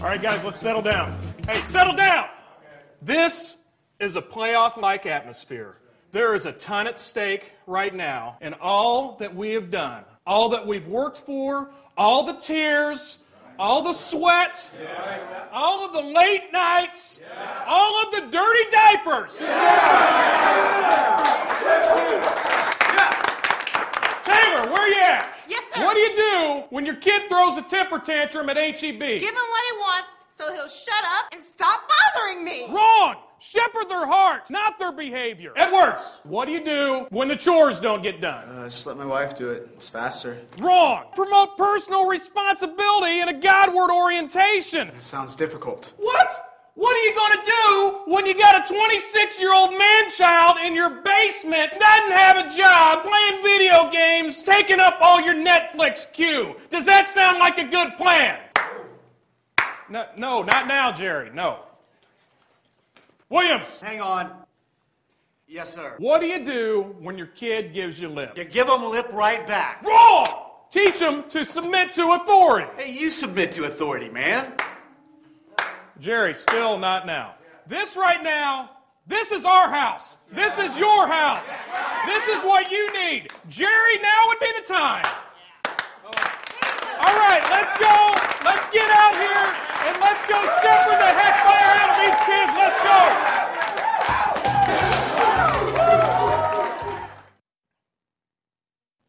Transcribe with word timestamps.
All 0.00 0.06
right, 0.06 0.22
guys, 0.22 0.42
let's 0.42 0.58
settle 0.58 0.80
down. 0.80 1.14
Hey, 1.46 1.60
settle 1.60 1.94
down! 1.94 2.26
This 3.02 3.56
is 3.98 4.16
a 4.16 4.22
playoff 4.22 4.78
like 4.78 5.04
atmosphere. 5.04 5.76
There 6.10 6.34
is 6.34 6.46
a 6.46 6.52
ton 6.52 6.86
at 6.86 6.98
stake 6.98 7.52
right 7.66 7.94
now, 7.94 8.38
and 8.40 8.54
all 8.62 9.16
that 9.16 9.36
we 9.36 9.50
have 9.50 9.70
done, 9.70 10.04
all 10.26 10.48
that 10.48 10.66
we've 10.66 10.88
worked 10.88 11.18
for, 11.18 11.70
all 11.98 12.22
the 12.22 12.32
tears, 12.32 13.18
all 13.58 13.82
the 13.82 13.92
sweat, 13.92 14.70
all 15.52 15.84
of 15.84 15.92
the 15.92 16.00
late 16.00 16.50
nights, 16.50 17.20
all 17.66 18.02
of 18.02 18.10
the 18.10 18.20
dirty 18.20 18.70
diapers. 18.70 19.36
Taylor, 24.24 24.72
where 24.72 24.88
you 24.88 25.02
at? 25.02 25.29
Yes, 25.80 25.82
sir. 25.82 25.86
What 25.86 25.94
do 25.94 26.00
you 26.00 26.16
do 26.16 26.64
when 26.70 26.86
your 26.86 26.96
kid 26.96 27.28
throws 27.28 27.58
a 27.58 27.62
temper 27.62 27.98
tantrum 27.98 28.48
at 28.48 28.56
HEB? 28.56 28.80
Give 28.80 29.22
him 29.22 29.34
what 29.34 29.64
he 29.64 29.78
wants 29.78 30.18
so 30.40 30.52
he'll 30.54 30.68
shut 30.68 31.04
up 31.18 31.26
and 31.32 31.42
stop 31.42 31.82
bothering 32.14 32.44
me. 32.44 32.66
Wrong! 32.70 33.16
Shepherd 33.42 33.88
their 33.88 34.06
heart, 34.06 34.50
not 34.50 34.78
their 34.78 34.92
behavior. 34.92 35.52
Edwards, 35.56 36.18
what 36.24 36.44
do 36.44 36.52
you 36.52 36.62
do 36.62 37.06
when 37.08 37.26
the 37.26 37.36
chores 37.36 37.80
don't 37.80 38.02
get 38.02 38.20
done? 38.20 38.46
Uh, 38.46 38.68
just 38.68 38.86
let 38.86 38.98
my 38.98 39.04
wife 39.04 39.34
do 39.34 39.50
it. 39.50 39.68
It's 39.76 39.88
faster. 39.88 40.38
Wrong! 40.58 41.06
Promote 41.14 41.56
personal 41.56 42.06
responsibility 42.06 43.20
and 43.20 43.30
a 43.30 43.34
Godward 43.34 43.90
orientation. 43.90 44.88
It 44.88 45.02
sounds 45.02 45.36
difficult. 45.36 45.92
What? 45.96 46.34
What 46.80 46.96
are 46.96 47.00
you 47.00 47.14
going 47.14 47.32
to 47.32 47.44
do 47.44 48.10
when 48.10 48.24
you 48.24 48.34
got 48.34 48.66
a 48.66 48.74
26 48.74 49.38
year 49.38 49.52
old 49.52 49.76
man 49.76 50.08
child 50.08 50.56
in 50.64 50.74
your 50.74 51.02
basement, 51.02 51.72
doesn't 51.72 52.12
have 52.12 52.38
a 52.38 52.48
job, 52.48 53.04
playing 53.04 53.42
video 53.42 53.90
games, 53.90 54.42
taking 54.42 54.80
up 54.80 54.96
all 55.02 55.20
your 55.20 55.34
Netflix 55.34 56.10
queue? 56.10 56.56
Does 56.70 56.86
that 56.86 57.10
sound 57.10 57.38
like 57.38 57.58
a 57.58 57.64
good 57.64 57.98
plan? 57.98 58.38
No, 59.90 60.06
no 60.16 60.42
not 60.42 60.68
now, 60.68 60.90
Jerry. 60.90 61.30
No. 61.34 61.58
Williams, 63.28 63.78
Hang 63.80 64.00
on. 64.00 64.32
Yes, 65.46 65.74
sir. 65.74 65.96
what 65.98 66.22
do 66.22 66.28
you 66.28 66.42
do 66.42 66.96
when 66.98 67.18
your 67.18 67.26
kid 67.26 67.74
gives 67.74 68.00
you 68.00 68.08
lip? 68.08 68.38
You 68.38 68.44
give 68.44 68.68
them 68.68 68.84
lip 68.84 69.12
right 69.12 69.46
back. 69.46 69.84
Wrong! 69.84 70.24
Teach 70.70 70.98
them 71.00 71.28
to 71.28 71.44
submit 71.44 71.92
to 71.92 72.12
authority. 72.12 72.70
Hey, 72.78 72.92
you 72.92 73.10
submit 73.10 73.52
to 73.52 73.64
authority, 73.64 74.08
man. 74.08 74.54
Jerry, 76.00 76.32
still 76.32 76.78
not 76.78 77.04
now. 77.04 77.34
This 77.66 77.94
right 77.94 78.22
now, 78.22 78.70
this 79.06 79.32
is 79.32 79.44
our 79.44 79.68
house. 79.68 80.16
This 80.32 80.58
is 80.58 80.78
your 80.78 81.06
house. 81.06 81.62
This 82.06 82.26
is 82.26 82.42
what 82.42 82.70
you 82.70 82.90
need. 82.94 83.30
Jerry, 83.50 83.98
now 84.00 84.22
would 84.28 84.40
be 84.40 84.50
the 84.58 84.66
time. 84.66 85.04
All 87.00 87.16
right, 87.18 87.42
let's 87.50 87.76
go. 87.76 88.14
Let's 88.44 88.68
get 88.70 88.90
out 88.90 89.14
here 89.14 89.44
and 89.88 90.00
let's 90.00 90.24
go 90.24 90.40
shepherd 90.62 90.96
the 90.96 91.12
heck 91.20 91.36
fire 91.44 91.76
out 91.76 91.90
of 91.92 91.98
these 92.00 92.16
kids. 92.24 92.52
Let's 92.56 92.80
go. 92.82 93.40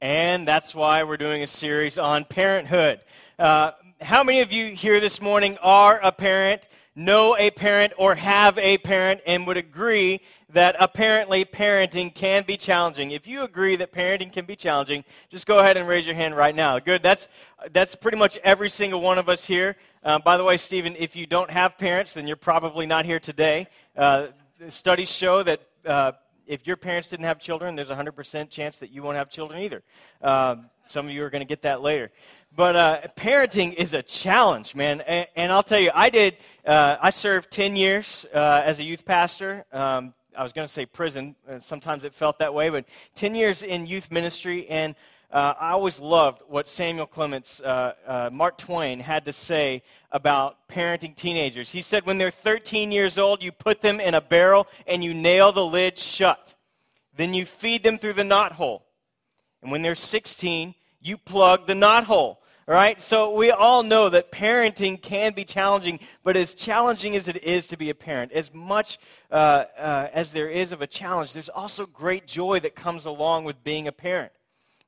And 0.02 0.45
that's 0.45 0.75
why 0.75 1.03
we're 1.03 1.16
doing 1.16 1.42
a 1.42 1.47
series 1.47 1.97
on 1.97 2.25
parenthood. 2.25 3.00
Uh, 3.39 3.72
how 4.02 4.25
many 4.25 4.42
of 4.42 4.52
you 4.52 4.75
here 4.75 5.00
this 5.00 5.22
morning 5.22 5.58
are 5.62 5.97
a 6.03 6.12
parent, 6.12 6.62
know 6.95 7.36
a 7.38 7.52
parent, 7.52 7.94
or 7.97 8.16
have 8.16 8.58
a 8.58 8.78
parent, 8.80 9.22
and 9.25 9.47
would 9.47 9.58
agree 9.58 10.22
that 10.50 10.75
apparently 10.80 11.45
parenting 11.45 12.14
can 12.14 12.44
be 12.44 12.58
challenging? 12.58 13.11
If 13.11 13.28
you 13.28 13.44
agree 13.44 13.75
that 13.78 13.94
parenting 13.94 14.34
can 14.34 14.45
be 14.45 14.56
challenging, 14.56 15.03
just 15.30 15.47
go 15.47 15.59
ahead 15.59 15.78
and 15.78 15.88
raise 15.88 16.06
your 16.06 16.16
hand 16.16 16.36
right 16.36 16.56
now. 16.56 16.80
Good. 16.80 17.02
That's, 17.02 17.28
that's 17.72 17.95
pretty 17.95 18.17
much 18.17 18.38
every 18.44 18.69
single 18.69 19.02
one 19.02 19.17
of 19.17 19.30
us 19.30 19.45
here. 19.45 19.78
Uh, 20.03 20.19
by 20.19 20.38
the 20.38 20.44
way, 20.44 20.58
Stephen, 20.58 20.95
if 20.97 21.16
you 21.16 21.25
don't 21.25 21.50
have 21.52 21.78
parents, 21.78 22.14
then 22.14 22.28
you're 22.28 22.36
probably 22.36 22.86
not 22.86 23.06
here 23.06 23.19
today. 23.19 23.67
Uh, 23.95 24.28
studies 24.69 25.09
show 25.09 25.44
that 25.44 25.62
uh, 25.86 26.12
if 26.47 26.67
your 26.67 26.78
parents 26.78 27.09
didn't 27.09 27.25
have 27.25 27.39
children, 27.39 27.75
there's 27.75 27.90
a 27.90 27.96
100% 27.96 28.50
chance 28.50 28.78
that 28.79 28.91
you 28.91 29.03
won't 29.03 29.18
have 29.18 29.29
children 29.29 29.62
either. 29.62 29.84
Um, 30.22 30.69
some 30.85 31.07
of 31.07 31.13
you 31.13 31.24
are 31.24 31.29
going 31.29 31.41
to 31.41 31.47
get 31.47 31.62
that 31.62 31.81
later. 31.81 32.12
But 32.56 32.75
uh, 32.75 33.02
parenting 33.16 33.74
is 33.74 33.94
a 33.94 34.02
challenge, 34.02 34.75
man. 34.75 35.02
And, 35.02 35.28
and 35.35 35.52
I'll 35.52 35.63
tell 35.63 35.79
you, 35.79 35.91
I 35.94 36.09
did, 36.09 36.38
uh, 36.66 36.97
I 37.02 37.09
served 37.09 37.52
10 37.52 37.75
years 37.75 38.25
uh, 38.34 38.62
as 38.66 38.79
a 38.79 38.84
youth 38.84 39.06
pastor. 39.06 39.66
Um, 39.72 40.13
I 40.38 40.44
was 40.44 40.53
going 40.53 40.68
to 40.68 40.74
say 40.74 40.85
prison. 40.85 41.35
Uh, 41.50 41.59
sometimes 41.59 42.06
it 42.06 42.13
felt 42.13 42.40
that 42.40 42.53
way, 42.53 42.69
but 42.69 42.85
10 43.16 43.35
years 43.35 43.63
in 43.63 43.85
youth 43.85 44.12
ministry. 44.12 44.68
And 44.68 44.96
uh, 45.31 45.53
I 45.59 45.72
always 45.72 46.00
loved 46.00 46.42
what 46.47 46.68
Samuel 46.68 47.06
Clemens, 47.06 47.62
uh, 47.64 47.94
uh, 48.06 48.30
Mark 48.31 48.58
Twain, 48.58 49.00
had 49.00 49.25
to 49.25 49.34
say 49.34 49.81
about 50.12 50.68
parenting 50.68 51.16
teenagers. 51.16 51.72
He 51.72 51.81
said, 51.81 52.06
when 52.06 52.18
they're 52.18 52.31
13 52.31 52.92
years 52.92 53.18
old, 53.18 53.41
you 53.41 53.52
put 53.52 53.81
them 53.81 54.02
in 54.02 54.14
a 54.14 54.22
barrel 54.22 54.68
and 54.86 55.03
you 55.03 55.14
nail 55.14 55.53
the 55.53 55.66
lid 55.66 55.97
shut. 55.97 56.56
Then 57.16 57.34
you 57.34 57.46
feed 57.46 57.84
them 57.84 57.97
through 57.97 58.14
the 58.14 58.25
knot 58.25 58.53
hole. 58.53 58.86
And 59.62 59.72
when 59.72 59.81
they're 59.81 59.96
16, 59.96 60.75
you 61.00 61.18
plug 61.18 61.66
the 61.66 61.75
knot 61.75 62.03
hole. 62.03 62.41
All 62.68 62.74
right? 62.74 63.02
So 63.02 63.34
we 63.34 63.52
all 63.52 63.84
know 63.84 64.09
that 64.09 64.34
parenting 64.34 65.02
can 65.02 65.34
be 65.34 65.46
challenging, 65.46 66.00
but 66.25 66.36
as 66.36 66.53
challenging 66.53 67.16
as 67.16 67.30
it 67.30 67.41
is 67.41 67.66
to 67.68 67.78
be 67.78 67.90
a 67.90 67.96
parent, 67.96 68.34
as 68.34 68.53
much 68.53 69.00
uh, 69.31 69.64
uh, 69.78 70.09
as 70.14 70.31
there 70.31 70.50
is 70.50 70.74
of 70.74 70.81
a 70.81 70.88
challenge, 70.88 71.31
there's 71.31 71.50
also 71.50 71.86
great 71.86 72.28
joy 72.28 72.59
that 72.59 72.75
comes 72.75 73.06
along 73.06 73.46
with 73.46 73.64
being 73.64 73.88
a 73.88 73.91
parent. 73.94 74.31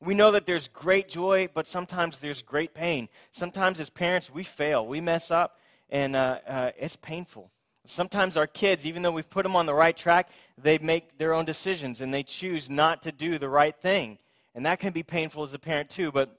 We 0.03 0.15
know 0.15 0.31
that 0.31 0.45
there's 0.45 0.67
great 0.67 1.07
joy, 1.07 1.47
but 1.53 1.65
sometimes 1.65 2.19
there's 2.19 2.41
great 2.41 2.73
pain. 2.73 3.07
Sometimes 3.31 3.79
as 3.79 3.89
parents, 3.89 4.29
we 4.29 4.43
fail, 4.43 4.85
we 4.85 4.99
mess 4.99 5.31
up, 5.31 5.59
and 5.89 6.13
uh, 6.13 6.39
uh, 6.45 6.71
it's 6.77 6.97
painful. 6.97 7.49
Sometimes 7.85 8.35
our 8.35 8.47
kids, 8.47 8.85
even 8.85 9.01
though 9.01 9.11
we've 9.11 9.29
put 9.29 9.43
them 9.43 9.55
on 9.55 9.65
the 9.65 9.73
right 9.73 9.95
track, 9.95 10.29
they 10.61 10.77
make 10.77 11.17
their 11.17 11.33
own 11.33 11.45
decisions 11.45 12.01
and 12.01 12.13
they 12.13 12.23
choose 12.23 12.69
not 12.69 13.01
to 13.03 13.11
do 13.11 13.37
the 13.37 13.47
right 13.47 13.75
thing. 13.75 14.17
And 14.55 14.65
that 14.65 14.79
can 14.79 14.91
be 14.91 15.03
painful 15.03 15.43
as 15.43 15.53
a 15.53 15.59
parent, 15.59 15.89
too. 15.89 16.11
But 16.11 16.37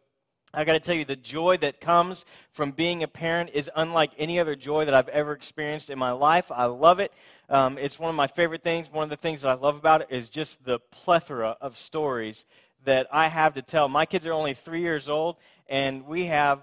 I 0.52 0.64
got 0.64 0.74
to 0.74 0.80
tell 0.80 0.94
you, 0.94 1.04
the 1.04 1.16
joy 1.16 1.56
that 1.58 1.80
comes 1.80 2.24
from 2.52 2.70
being 2.70 3.02
a 3.02 3.08
parent 3.08 3.50
is 3.54 3.70
unlike 3.74 4.12
any 4.18 4.38
other 4.38 4.54
joy 4.54 4.84
that 4.84 4.94
I've 4.94 5.08
ever 5.08 5.32
experienced 5.32 5.90
in 5.90 5.98
my 5.98 6.12
life. 6.12 6.52
I 6.52 6.66
love 6.66 7.00
it. 7.00 7.12
Um, 7.48 7.76
it's 7.76 7.98
one 7.98 8.08
of 8.08 8.14
my 8.14 8.26
favorite 8.26 8.62
things. 8.62 8.90
One 8.90 9.04
of 9.04 9.10
the 9.10 9.16
things 9.16 9.42
that 9.42 9.48
I 9.48 9.54
love 9.54 9.76
about 9.76 10.02
it 10.02 10.08
is 10.10 10.28
just 10.28 10.64
the 10.64 10.78
plethora 10.90 11.56
of 11.60 11.76
stories 11.76 12.44
that 12.84 13.06
I 13.12 13.28
have 13.28 13.54
to 13.54 13.62
tell. 13.62 13.88
My 13.88 14.06
kids 14.06 14.26
are 14.26 14.32
only 14.32 14.54
three 14.54 14.80
years 14.80 15.08
old, 15.08 15.36
and 15.68 16.06
we 16.06 16.26
have 16.26 16.60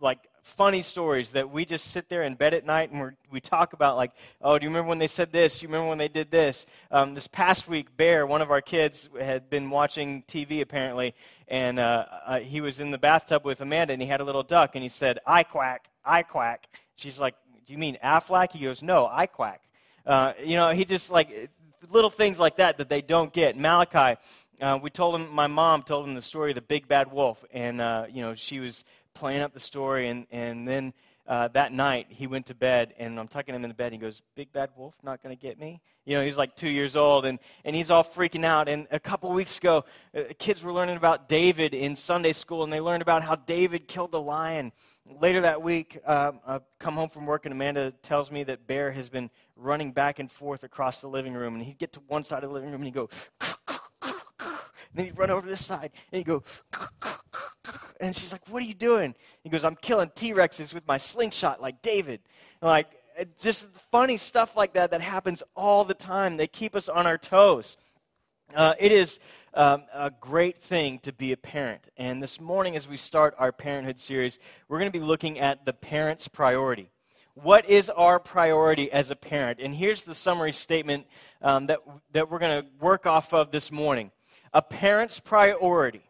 like 0.00 0.18
funny 0.46 0.80
stories 0.80 1.32
that 1.32 1.50
we 1.50 1.64
just 1.64 1.88
sit 1.88 2.08
there 2.08 2.22
in 2.22 2.36
bed 2.36 2.54
at 2.54 2.64
night 2.64 2.92
and 2.92 3.02
we 3.02 3.08
we 3.32 3.40
talk 3.40 3.72
about 3.72 3.96
like 3.96 4.12
oh 4.40 4.56
do 4.56 4.64
you 4.64 4.70
remember 4.70 4.88
when 4.88 4.98
they 4.98 5.08
said 5.08 5.32
this? 5.32 5.58
Do 5.58 5.64
you 5.64 5.68
remember 5.68 5.88
when 5.88 5.98
they 5.98 6.08
did 6.08 6.30
this? 6.30 6.66
Um, 6.92 7.14
this 7.14 7.26
past 7.26 7.66
week 7.66 7.96
bear 7.96 8.24
one 8.26 8.40
of 8.40 8.52
our 8.52 8.60
kids 8.60 9.08
had 9.20 9.50
been 9.50 9.70
watching 9.70 10.22
tv 10.28 10.60
apparently 10.60 11.16
and 11.48 11.80
uh, 11.80 12.04
uh, 12.24 12.38
he 12.38 12.60
was 12.60 12.78
in 12.78 12.92
the 12.92 12.98
bathtub 12.98 13.44
with 13.44 13.60
amanda 13.60 13.92
and 13.92 14.00
he 14.00 14.06
had 14.06 14.20
a 14.20 14.24
little 14.24 14.44
duck 14.44 14.76
and 14.76 14.84
he 14.84 14.88
said 14.88 15.18
i 15.26 15.42
quack 15.42 15.88
i 16.04 16.22
quack. 16.22 16.68
She's 16.94 17.18
like 17.18 17.34
do 17.66 17.72
you 17.72 17.78
mean 17.78 17.98
aflac? 18.04 18.52
He 18.52 18.60
goes 18.60 18.82
no 18.82 19.08
i 19.10 19.26
quack. 19.26 19.62
Uh, 20.06 20.32
you 20.40 20.54
know 20.54 20.70
he 20.70 20.84
just 20.84 21.10
like 21.10 21.50
little 21.90 22.10
things 22.10 22.38
like 22.38 22.56
that 22.56 22.78
that 22.78 22.88
they 22.88 23.02
don't 23.02 23.32
get. 23.32 23.56
Malachi 23.56 24.20
uh, 24.60 24.78
we 24.82 24.90
told 24.90 25.14
him 25.14 25.32
my 25.32 25.46
mom 25.46 25.82
told 25.82 26.06
him 26.06 26.14
the 26.14 26.22
story 26.22 26.50
of 26.52 26.54
the 26.54 26.62
big 26.62 26.88
bad 26.88 27.12
wolf 27.12 27.44
and 27.52 27.80
uh, 27.80 28.06
you 28.08 28.22
know 28.22 28.34
she 28.34 28.60
was 28.60 28.84
playing 29.16 29.40
up 29.40 29.52
the 29.52 29.60
story, 29.60 30.08
and, 30.08 30.26
and 30.30 30.68
then 30.68 30.92
uh, 31.26 31.48
that 31.48 31.72
night 31.72 32.06
he 32.10 32.26
went 32.26 32.46
to 32.46 32.54
bed, 32.54 32.94
and 32.98 33.18
I'm 33.18 33.26
tucking 33.26 33.54
him 33.54 33.64
in 33.64 33.70
the 33.70 33.74
bed, 33.74 33.86
and 33.86 33.94
he 33.94 33.98
goes, 33.98 34.22
Big 34.36 34.52
bad 34.52 34.70
wolf, 34.76 34.94
not 35.02 35.22
going 35.22 35.34
to 35.34 35.40
get 35.40 35.58
me? 35.58 35.80
You 36.04 36.14
know, 36.14 36.24
he's 36.24 36.36
like 36.36 36.54
two 36.54 36.68
years 36.68 36.94
old, 36.94 37.24
and, 37.26 37.38
and 37.64 37.74
he's 37.74 37.90
all 37.90 38.04
freaking 38.04 38.44
out. 38.44 38.68
And 38.68 38.86
a 38.90 39.00
couple 39.00 39.32
weeks 39.32 39.58
ago, 39.58 39.84
uh, 40.16 40.24
kids 40.38 40.62
were 40.62 40.72
learning 40.72 40.96
about 40.96 41.28
David 41.28 41.74
in 41.74 41.96
Sunday 41.96 42.32
school, 42.32 42.62
and 42.62 42.72
they 42.72 42.80
learned 42.80 43.02
about 43.02 43.24
how 43.24 43.34
David 43.34 43.88
killed 43.88 44.12
the 44.12 44.20
lion. 44.20 44.70
Later 45.20 45.40
that 45.42 45.62
week, 45.62 45.98
I 46.06 46.60
come 46.78 46.94
home 46.94 47.08
from 47.08 47.26
work, 47.26 47.46
and 47.46 47.52
Amanda 47.52 47.92
tells 48.02 48.30
me 48.30 48.44
that 48.44 48.66
Bear 48.66 48.92
has 48.92 49.08
been 49.08 49.30
running 49.56 49.92
back 49.92 50.18
and 50.18 50.30
forth 50.30 50.62
across 50.62 51.00
the 51.00 51.08
living 51.08 51.32
room, 51.32 51.54
and 51.54 51.64
he'd 51.64 51.78
get 51.78 51.92
to 51.94 52.00
one 52.08 52.24
side 52.24 52.44
of 52.44 52.50
the 52.50 52.54
living 52.54 52.70
room, 52.70 52.82
and 52.82 52.84
he'd 52.84 52.94
go, 52.94 53.08
then 54.96 55.06
he'd 55.06 55.18
run 55.18 55.30
over 55.30 55.46
this 55.46 55.64
side, 55.64 55.90
and 56.10 56.18
he'd 56.18 56.26
go, 56.26 56.42
and 58.00 58.16
she's 58.16 58.32
like, 58.32 58.48
What 58.48 58.62
are 58.62 58.66
you 58.66 58.74
doing? 58.74 59.14
He 59.42 59.50
goes, 59.50 59.64
I'm 59.64 59.76
killing 59.76 60.10
T 60.14 60.32
Rexes 60.32 60.74
with 60.74 60.86
my 60.86 60.98
slingshot 60.98 61.60
like 61.60 61.82
David. 61.82 62.20
And 62.60 62.68
like, 62.68 62.88
just 63.40 63.66
funny 63.90 64.16
stuff 64.16 64.56
like 64.56 64.74
that 64.74 64.90
that 64.90 65.00
happens 65.00 65.42
all 65.54 65.84
the 65.84 65.94
time. 65.94 66.36
They 66.36 66.46
keep 66.46 66.74
us 66.76 66.88
on 66.88 67.06
our 67.06 67.18
toes. 67.18 67.76
Uh, 68.54 68.74
it 68.78 68.92
is 68.92 69.18
um, 69.54 69.84
a 69.92 70.10
great 70.20 70.62
thing 70.62 70.98
to 71.00 71.12
be 71.12 71.32
a 71.32 71.36
parent. 71.36 71.82
And 71.96 72.22
this 72.22 72.40
morning, 72.40 72.76
as 72.76 72.86
we 72.86 72.96
start 72.96 73.34
our 73.38 73.52
parenthood 73.52 73.98
series, 73.98 74.38
we're 74.68 74.78
going 74.78 74.92
to 74.92 74.98
be 74.98 75.04
looking 75.04 75.40
at 75.40 75.64
the 75.64 75.72
parent's 75.72 76.28
priority. 76.28 76.90
What 77.34 77.68
is 77.68 77.90
our 77.90 78.18
priority 78.18 78.90
as 78.90 79.10
a 79.10 79.16
parent? 79.16 79.60
And 79.60 79.74
here's 79.74 80.02
the 80.02 80.14
summary 80.14 80.52
statement 80.52 81.06
um, 81.42 81.66
that, 81.66 81.80
that 82.12 82.30
we're 82.30 82.38
going 82.38 82.62
to 82.62 82.68
work 82.80 83.06
off 83.06 83.34
of 83.34 83.50
this 83.50 83.72
morning. 83.72 84.10
A 84.56 84.62
parent's 84.62 85.20
priority 85.20 86.02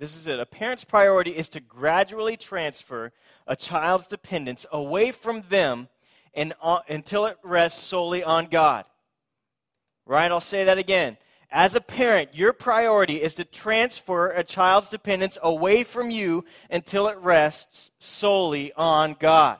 this 0.00 0.16
is 0.16 0.26
it. 0.26 0.40
A 0.40 0.46
parent's 0.46 0.82
priority 0.82 1.32
is 1.32 1.50
to 1.50 1.60
gradually 1.60 2.38
transfer 2.38 3.12
a 3.46 3.54
child's 3.54 4.06
dependence 4.06 4.64
away 4.72 5.12
from 5.12 5.44
them 5.50 5.88
and 6.32 6.54
uh, 6.62 6.78
until 6.88 7.26
it 7.26 7.36
rests 7.42 7.82
solely 7.82 8.24
on 8.24 8.46
God. 8.46 8.86
Right? 10.06 10.30
I'll 10.30 10.40
say 10.40 10.64
that 10.64 10.78
again. 10.78 11.18
As 11.50 11.74
a 11.74 11.82
parent, 11.82 12.34
your 12.34 12.54
priority 12.54 13.20
is 13.20 13.34
to 13.34 13.44
transfer 13.44 14.30
a 14.30 14.42
child's 14.42 14.88
dependence 14.88 15.36
away 15.42 15.84
from 15.84 16.10
you 16.10 16.46
until 16.70 17.06
it 17.08 17.18
rests 17.18 17.90
solely 17.98 18.72
on 18.72 19.16
God. 19.20 19.58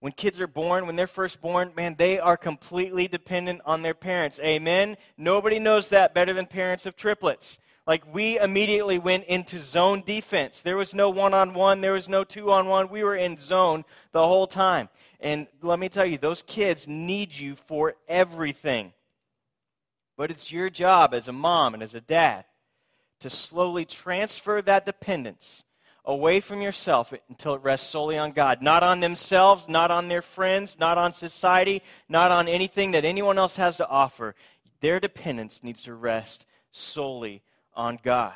When 0.00 0.12
kids 0.12 0.40
are 0.40 0.46
born, 0.46 0.86
when 0.86 0.94
they're 0.94 1.08
first 1.08 1.40
born, 1.40 1.72
man, 1.76 1.96
they 1.98 2.18
are 2.18 2.36
completely 2.36 3.08
dependent 3.08 3.62
on 3.64 3.82
their 3.82 3.94
parents. 3.94 4.38
Amen? 4.40 4.96
Nobody 5.16 5.58
knows 5.58 5.88
that 5.88 6.14
better 6.14 6.32
than 6.32 6.46
parents 6.46 6.86
of 6.86 6.94
triplets. 6.94 7.58
Like, 7.84 8.12
we 8.12 8.38
immediately 8.38 8.98
went 8.98 9.24
into 9.24 9.58
zone 9.58 10.02
defense. 10.04 10.60
There 10.60 10.76
was 10.76 10.94
no 10.94 11.10
one 11.10 11.34
on 11.34 11.54
one, 11.54 11.80
there 11.80 11.94
was 11.94 12.08
no 12.08 12.22
two 12.22 12.52
on 12.52 12.68
one. 12.68 12.90
We 12.90 13.02
were 13.02 13.16
in 13.16 13.40
zone 13.40 13.84
the 14.12 14.26
whole 14.26 14.46
time. 14.46 14.88
And 15.20 15.48
let 15.62 15.80
me 15.80 15.88
tell 15.88 16.06
you, 16.06 16.18
those 16.18 16.42
kids 16.42 16.86
need 16.86 17.34
you 17.34 17.56
for 17.56 17.96
everything. 18.06 18.92
But 20.16 20.30
it's 20.30 20.52
your 20.52 20.70
job 20.70 21.14
as 21.14 21.26
a 21.26 21.32
mom 21.32 21.74
and 21.74 21.82
as 21.82 21.94
a 21.94 22.00
dad 22.00 22.44
to 23.20 23.30
slowly 23.30 23.84
transfer 23.84 24.62
that 24.62 24.86
dependence 24.86 25.64
away 26.08 26.40
from 26.40 26.62
yourself 26.62 27.12
until 27.28 27.54
it 27.54 27.62
rests 27.62 27.88
solely 27.88 28.16
on 28.16 28.32
God. 28.32 28.62
Not 28.62 28.82
on 28.82 29.00
themselves, 29.00 29.68
not 29.68 29.90
on 29.90 30.08
their 30.08 30.22
friends, 30.22 30.78
not 30.80 30.96
on 30.96 31.12
society, 31.12 31.82
not 32.08 32.32
on 32.32 32.48
anything 32.48 32.92
that 32.92 33.04
anyone 33.04 33.38
else 33.38 33.56
has 33.56 33.76
to 33.76 33.86
offer. 33.86 34.34
Their 34.80 34.98
dependence 35.00 35.60
needs 35.62 35.82
to 35.82 35.94
rest 35.94 36.46
solely 36.72 37.42
on 37.74 37.98
God. 38.02 38.32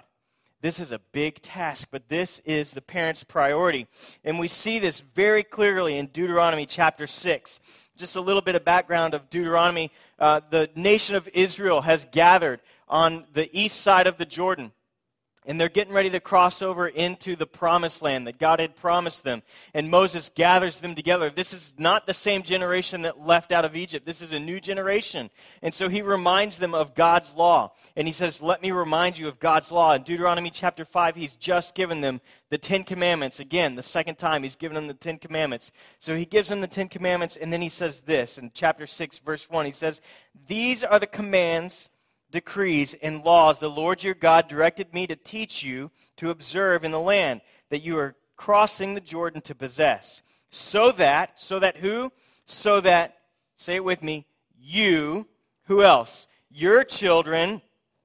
This 0.61 0.79
is 0.79 0.93
a 0.93 1.01
big 1.13 1.41
task, 1.41 1.89
but 1.91 2.09
this 2.09 2.41
is 2.45 2.73
the 2.73 2.83
parent's 2.83 3.25
priority. 3.25 3.89
And 4.23 4.39
we 4.39 4.49
see 4.49 4.79
this 4.79 5.01
very 5.01 5.43
clearly 5.43 5.97
in 5.97 6.07
Deuteronomy 6.07 6.67
chapter 6.67 7.07
6. 7.07 7.59
Just 7.97 8.17
a 8.17 8.21
little 8.21 8.43
bit 8.43 8.55
of 8.55 8.65
background 8.67 9.15
of 9.15 9.31
Deuteronomy. 9.31 9.91
Uh, 10.19 10.41
the 10.51 10.69
nation 10.77 11.17
of 11.17 11.27
Israel 11.33 11.81
has 11.81 12.07
gathered 12.13 12.61
on 12.87 13.25
the 13.33 13.49
east 13.59 13.81
side 13.81 14.07
of 14.07 14.19
the 14.19 14.27
Jordan 14.27 14.73
and 15.45 15.61
they're 15.61 15.69
getting 15.69 15.93
ready 15.93 16.11
to 16.11 16.21
cross 16.21 16.63
over 16.63 16.87
into 16.87 17.35
the 17.35 17.47
promised 17.47 18.01
land 18.01 18.27
that 18.27 18.39
God 18.39 18.61
had 18.61 18.77
promised 18.77 19.25
them. 19.25 19.43
And 19.75 19.91
Moses 19.91 20.31
gathers 20.33 20.79
them 20.79 20.95
together. 20.95 21.31
This 21.31 21.53
is 21.53 21.75
not 21.79 22.07
the 22.07 22.15
same 22.15 22.43
generation 22.43 23.03
that 23.03 23.27
left 23.27 23.51
out 23.51 23.65
of 23.65 23.75
Egypt. 23.75 24.07
This 24.07 24.23
is 24.23 24.33
a 24.33 24.39
new 24.39 24.61
generation. 24.61 25.31
And 25.61 25.75
so 25.75 25.89
he 25.89 26.01
reminds 26.01 26.59
them 26.59 26.75
of 26.75 26.95
God's 26.95 27.35
law. 27.35 27.73
And 27.97 28.07
he 28.07 28.13
says, 28.13 28.41
Let 28.41 28.63
me 28.63 28.71
remind 28.71 29.19
you 29.19 29.27
of 29.27 29.41
God's 29.41 29.73
law. 29.73 29.95
In 29.95 30.03
Deuteronomy 30.03 30.51
chapter 30.51 30.85
5, 30.85 31.17
he's 31.17 31.35
just 31.35 31.75
given 31.75 32.01
them 32.01 32.21
the 32.51 32.59
Ten 32.59 32.85
Commandments. 32.85 33.41
Again, 33.41 33.75
the 33.75 33.83
second 33.83 34.19
time 34.19 34.43
he's 34.45 34.57
given 34.57 34.77
them 34.77 34.87
the 34.87 34.95
Ten 34.95 35.19
Commandments. 35.19 35.73
So 35.99 36.15
he 36.15 36.25
gives 36.25 36.51
them 36.51 36.61
the 36.61 36.67
Ten 36.67 36.89
Commandments, 36.89 37.37
and 37.37 37.53
then 37.53 37.63
he 37.63 37.69
says 37.69 38.01
this 38.01 38.39
in 38.39 38.51
chapter 38.55 38.87
6, 38.87 39.19
verse 39.21 39.51
1. 39.51 39.67
He 39.67 39.73
says, 39.73 40.01
These 40.47 40.85
are 40.85 41.01
the 41.01 41.07
commands 41.07 41.89
decrees 42.33 42.95
and 43.01 43.25
laws 43.25 43.59
the 43.59 43.71
Lord 43.71 44.03
your 44.03 44.15
God 44.15 44.49
directed 44.49 44.93
me 44.93 45.07
to 45.07 45.15
teach 45.15 45.63
you 45.63 45.91
to 46.17 46.31
observe 46.31 46.83
in 46.83 46.91
the 46.91 47.01
land 47.01 47.43
that 47.71 47.83
you 47.83 47.97
are 47.99 48.17
crossing 48.37 48.95
the 48.95 49.01
Jordan 49.01 49.41
to 49.43 49.55
possess. 49.55 50.23
So 50.51 50.91
that, 50.93 51.41
so 51.41 51.61
that 51.61 51.77
who? 51.77 52.11
So 52.45 52.81
that, 52.81 53.19
say 53.57 53.77
it 53.77 53.85
with 53.85 54.03
me, 54.03 54.27
you, 54.59 55.29
who 55.65 55.83
else? 55.83 56.27
Your 56.51 56.83
children, 56.85 57.63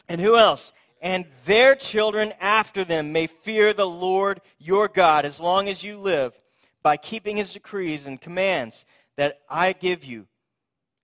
and 0.08 0.22
who 0.22 0.38
else? 0.38 0.72
And 1.02 1.26
their 1.46 1.76
children 1.76 2.34
after 2.40 2.84
them 2.84 3.12
may 3.12 3.28
fear 3.28 3.74
the 3.74 3.88
Lord 3.88 4.42
your 4.60 4.88
God 4.88 5.26
as 5.26 5.40
long 5.40 5.68
as 5.68 5.84
you 5.84 5.98
live 5.98 6.34
by 6.84 6.98
keeping 6.98 7.38
his 7.38 7.54
decrees 7.54 8.08
and 8.08 8.22
commands 8.22 8.86
that 9.16 9.40
I 9.50 9.74
give 9.74 10.06
you, 10.06 10.28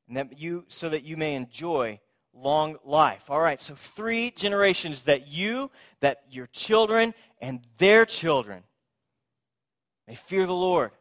and 0.08 0.18
that 0.18 0.40
you, 0.40 0.66
so 0.68 0.90
that 0.90 1.04
you 1.04 1.18
may 1.18 1.36
enjoy 1.36 2.00
long 2.34 2.78
life. 2.84 3.30
All 3.30 3.40
right, 3.40 3.62
so 3.62 3.76
three 3.76 4.32
generations 4.32 5.04
that 5.04 5.28
you, 5.28 5.70
that 6.00 6.24
your 6.30 6.48
children, 6.48 7.14
and 7.42 7.62
their 7.78 8.06
children 8.06 8.64
may 10.08 10.16
fear 10.16 10.46
the 10.46 10.54
Lord. 10.54 10.92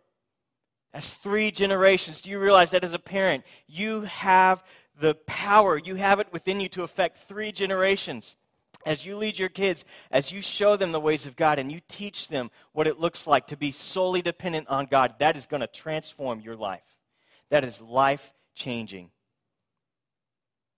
That's 0.92 1.14
three 1.14 1.50
generations. 1.50 2.20
Do 2.20 2.30
you 2.30 2.38
realize 2.38 2.72
that 2.72 2.84
as 2.84 2.92
a 2.92 2.98
parent, 2.98 3.44
you 3.66 4.02
have 4.02 4.62
the 5.00 5.14
power, 5.26 5.78
you 5.78 5.94
have 5.94 6.20
it 6.20 6.32
within 6.32 6.60
you 6.60 6.68
to 6.70 6.82
affect 6.82 7.18
three 7.18 7.50
generations? 7.50 8.36
As 8.84 9.06
you 9.06 9.16
lead 9.16 9.38
your 9.38 9.48
kids, 9.48 9.84
as 10.10 10.32
you 10.32 10.42
show 10.42 10.76
them 10.76 10.92
the 10.92 11.00
ways 11.00 11.24
of 11.26 11.36
God 11.36 11.58
and 11.58 11.70
you 11.70 11.80
teach 11.88 12.28
them 12.28 12.50
what 12.72 12.88
it 12.88 12.98
looks 12.98 13.26
like 13.26 13.46
to 13.46 13.56
be 13.56 13.70
solely 13.70 14.22
dependent 14.22 14.68
on 14.68 14.86
God, 14.86 15.14
that 15.18 15.36
is 15.36 15.46
going 15.46 15.60
to 15.60 15.66
transform 15.66 16.40
your 16.40 16.56
life. 16.56 16.82
That 17.50 17.64
is 17.64 17.80
life 17.80 18.32
changing. 18.54 19.10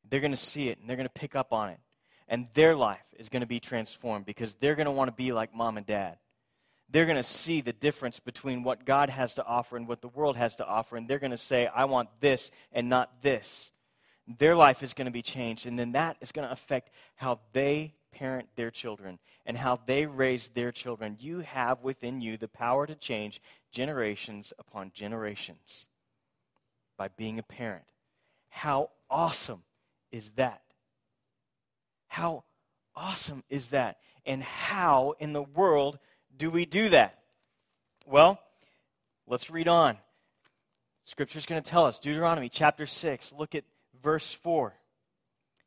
They're 0.09 0.21
going 0.21 0.31
to 0.31 0.37
see 0.37 0.69
it 0.69 0.79
and 0.79 0.89
they're 0.89 0.97
going 0.97 1.09
to 1.09 1.13
pick 1.13 1.35
up 1.35 1.53
on 1.53 1.71
it. 1.71 1.81
And 2.29 2.49
their 2.55 2.75
life 2.75 3.05
is 3.19 3.29
going 3.29 3.43
to 3.43 3.47
be 3.47 3.61
transformed 3.61 4.25
because 4.25 4.55
they're 4.55 4.75
going 4.75 4.87
to 4.87 4.93
want 4.93 5.09
to 5.09 5.13
be 5.13 5.33
like 5.33 5.55
mom 5.55 5.77
and 5.77 5.87
dad. 5.87 6.19
They're 6.91 7.07
going 7.07 7.17
to 7.17 7.23
see 7.23 7.61
the 7.61 7.73
difference 7.73 8.21
between 8.21 8.63
what 8.63 8.85
God 8.85 9.11
has 9.11 9.35
to 9.35 9.45
offer 9.45 9.77
and 9.77 9.89
what 9.89 10.01
the 10.01 10.09
world 10.09 10.37
has 10.37 10.57
to 10.57 10.67
offer. 10.67 10.97
And 10.97 11.09
they're 11.09 11.19
going 11.19 11.31
to 11.31 11.37
say, 11.37 11.67
I 11.67 11.85
want 11.87 12.09
this 12.21 12.51
and 12.73 12.89
not 12.89 13.23
this. 13.23 13.73
Their 14.27 14.55
life 14.55 14.83
is 14.83 14.95
going 14.95 15.07
to 15.07 15.13
be 15.13 15.23
changed. 15.23 15.67
And 15.67 15.79
then 15.79 15.93
that 15.93 16.17
is 16.21 16.33
going 16.33 16.47
to 16.47 16.53
affect 16.53 16.91
how 17.15 17.41
they 17.53 17.95
parent 18.13 18.49
their 18.55 18.71
children 18.71 19.19
and 19.45 19.59
how 19.59 19.81
they 19.87 20.07
raise 20.07 20.49
their 20.49 20.73
children. 20.73 21.17
You 21.21 21.41
have 21.41 21.83
within 21.83 22.21
you 22.21 22.37
the 22.37 22.49
power 22.49 22.87
to 22.87 22.95
change 22.95 23.41
generations 23.71 24.53
upon 24.59 24.93
generations 24.95 25.89
by 26.97 27.09
being 27.09 27.39
a 27.39 27.43
parent. 27.43 27.85
How 28.49 28.91
awesome 29.11 29.63
is 30.15 30.31
that? 30.37 30.63
How 32.07 32.45
awesome 32.95 33.43
is 33.51 33.71
that? 33.71 33.99
And 34.25 34.43
how 34.43 35.15
in 35.19 35.33
the 35.33 35.43
world 35.43 35.99
do 36.37 36.51
we 36.51 36.65
do 36.67 36.89
that? 36.91 37.19
Well, 38.07 38.39
let's 39.27 39.51
read 39.51 39.67
on. 39.67 39.99
Scripture's 41.05 41.47
going 41.47 41.63
to 41.63 41.69
tell 41.69 41.85
us 41.85 41.99
Deuteronomy 41.99 42.49
chapter 42.49 42.87
6, 42.87 43.33
look 43.33 43.55
at 43.55 43.65
verse 44.03 44.33
4. 44.33 44.75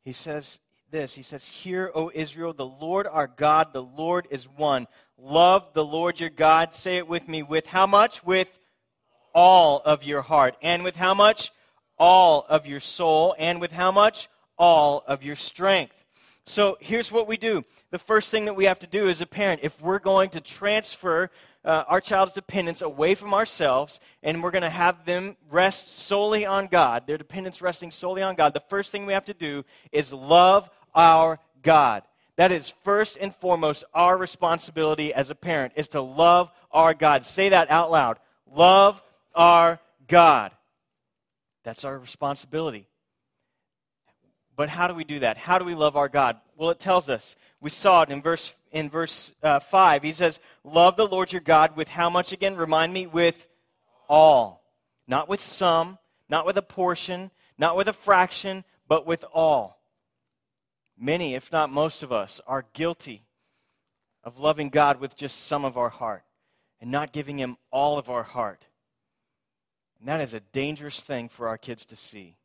He 0.02 0.12
says 0.12 0.58
this 0.90 1.14
He 1.14 1.22
says, 1.22 1.44
Hear, 1.44 1.92
O 1.94 2.10
Israel, 2.14 2.54
the 2.54 2.66
Lord 2.66 3.06
our 3.06 3.26
God, 3.26 3.74
the 3.74 3.82
Lord 3.82 4.26
is 4.30 4.48
one. 4.48 4.86
Love 5.18 5.74
the 5.74 5.84
Lord 5.84 6.18
your 6.18 6.30
God. 6.30 6.74
Say 6.74 6.96
it 6.96 7.06
with 7.06 7.28
me. 7.28 7.42
With 7.42 7.66
how 7.66 7.86
much? 7.86 8.24
With 8.24 8.58
all 9.34 9.82
of 9.84 10.04
your 10.04 10.22
heart. 10.22 10.56
And 10.62 10.82
with 10.84 10.96
how 10.96 11.12
much? 11.12 11.52
All 11.98 12.46
of 12.48 12.66
your 12.66 12.80
soul. 12.80 13.34
And 13.38 13.60
with 13.60 13.72
how 13.72 13.92
much? 13.92 14.28
All 14.58 15.04
of 15.06 15.22
your 15.22 15.36
strength. 15.36 15.94
So 16.44 16.78
here's 16.80 17.12
what 17.12 17.28
we 17.28 17.36
do. 17.36 17.62
The 17.90 17.98
first 17.98 18.30
thing 18.30 18.46
that 18.46 18.56
we 18.56 18.64
have 18.64 18.78
to 18.78 18.86
do 18.86 19.08
as 19.08 19.20
a 19.20 19.26
parent, 19.26 19.60
if 19.62 19.80
we're 19.82 19.98
going 19.98 20.30
to 20.30 20.40
transfer 20.40 21.30
uh, 21.64 21.84
our 21.86 22.00
child's 22.00 22.32
dependence 22.32 22.80
away 22.80 23.14
from 23.14 23.34
ourselves 23.34 24.00
and 24.22 24.42
we're 24.42 24.50
going 24.50 24.62
to 24.62 24.70
have 24.70 25.04
them 25.04 25.36
rest 25.50 25.98
solely 25.98 26.46
on 26.46 26.66
God, 26.66 27.06
their 27.06 27.18
dependence 27.18 27.60
resting 27.60 27.90
solely 27.90 28.22
on 28.22 28.34
God, 28.34 28.54
the 28.54 28.62
first 28.68 28.90
thing 28.92 29.04
we 29.04 29.12
have 29.12 29.26
to 29.26 29.34
do 29.34 29.62
is 29.92 30.12
love 30.12 30.70
our 30.94 31.38
God. 31.62 32.02
That 32.36 32.52
is 32.52 32.70
first 32.82 33.18
and 33.20 33.34
foremost 33.34 33.84
our 33.92 34.16
responsibility 34.16 35.12
as 35.12 35.28
a 35.28 35.34
parent 35.34 35.74
is 35.76 35.88
to 35.88 36.00
love 36.00 36.50
our 36.70 36.94
God. 36.94 37.26
Say 37.26 37.50
that 37.50 37.70
out 37.70 37.90
loud. 37.90 38.20
Love 38.50 39.02
our 39.34 39.80
God. 40.06 40.52
That's 41.64 41.84
our 41.84 41.98
responsibility. 41.98 42.86
But 44.58 44.70
how 44.70 44.88
do 44.88 44.94
we 44.94 45.04
do 45.04 45.20
that? 45.20 45.36
How 45.36 45.60
do 45.60 45.64
we 45.64 45.76
love 45.76 45.96
our 45.96 46.08
God? 46.08 46.36
Well, 46.56 46.70
it 46.70 46.80
tells 46.80 47.08
us. 47.08 47.36
We 47.60 47.70
saw 47.70 48.02
it 48.02 48.10
in 48.10 48.20
verse 48.20 48.56
in 48.72 48.90
verse 48.90 49.32
uh, 49.40 49.60
five. 49.60 50.02
He 50.02 50.10
says, 50.10 50.40
"Love 50.64 50.96
the 50.96 51.06
Lord 51.06 51.30
your 51.32 51.40
God 51.40 51.76
with 51.76 51.86
how 51.86 52.10
much 52.10 52.32
again? 52.32 52.56
Remind 52.56 52.92
me 52.92 53.06
with 53.06 53.46
all, 54.08 54.64
not 55.06 55.28
with 55.28 55.40
some, 55.40 55.96
not 56.28 56.44
with 56.44 56.56
a 56.56 56.62
portion, 56.62 57.30
not 57.56 57.76
with 57.76 57.86
a 57.86 57.92
fraction, 57.92 58.64
but 58.88 59.06
with 59.06 59.24
all." 59.32 59.80
Many, 60.98 61.36
if 61.36 61.52
not 61.52 61.70
most 61.70 62.02
of 62.02 62.10
us, 62.10 62.40
are 62.44 62.66
guilty 62.72 63.22
of 64.24 64.40
loving 64.40 64.70
God 64.70 64.98
with 64.98 65.16
just 65.16 65.46
some 65.46 65.64
of 65.64 65.76
our 65.76 65.88
heart 65.88 66.24
and 66.80 66.90
not 66.90 67.12
giving 67.12 67.38
Him 67.38 67.58
all 67.70 67.96
of 67.96 68.10
our 68.10 68.24
heart. 68.24 68.64
And 70.00 70.08
that 70.08 70.20
is 70.20 70.34
a 70.34 70.40
dangerous 70.40 71.00
thing 71.00 71.28
for 71.28 71.46
our 71.46 71.58
kids 71.58 71.86
to 71.86 71.94
see. 71.94 72.37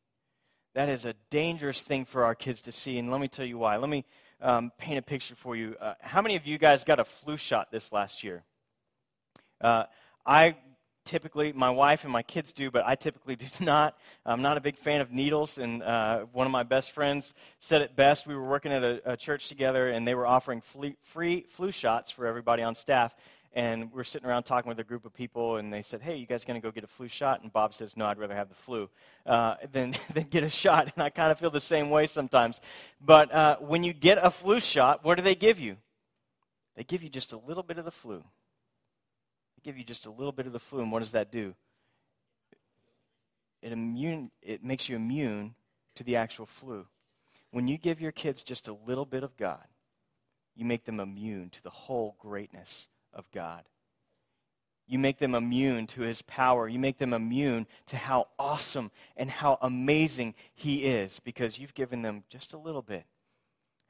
That 0.74 0.89
is 0.89 1.06
a 1.06 1.13
dangerous 1.30 1.84
thing 1.84 2.06
for 2.06 2.25
our 2.25 2.34
kids 2.34 2.62
to 2.63 2.72
see, 2.72 2.98
and 2.98 3.12
let 3.12 3.22
me 3.22 3.27
tell 3.27 3.46
you 3.46 3.60
why. 3.60 3.77
Let 3.77 3.89
me 3.89 4.06
um, 4.42 4.72
paint 4.80 4.98
a 4.98 5.03
picture 5.03 5.36
for 5.36 5.56
you. 5.56 5.75
Uh, 5.80 5.94
how 6.01 6.22
many 6.22 6.36
of 6.36 6.48
you 6.48 6.58
guys 6.58 6.84
got 6.84 7.00
a 7.00 7.06
flu 7.06 7.38
shot 7.38 7.72
this 7.72 7.92
last 7.92 8.24
year? 8.24 8.44
Uh, 9.62 9.84
I 10.25 10.56
typically, 11.06 11.53
my 11.53 11.70
wife 11.70 12.06
and 12.06 12.12
my 12.12 12.24
kids 12.24 12.53
do, 12.53 12.72
but 12.72 12.84
I 12.88 12.96
typically 12.96 13.36
do 13.36 13.46
not. 13.60 13.96
I'm 14.25 14.42
not 14.42 14.58
a 14.58 14.62
big 14.62 14.75
fan 14.75 15.01
of 15.01 15.12
needles, 15.12 15.60
and 15.60 15.84
uh, 15.84 16.25
one 16.32 16.48
of 16.48 16.51
my 16.51 16.63
best 16.63 16.89
friends 16.89 17.36
said 17.60 17.84
it 17.84 17.96
best. 17.96 18.25
We 18.25 18.36
were 18.36 18.48
working 18.48 18.72
at 18.72 18.84
a, 18.84 19.13
a 19.13 19.18
church 19.18 19.50
together, 19.50 19.89
and 19.89 20.08
they 20.08 20.15
were 20.15 20.25
offering 20.25 20.62
free, 20.62 20.96
free 21.03 21.42
flu 21.42 21.72
shots 21.72 22.10
for 22.10 22.25
everybody 22.25 22.63
on 22.63 22.74
staff. 22.74 23.15
And 23.55 23.91
we 23.91 24.01
are 24.01 24.03
sitting 24.03 24.27
around 24.27 24.43
talking 24.43 24.67
with 24.67 24.79
a 24.79 24.83
group 24.83 25.05
of 25.05 25.13
people, 25.13 25.57
and 25.57 25.72
they 25.72 25.83
said, 25.83 26.01
"Hey, 26.01 26.15
you 26.15 26.25
guys 26.25 26.43
going 26.43 26.60
to 26.60 26.65
go 26.65 26.72
get 26.72 26.83
a 26.83 26.88
flu 26.88 27.07
shot?" 27.07 27.43
And 27.43 27.53
Bob 27.53 27.75
says, 27.75 27.95
"No, 27.95 28.07
I'd 28.07 28.17
rather 28.17 28.36
have 28.36 28.50
the 28.50 28.55
flu 28.55 28.89
uh, 29.27 29.55
than 29.72 29.95
than 30.13 30.24
get 30.24 30.43
a 30.43 30.50
shot." 30.50 30.91
And 30.95 31.03
I 31.03 31.10
kind 31.12 31.31
of 31.31 31.38
feel 31.38 31.51
the 31.51 31.60
same 31.60 31.91
way 31.91 32.07
sometimes. 32.07 32.62
But 33.00 33.31
uh, 33.31 33.57
when 33.57 33.83
you 33.83 33.93
get 33.93 34.17
a 34.19 34.31
flu 34.31 34.60
shot, 34.60 35.03
what 35.05 35.15
do 35.15 35.24
they 35.24 35.36
give 35.36 35.60
you? 35.60 35.77
They 36.75 36.83
give 36.83 37.03
you 37.03 37.10
just 37.10 37.33
a 37.33 37.38
little 37.38 37.62
bit 37.62 37.77
of 37.77 37.86
the 37.86 37.91
flu 37.91 38.17
They 38.17 39.62
give 39.63 39.77
you 39.77 39.83
just 39.83 40.07
a 40.07 40.12
little 40.12 40.31
bit 40.31 40.48
of 40.48 40.53
the 40.53 40.60
flu, 40.60 40.81
and 40.81 40.91
what 40.91 41.00
does 41.00 41.12
that 41.12 41.31
do? 41.31 41.53
It, 43.62 43.72
immune, 43.72 44.31
it 44.41 44.63
makes 44.63 44.89
you 44.89 44.95
immune 44.95 45.53
to 45.95 46.03
the 46.03 46.15
actual 46.15 46.48
flu. 46.48 46.88
When 47.51 47.67
you 47.67 47.77
give 47.77 48.01
your 48.01 48.12
kids 48.12 48.41
just 48.41 48.67
a 48.67 48.74
little 48.74 49.05
bit 49.05 49.24
of 49.24 49.38
God, 49.38 49.67
you 50.55 50.65
make 50.65 50.86
them 50.86 51.00
immune 51.00 51.51
to 51.51 51.63
the 51.63 51.69
whole 51.69 52.15
greatness 52.19 52.88
of 53.13 53.29
God. 53.32 53.63
You 54.88 55.00
make 55.00 55.17
them 55.17 55.34
immune 55.34 55.88
to 55.88 56.01
his 56.01 56.22
power. 56.24 56.67
You 56.67 56.77
make 56.77 56.98
them 56.98 57.13
immune 57.13 57.67
to 57.88 57.98
how 57.98 58.27
awesome 58.38 58.91
and 59.15 59.29
how 59.29 59.58
amazing 59.62 60.36
he 60.53 60.86
is 60.86 61.20
because 61.22 61.58
you've 61.58 61.74
given 61.74 62.01
them 62.01 62.24
just 62.29 62.53
a 62.53 62.58
little 62.58 62.82
bit 62.82 63.05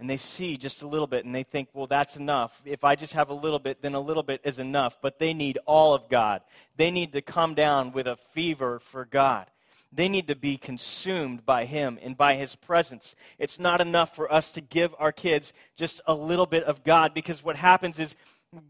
and 0.04 0.10
they 0.10 0.18
see 0.18 0.58
just 0.58 0.82
a 0.82 0.88
little 0.88 1.08
bit 1.08 1.24
and 1.24 1.34
they 1.34 1.44
think, 1.44 1.70
well, 1.74 1.88
that's 1.88 2.18
enough. 2.18 2.62
If 2.66 2.84
I 2.84 2.96
just 2.96 3.14
have 3.14 3.30
a 3.30 3.34
little 3.34 3.58
bit, 3.58 3.82
then 3.82 3.94
a 3.94 4.00
little 4.00 4.22
bit 4.22 4.42
is 4.44 4.60
enough. 4.60 4.98
But 5.02 5.18
they 5.18 5.34
need 5.34 5.60
all 5.66 5.94
of 5.94 6.10
God. 6.10 6.42
They 6.76 6.92
need 6.92 7.14
to 7.14 7.22
come 7.22 7.54
down 7.56 7.94
with 7.94 8.08
a 8.08 8.18
fever 8.18 8.80
for 8.80 9.06
God. 9.06 9.48
They 9.94 10.10
need 10.10 10.28
to 10.28 10.36
be 10.36 10.58
consumed 10.58 11.46
by 11.46 11.64
Him 11.64 12.00
and 12.02 12.18
by 12.18 12.36
His 12.36 12.56
presence. 12.56 13.16
It's 13.38 13.60
not 13.60 13.80
enough 13.80 14.14
for 14.14 14.30
us 14.30 14.52
to 14.52 14.62
give 14.62 14.94
our 15.00 15.12
kids 15.12 15.54
just 15.78 16.02
a 16.06 16.14
little 16.14 16.48
bit 16.48 16.64
of 16.64 16.84
God 16.84 17.14
because 17.14 17.42
what 17.42 17.56
happens 17.56 17.98
is 17.98 18.16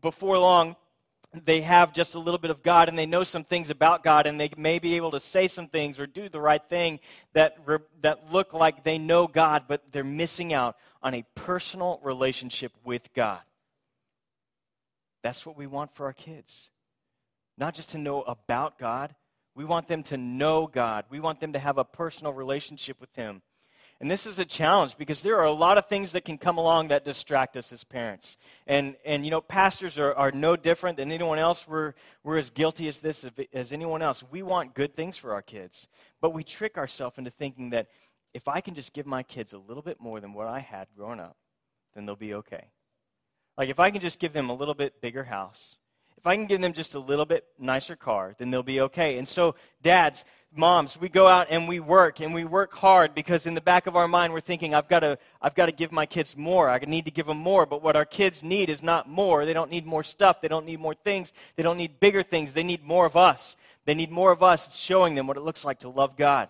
before 0.01 0.37
long, 0.37 0.75
they 1.33 1.61
have 1.61 1.93
just 1.93 2.15
a 2.15 2.19
little 2.19 2.37
bit 2.37 2.51
of 2.51 2.61
God 2.61 2.89
and 2.89 2.97
they 2.97 3.05
know 3.05 3.23
some 3.23 3.43
things 3.43 3.69
about 3.69 4.03
God 4.03 4.27
and 4.27 4.39
they 4.39 4.49
may 4.55 4.77
be 4.79 4.95
able 4.95 5.11
to 5.11 5.19
say 5.19 5.47
some 5.47 5.67
things 5.67 5.99
or 5.99 6.05
do 6.05 6.29
the 6.29 6.39
right 6.39 6.61
thing 6.69 6.99
that, 7.33 7.57
that 8.01 8.31
look 8.31 8.53
like 8.53 8.83
they 8.83 8.97
know 8.97 9.27
God, 9.27 9.63
but 9.67 9.81
they're 9.91 10.03
missing 10.03 10.53
out 10.53 10.75
on 11.01 11.15
a 11.15 11.25
personal 11.33 11.99
relationship 12.03 12.71
with 12.83 13.11
God. 13.13 13.39
That's 15.23 15.45
what 15.45 15.57
we 15.57 15.65
want 15.65 15.95
for 15.95 16.05
our 16.05 16.13
kids. 16.13 16.69
Not 17.57 17.73
just 17.73 17.89
to 17.89 17.97
know 17.97 18.21
about 18.23 18.77
God, 18.77 19.15
we 19.55 19.65
want 19.65 19.87
them 19.87 20.03
to 20.03 20.17
know 20.17 20.67
God. 20.67 21.05
We 21.09 21.19
want 21.19 21.39
them 21.39 21.53
to 21.53 21.59
have 21.59 21.77
a 21.77 21.83
personal 21.83 22.33
relationship 22.33 22.99
with 22.99 23.15
Him. 23.15 23.41
And 24.03 24.11
this 24.11 24.25
is 24.25 24.37
a 24.37 24.43
challenge 24.43 24.97
because 24.97 25.21
there 25.21 25.37
are 25.37 25.45
a 25.45 25.51
lot 25.53 25.77
of 25.77 25.87
things 25.87 26.11
that 26.11 26.25
can 26.25 26.37
come 26.37 26.57
along 26.57 26.89
that 26.89 27.05
distract 27.05 27.55
us 27.55 27.71
as 27.71 27.85
parents. 27.85 28.35
And, 28.67 28.97
and 29.05 29.23
you 29.23 29.31
know, 29.31 29.39
pastors 29.39 29.97
are, 29.97 30.13
are 30.15 30.29
no 30.29 30.57
different 30.57 30.97
than 30.97 31.09
anyone 31.09 31.39
else. 31.39 31.65
We're, 31.65 31.93
we're 32.21 32.37
as 32.37 32.49
guilty 32.49 32.89
as 32.89 32.99
this 32.99 33.25
as 33.53 33.71
anyone 33.71 34.01
else. 34.01 34.21
We 34.29 34.43
want 34.43 34.73
good 34.73 34.93
things 34.93 35.15
for 35.15 35.31
our 35.31 35.41
kids. 35.41 35.87
But 36.19 36.33
we 36.33 36.43
trick 36.43 36.77
ourselves 36.77 37.17
into 37.17 37.31
thinking 37.31 37.69
that 37.69 37.87
if 38.33 38.49
I 38.49 38.59
can 38.59 38.75
just 38.75 38.91
give 38.91 39.05
my 39.05 39.23
kids 39.23 39.53
a 39.53 39.57
little 39.57 39.81
bit 39.81 40.01
more 40.01 40.19
than 40.19 40.33
what 40.33 40.49
I 40.49 40.59
had 40.59 40.89
growing 40.97 41.21
up, 41.21 41.37
then 41.95 42.05
they'll 42.05 42.17
be 42.17 42.33
okay. 42.33 42.71
Like 43.57 43.69
if 43.69 43.79
I 43.79 43.89
can 43.89 44.01
just 44.01 44.19
give 44.19 44.33
them 44.33 44.49
a 44.49 44.53
little 44.53 44.73
bit 44.73 44.99
bigger 44.99 45.23
house, 45.23 45.77
if 46.23 46.27
I 46.27 46.37
can 46.37 46.45
give 46.45 46.61
them 46.61 46.71
just 46.71 46.95
a 46.95 46.99
little 46.99 47.25
bit 47.25 47.43
nicer 47.59 47.97
car, 47.97 48.33
then 48.37 48.49
they'll 48.49 48.63
be 48.63 48.79
okay. 48.79 49.17
And 49.17 49.27
so, 49.27 49.55
dads, 49.81 50.23
moms, 50.55 50.97
we 50.97 51.09
go 51.09 51.27
out 51.27 51.47
and 51.49 51.67
we 51.67 51.81
work 51.81 52.21
and 52.21 52.33
we 52.33 52.45
work 52.45 52.71
hard 52.71 53.13
because 53.13 53.45
in 53.45 53.55
the 53.55 53.59
back 53.59 53.87
of 53.87 53.97
our 53.97 54.07
mind 54.07 54.31
we're 54.31 54.39
thinking, 54.39 54.73
I've 54.73 54.87
got 54.87 55.01
to, 55.01 55.17
I've 55.41 55.53
got 55.53 55.65
to 55.65 55.73
give 55.73 55.91
my 55.91 56.05
kids 56.05 56.37
more. 56.37 56.69
I 56.69 56.79
need 56.79 57.03
to 57.03 57.11
give 57.11 57.25
them 57.25 57.39
more. 57.39 57.65
But 57.65 57.83
what 57.83 57.97
our 57.97 58.05
kids 58.05 58.41
need 58.41 58.69
is 58.69 58.81
not 58.81 59.09
more. 59.09 59.45
They 59.45 59.51
don't 59.51 59.69
need 59.69 59.85
more 59.85 60.01
stuff. 60.01 60.39
They 60.39 60.47
don't 60.47 60.65
need 60.65 60.79
more 60.79 60.93
things. 60.93 61.33
They 61.57 61.63
don't 61.63 61.75
need 61.75 61.99
bigger 61.99 62.23
things. 62.23 62.53
They 62.53 62.63
need 62.63 62.85
more 62.85 63.05
of 63.05 63.17
us. 63.17 63.57
They 63.83 63.93
need 63.93 64.09
more 64.09 64.31
of 64.31 64.41
us 64.41 64.73
showing 64.73 65.15
them 65.15 65.27
what 65.27 65.35
it 65.35 65.43
looks 65.43 65.65
like 65.65 65.79
to 65.79 65.89
love 65.89 66.15
God. 66.15 66.47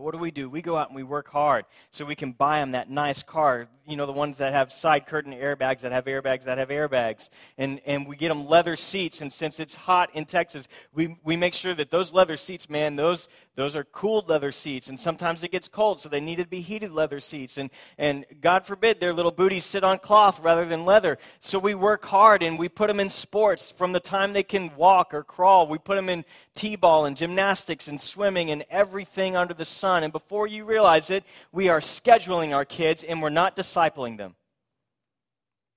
But 0.00 0.04
what 0.04 0.14
do 0.14 0.18
we 0.18 0.30
do? 0.30 0.48
We 0.48 0.62
go 0.62 0.78
out 0.78 0.88
and 0.88 0.96
we 0.96 1.02
work 1.02 1.28
hard 1.28 1.66
so 1.90 2.06
we 2.06 2.14
can 2.14 2.32
buy 2.32 2.60
them 2.60 2.72
that 2.72 2.88
nice 2.88 3.22
car. 3.22 3.68
You 3.86 3.96
know, 3.96 4.06
the 4.06 4.12
ones 4.12 4.38
that 4.38 4.54
have 4.54 4.72
side 4.72 5.04
curtain 5.04 5.34
airbags, 5.34 5.80
that 5.80 5.92
have 5.92 6.06
airbags, 6.06 6.44
that 6.44 6.56
have 6.56 6.70
airbags. 6.70 7.28
And, 7.58 7.82
and 7.84 8.08
we 8.08 8.16
get 8.16 8.30
them 8.30 8.48
leather 8.48 8.76
seats. 8.76 9.20
And 9.20 9.30
since 9.30 9.60
it's 9.60 9.74
hot 9.74 10.08
in 10.14 10.24
Texas, 10.24 10.68
we, 10.94 11.18
we 11.22 11.36
make 11.36 11.52
sure 11.52 11.74
that 11.74 11.90
those 11.90 12.14
leather 12.14 12.38
seats, 12.38 12.70
man, 12.70 12.96
those, 12.96 13.28
those 13.56 13.74
are 13.74 13.84
cooled 13.84 14.28
leather 14.28 14.52
seats, 14.52 14.88
and 14.88 14.98
sometimes 14.98 15.42
it 15.42 15.50
gets 15.50 15.66
cold, 15.66 16.00
so 16.00 16.08
they 16.08 16.20
need 16.20 16.36
to 16.36 16.46
be 16.46 16.60
heated 16.60 16.92
leather 16.92 17.18
seats. 17.18 17.58
And, 17.58 17.70
and 17.98 18.24
God 18.40 18.64
forbid 18.64 19.00
their 19.00 19.12
little 19.12 19.32
booties 19.32 19.64
sit 19.64 19.82
on 19.82 19.98
cloth 19.98 20.38
rather 20.40 20.64
than 20.64 20.84
leather. 20.84 21.18
So 21.40 21.58
we 21.58 21.74
work 21.74 22.04
hard 22.04 22.44
and 22.44 22.58
we 22.58 22.68
put 22.68 22.86
them 22.86 23.00
in 23.00 23.10
sports 23.10 23.70
from 23.70 23.92
the 23.92 24.00
time 24.00 24.32
they 24.32 24.44
can 24.44 24.74
walk 24.76 25.12
or 25.12 25.24
crawl. 25.24 25.66
We 25.66 25.78
put 25.78 25.96
them 25.96 26.08
in 26.08 26.24
t 26.54 26.76
ball 26.76 27.06
and 27.06 27.16
gymnastics 27.16 27.88
and 27.88 28.00
swimming 28.00 28.50
and 28.50 28.64
everything 28.70 29.36
under 29.36 29.52
the 29.52 29.64
sun. 29.64 30.04
And 30.04 30.12
before 30.12 30.46
you 30.46 30.64
realize 30.64 31.10
it, 31.10 31.24
we 31.50 31.68
are 31.68 31.80
scheduling 31.80 32.54
our 32.54 32.64
kids 32.64 33.02
and 33.02 33.20
we're 33.20 33.30
not 33.30 33.56
discipling 33.56 34.16
them. 34.16 34.36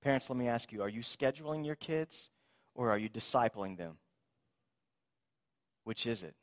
Parents, 0.00 0.30
let 0.30 0.38
me 0.38 0.46
ask 0.48 0.70
you 0.70 0.80
are 0.82 0.88
you 0.88 1.00
scheduling 1.00 1.66
your 1.66 1.76
kids 1.76 2.28
or 2.74 2.90
are 2.90 2.98
you 2.98 3.08
discipling 3.08 3.76
them? 3.76 3.96
Which 5.82 6.06
is 6.06 6.22
it? 6.22 6.34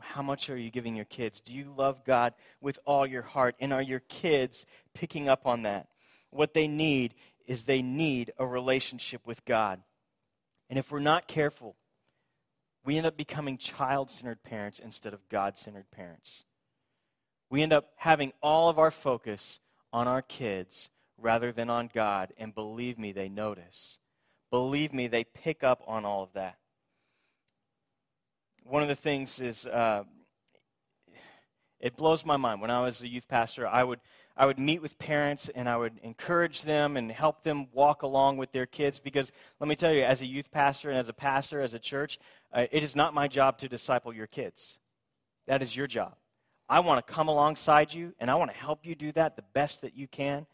How 0.00 0.22
much 0.22 0.50
are 0.50 0.56
you 0.56 0.70
giving 0.70 0.96
your 0.96 1.04
kids? 1.04 1.40
Do 1.40 1.54
you 1.54 1.72
love 1.76 2.04
God 2.04 2.34
with 2.60 2.78
all 2.84 3.06
your 3.06 3.22
heart? 3.22 3.56
And 3.60 3.72
are 3.72 3.82
your 3.82 4.00
kids 4.00 4.66
picking 4.94 5.28
up 5.28 5.46
on 5.46 5.62
that? 5.62 5.88
What 6.30 6.54
they 6.54 6.68
need 6.68 7.14
is 7.46 7.64
they 7.64 7.82
need 7.82 8.32
a 8.38 8.46
relationship 8.46 9.26
with 9.26 9.44
God. 9.44 9.80
And 10.68 10.78
if 10.78 10.90
we're 10.90 10.98
not 10.98 11.28
careful, 11.28 11.76
we 12.84 12.96
end 12.96 13.06
up 13.06 13.16
becoming 13.16 13.58
child 13.58 14.10
centered 14.10 14.42
parents 14.42 14.78
instead 14.78 15.14
of 15.14 15.28
God 15.28 15.56
centered 15.56 15.90
parents. 15.90 16.44
We 17.50 17.62
end 17.62 17.72
up 17.72 17.92
having 17.96 18.32
all 18.42 18.68
of 18.68 18.78
our 18.78 18.90
focus 18.90 19.60
on 19.92 20.08
our 20.08 20.22
kids 20.22 20.90
rather 21.18 21.52
than 21.52 21.70
on 21.70 21.88
God. 21.92 22.32
And 22.36 22.54
believe 22.54 22.98
me, 22.98 23.12
they 23.12 23.28
notice. 23.28 23.98
Believe 24.50 24.92
me, 24.92 25.06
they 25.06 25.24
pick 25.24 25.62
up 25.62 25.82
on 25.86 26.04
all 26.04 26.22
of 26.22 26.32
that 26.34 26.58
one 28.64 28.82
of 28.82 28.88
the 28.88 28.94
things 28.94 29.40
is 29.40 29.66
uh, 29.66 30.04
it 31.80 31.96
blows 31.96 32.24
my 32.24 32.36
mind. 32.36 32.60
When 32.60 32.70
I 32.70 32.80
was 32.80 33.02
a 33.02 33.08
youth 33.08 33.28
pastor, 33.28 33.66
I 33.66 33.84
would 33.84 34.00
I 34.36 34.46
would 34.46 34.58
meet 34.58 34.82
with 34.82 34.98
parents 34.98 35.48
and 35.54 35.68
I 35.68 35.76
would 35.76 36.00
encourage 36.02 36.62
them 36.62 36.96
and 36.96 37.12
help 37.12 37.44
them 37.44 37.68
walk 37.72 38.02
along 38.02 38.36
with 38.36 38.50
their 38.50 38.66
kids 38.66 38.98
because 38.98 39.30
let 39.60 39.68
me 39.68 39.76
tell 39.76 39.92
you, 39.92 40.02
as 40.02 40.22
a 40.22 40.26
youth 40.26 40.50
pastor 40.50 40.90
and 40.90 40.98
as 40.98 41.08
a 41.08 41.12
pastor, 41.12 41.60
as 41.60 41.72
a 41.74 41.78
church, 41.78 42.18
uh, 42.52 42.66
it 42.72 42.82
is 42.82 42.96
not 42.96 43.14
my 43.14 43.28
job 43.28 43.58
to 43.58 43.68
disciple 43.68 44.12
your 44.12 44.26
kids. 44.26 44.78
That 45.46 45.62
is 45.62 45.76
your 45.76 45.86
job. 45.86 46.16
I 46.68 46.80
want 46.80 47.06
to 47.06 47.12
come 47.12 47.28
alongside 47.28 47.94
you 47.94 48.12
and 48.18 48.28
I 48.28 48.34
want 48.34 48.50
to 48.50 48.56
help 48.56 48.84
you 48.84 48.96
do 48.96 49.12
that 49.12 49.36
the 49.36 49.44
best 49.52 49.82
that 49.82 49.94
you 49.94 50.08
can, 50.08 50.46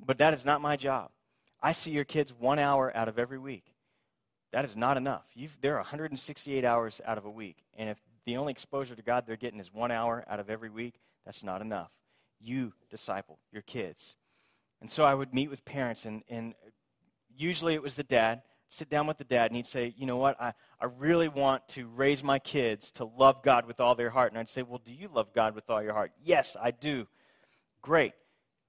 but 0.00 0.18
that 0.18 0.32
is 0.32 0.44
not 0.44 0.62
my 0.62 0.76
job. 0.76 1.10
I 1.60 1.72
see 1.72 1.90
your 1.90 2.04
kids 2.04 2.32
one 2.32 2.58
hour 2.58 2.96
out 2.96 3.08
of 3.08 3.18
every 3.18 3.38
week. 3.38 3.74
That 4.52 4.64
is 4.64 4.76
not 4.76 4.96
enough. 4.96 5.24
You've, 5.34 5.56
there 5.60 5.74
are 5.74 5.80
168 5.80 6.64
hours 6.64 7.00
out 7.04 7.18
of 7.18 7.24
a 7.24 7.30
week. 7.30 7.58
And 7.76 7.90
if 7.90 7.98
the 8.24 8.36
only 8.36 8.52
exposure 8.52 8.94
to 8.94 9.02
God 9.02 9.24
they're 9.26 9.36
getting 9.36 9.60
is 9.60 9.72
one 9.72 9.90
hour 9.90 10.24
out 10.28 10.40
of 10.40 10.48
every 10.48 10.70
week, 10.70 10.94
that's 11.26 11.42
not 11.42 11.60
enough. 11.60 11.90
You 12.40 12.72
disciple 12.90 13.38
your 13.52 13.62
kids. 13.62 14.16
And 14.80 14.90
so 14.90 15.04
I 15.04 15.14
would 15.14 15.34
meet 15.34 15.50
with 15.50 15.64
parents, 15.64 16.06
and, 16.06 16.22
and 16.28 16.54
usually 17.36 17.74
it 17.74 17.82
was 17.82 17.94
the 17.94 18.04
dad. 18.04 18.42
Sit 18.70 18.88
down 18.88 19.06
with 19.06 19.18
the 19.18 19.24
dad, 19.24 19.46
and 19.46 19.56
he'd 19.56 19.66
say, 19.66 19.92
You 19.96 20.06
know 20.06 20.18
what? 20.18 20.40
I, 20.40 20.52
I 20.80 20.86
really 20.98 21.28
want 21.28 21.66
to 21.68 21.86
raise 21.88 22.22
my 22.22 22.38
kids 22.38 22.90
to 22.92 23.04
love 23.04 23.42
God 23.42 23.66
with 23.66 23.80
all 23.80 23.94
their 23.94 24.10
heart. 24.10 24.30
And 24.30 24.38
I'd 24.38 24.48
say, 24.48 24.62
Well, 24.62 24.80
do 24.84 24.94
you 24.94 25.08
love 25.12 25.32
God 25.34 25.54
with 25.54 25.68
all 25.68 25.82
your 25.82 25.94
heart? 25.94 26.12
Yes, 26.22 26.56
I 26.60 26.70
do. 26.70 27.06
Great. 27.82 28.12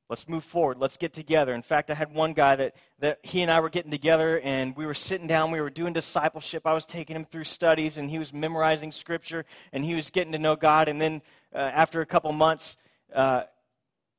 Let's 0.09 0.27
move 0.27 0.43
forward. 0.43 0.79
Let's 0.79 0.97
get 0.97 1.13
together. 1.13 1.53
In 1.53 1.61
fact, 1.61 1.91
I 1.91 1.93
had 1.93 2.11
one 2.11 2.33
guy 2.33 2.55
that, 2.55 2.75
that 2.97 3.19
he 3.21 3.43
and 3.43 3.51
I 3.51 3.59
were 3.59 3.69
getting 3.69 3.91
together, 3.91 4.39
and 4.39 4.75
we 4.75 4.87
were 4.87 4.95
sitting 4.95 5.27
down. 5.27 5.51
We 5.51 5.61
were 5.61 5.69
doing 5.69 5.93
discipleship. 5.93 6.65
I 6.65 6.73
was 6.73 6.83
taking 6.83 7.15
him 7.15 7.23
through 7.23 7.43
studies, 7.43 7.97
and 7.97 8.09
he 8.09 8.17
was 8.17 8.33
memorizing 8.33 8.91
scripture, 8.91 9.45
and 9.71 9.85
he 9.85 9.93
was 9.93 10.09
getting 10.09 10.31
to 10.31 10.39
know 10.39 10.55
God. 10.55 10.87
And 10.87 10.99
then 10.99 11.21
uh, 11.53 11.59
after 11.59 12.01
a 12.01 12.07
couple 12.07 12.31
months, 12.31 12.75
uh, 13.13 13.43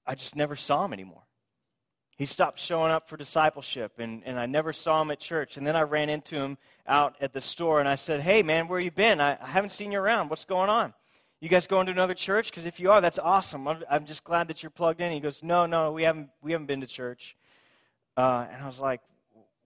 I 0.07 0.15
just 0.15 0.37
never 0.37 0.55
saw 0.55 0.85
him 0.85 0.93
anymore. 0.93 1.25
He 2.17 2.25
stopped 2.25 2.61
showing 2.61 2.93
up 2.93 3.09
for 3.09 3.17
discipleship, 3.17 3.99
and, 3.99 4.23
and 4.25 4.39
I 4.39 4.47
never 4.47 4.73
saw 4.73 5.03
him 5.03 5.11
at 5.11 5.19
church. 5.19 5.57
And 5.57 5.67
then 5.67 5.75
I 5.75 5.83
ran 5.83 6.09
into 6.09 6.37
him 6.37 6.57
out 6.87 7.17
at 7.21 7.33
the 7.33 7.41
store, 7.41 7.81
and 7.81 7.89
I 7.89 7.97
said, 7.97 8.21
Hey, 8.21 8.45
man, 8.45 8.69
where 8.69 8.79
you 8.79 8.93
been? 8.93 9.21
I, 9.21 9.39
I 9.43 9.47
haven't 9.47 9.71
seen 9.71 9.91
you 9.91 9.99
around. 9.99 10.29
What's 10.29 10.45
going 10.45 10.71
on? 10.71 10.95
You 11.41 11.49
guys 11.49 11.67
going 11.67 11.87
to 11.87 11.93
another 11.93 12.15
church? 12.15 12.51
Because 12.51 12.67
if 12.67 12.79
you 12.79 12.91
are, 12.91 13.01
that's 13.01 13.19
awesome. 13.19 13.67
I'm, 13.67 13.83
I'm, 13.91 14.05
just 14.05 14.25
glad 14.25 14.49
that 14.49 14.63
you're 14.63 14.71
plugged 14.71 15.01
in. 15.01 15.11
He 15.11 15.21
goes, 15.21 15.43
No, 15.43 15.65
no, 15.65 15.91
we 15.91 16.03
haven't, 16.03 16.29
we 16.43 16.53
haven't 16.53 16.67
been 16.67 16.83
to 16.83 16.87
church. 16.87 17.35
Uh, 18.17 18.47
and 18.53 18.63
I 18.63 18.67
was 18.67 18.81
like, 18.81 19.01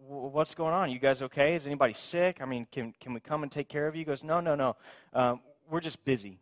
what's 0.06 0.54
going 0.54 0.74
on? 0.74 0.90
You 0.90 0.98
guys 0.98 1.22
okay? 1.22 1.54
Is 1.54 1.66
anybody 1.66 1.92
sick? 1.92 2.38
I 2.40 2.44
mean, 2.44 2.66
can, 2.70 2.94
can 3.00 3.14
we 3.14 3.20
come 3.20 3.42
and 3.42 3.50
take 3.50 3.68
care 3.68 3.86
of 3.86 3.94
you? 3.94 4.00
He 4.00 4.04
goes, 4.04 4.22
no, 4.22 4.40
no, 4.40 4.54
no. 4.54 4.76
Um, 5.12 5.40
we're 5.68 5.80
just 5.80 6.04
busy 6.04 6.38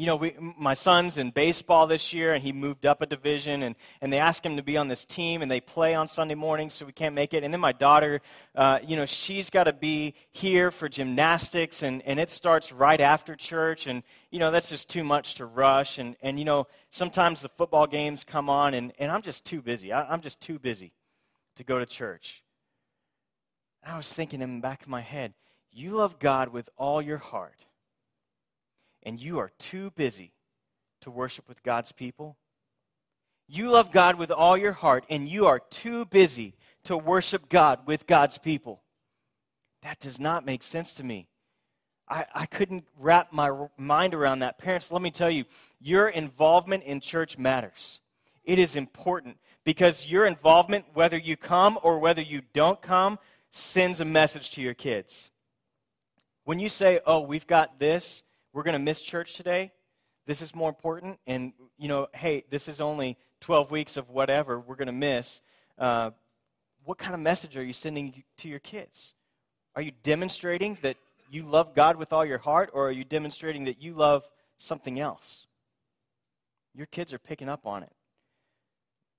you 0.00 0.06
know, 0.06 0.16
we, 0.16 0.34
my 0.56 0.72
son's 0.72 1.18
in 1.18 1.30
baseball 1.30 1.86
this 1.86 2.14
year, 2.14 2.32
and 2.32 2.42
he 2.42 2.52
moved 2.52 2.86
up 2.86 3.02
a 3.02 3.06
division, 3.06 3.62
and, 3.62 3.76
and 4.00 4.10
they 4.10 4.16
asked 4.16 4.46
him 4.46 4.56
to 4.56 4.62
be 4.62 4.78
on 4.78 4.88
this 4.88 5.04
team, 5.04 5.42
and 5.42 5.50
they 5.50 5.60
play 5.60 5.94
on 5.94 6.08
Sunday 6.08 6.34
mornings, 6.34 6.72
so 6.72 6.86
we 6.86 6.92
can't 6.92 7.14
make 7.14 7.34
it. 7.34 7.44
And 7.44 7.52
then 7.52 7.60
my 7.60 7.72
daughter, 7.72 8.22
uh, 8.54 8.78
you 8.82 8.96
know, 8.96 9.04
she's 9.04 9.50
got 9.50 9.64
to 9.64 9.74
be 9.74 10.14
here 10.32 10.70
for 10.70 10.88
gymnastics, 10.88 11.82
and, 11.82 12.00
and 12.06 12.18
it 12.18 12.30
starts 12.30 12.72
right 12.72 12.98
after 12.98 13.36
church, 13.36 13.86
and, 13.86 14.02
you 14.30 14.38
know, 14.38 14.50
that's 14.50 14.70
just 14.70 14.88
too 14.88 15.04
much 15.04 15.34
to 15.34 15.44
rush. 15.44 15.98
And, 15.98 16.16
and 16.22 16.38
you 16.38 16.46
know, 16.46 16.66
sometimes 16.88 17.42
the 17.42 17.50
football 17.50 17.86
games 17.86 18.24
come 18.24 18.48
on, 18.48 18.72
and, 18.72 18.94
and 18.98 19.12
I'm 19.12 19.20
just 19.20 19.44
too 19.44 19.60
busy. 19.60 19.92
I, 19.92 20.10
I'm 20.10 20.22
just 20.22 20.40
too 20.40 20.58
busy 20.58 20.94
to 21.56 21.62
go 21.62 21.78
to 21.78 21.84
church. 21.84 22.42
And 23.82 23.92
I 23.92 23.98
was 23.98 24.10
thinking 24.10 24.40
in 24.40 24.54
the 24.54 24.62
back 24.62 24.80
of 24.80 24.88
my 24.88 25.02
head, 25.02 25.34
you 25.70 25.90
love 25.90 26.18
God 26.18 26.48
with 26.48 26.70
all 26.78 27.02
your 27.02 27.18
heart 27.18 27.66
and 29.02 29.20
you 29.20 29.38
are 29.38 29.50
too 29.58 29.90
busy 29.92 30.32
to 31.00 31.10
worship 31.10 31.48
with 31.48 31.62
God's 31.62 31.92
people? 31.92 32.36
You 33.48 33.70
love 33.70 33.90
God 33.90 34.16
with 34.16 34.30
all 34.30 34.56
your 34.56 34.72
heart, 34.72 35.04
and 35.10 35.28
you 35.28 35.46
are 35.46 35.58
too 35.58 36.04
busy 36.04 36.54
to 36.84 36.96
worship 36.96 37.48
God 37.48 37.80
with 37.86 38.06
God's 38.06 38.38
people. 38.38 38.82
That 39.82 39.98
does 39.98 40.20
not 40.20 40.46
make 40.46 40.62
sense 40.62 40.92
to 40.94 41.04
me. 41.04 41.26
I, 42.08 42.26
I 42.34 42.46
couldn't 42.46 42.84
wrap 42.98 43.32
my 43.32 43.66
mind 43.76 44.14
around 44.14 44.40
that. 44.40 44.58
Parents, 44.58 44.90
let 44.90 45.02
me 45.02 45.10
tell 45.10 45.30
you, 45.30 45.44
your 45.80 46.08
involvement 46.08 46.84
in 46.84 47.00
church 47.00 47.38
matters. 47.38 48.00
It 48.44 48.58
is 48.58 48.76
important 48.76 49.38
because 49.64 50.06
your 50.06 50.26
involvement, 50.26 50.86
whether 50.94 51.16
you 51.16 51.36
come 51.36 51.78
or 51.82 51.98
whether 51.98 52.22
you 52.22 52.42
don't 52.52 52.80
come, 52.80 53.18
sends 53.50 54.00
a 54.00 54.04
message 54.04 54.50
to 54.52 54.62
your 54.62 54.74
kids. 54.74 55.30
When 56.44 56.58
you 56.58 56.68
say, 56.68 57.00
oh, 57.06 57.20
we've 57.20 57.46
got 57.46 57.78
this, 57.78 58.22
we're 58.52 58.62
going 58.62 58.74
to 58.74 58.78
miss 58.78 59.00
church 59.00 59.34
today. 59.34 59.72
This 60.26 60.42
is 60.42 60.54
more 60.54 60.68
important. 60.68 61.18
And, 61.26 61.52
you 61.78 61.88
know, 61.88 62.08
hey, 62.14 62.44
this 62.50 62.68
is 62.68 62.80
only 62.80 63.16
12 63.40 63.70
weeks 63.70 63.96
of 63.96 64.10
whatever 64.10 64.58
we're 64.58 64.76
going 64.76 64.86
to 64.86 64.92
miss. 64.92 65.40
Uh, 65.78 66.10
what 66.84 66.98
kind 66.98 67.14
of 67.14 67.20
message 67.20 67.56
are 67.56 67.64
you 67.64 67.72
sending 67.72 68.22
to 68.38 68.48
your 68.48 68.58
kids? 68.58 69.14
Are 69.76 69.82
you 69.82 69.92
demonstrating 70.02 70.78
that 70.82 70.96
you 71.30 71.44
love 71.44 71.74
God 71.74 71.96
with 71.96 72.12
all 72.12 72.24
your 72.24 72.38
heart, 72.38 72.70
or 72.72 72.88
are 72.88 72.92
you 72.92 73.04
demonstrating 73.04 73.64
that 73.64 73.80
you 73.80 73.94
love 73.94 74.28
something 74.58 74.98
else? 74.98 75.46
Your 76.74 76.86
kids 76.86 77.14
are 77.14 77.18
picking 77.18 77.48
up 77.48 77.66
on 77.66 77.84
it. 77.84 77.92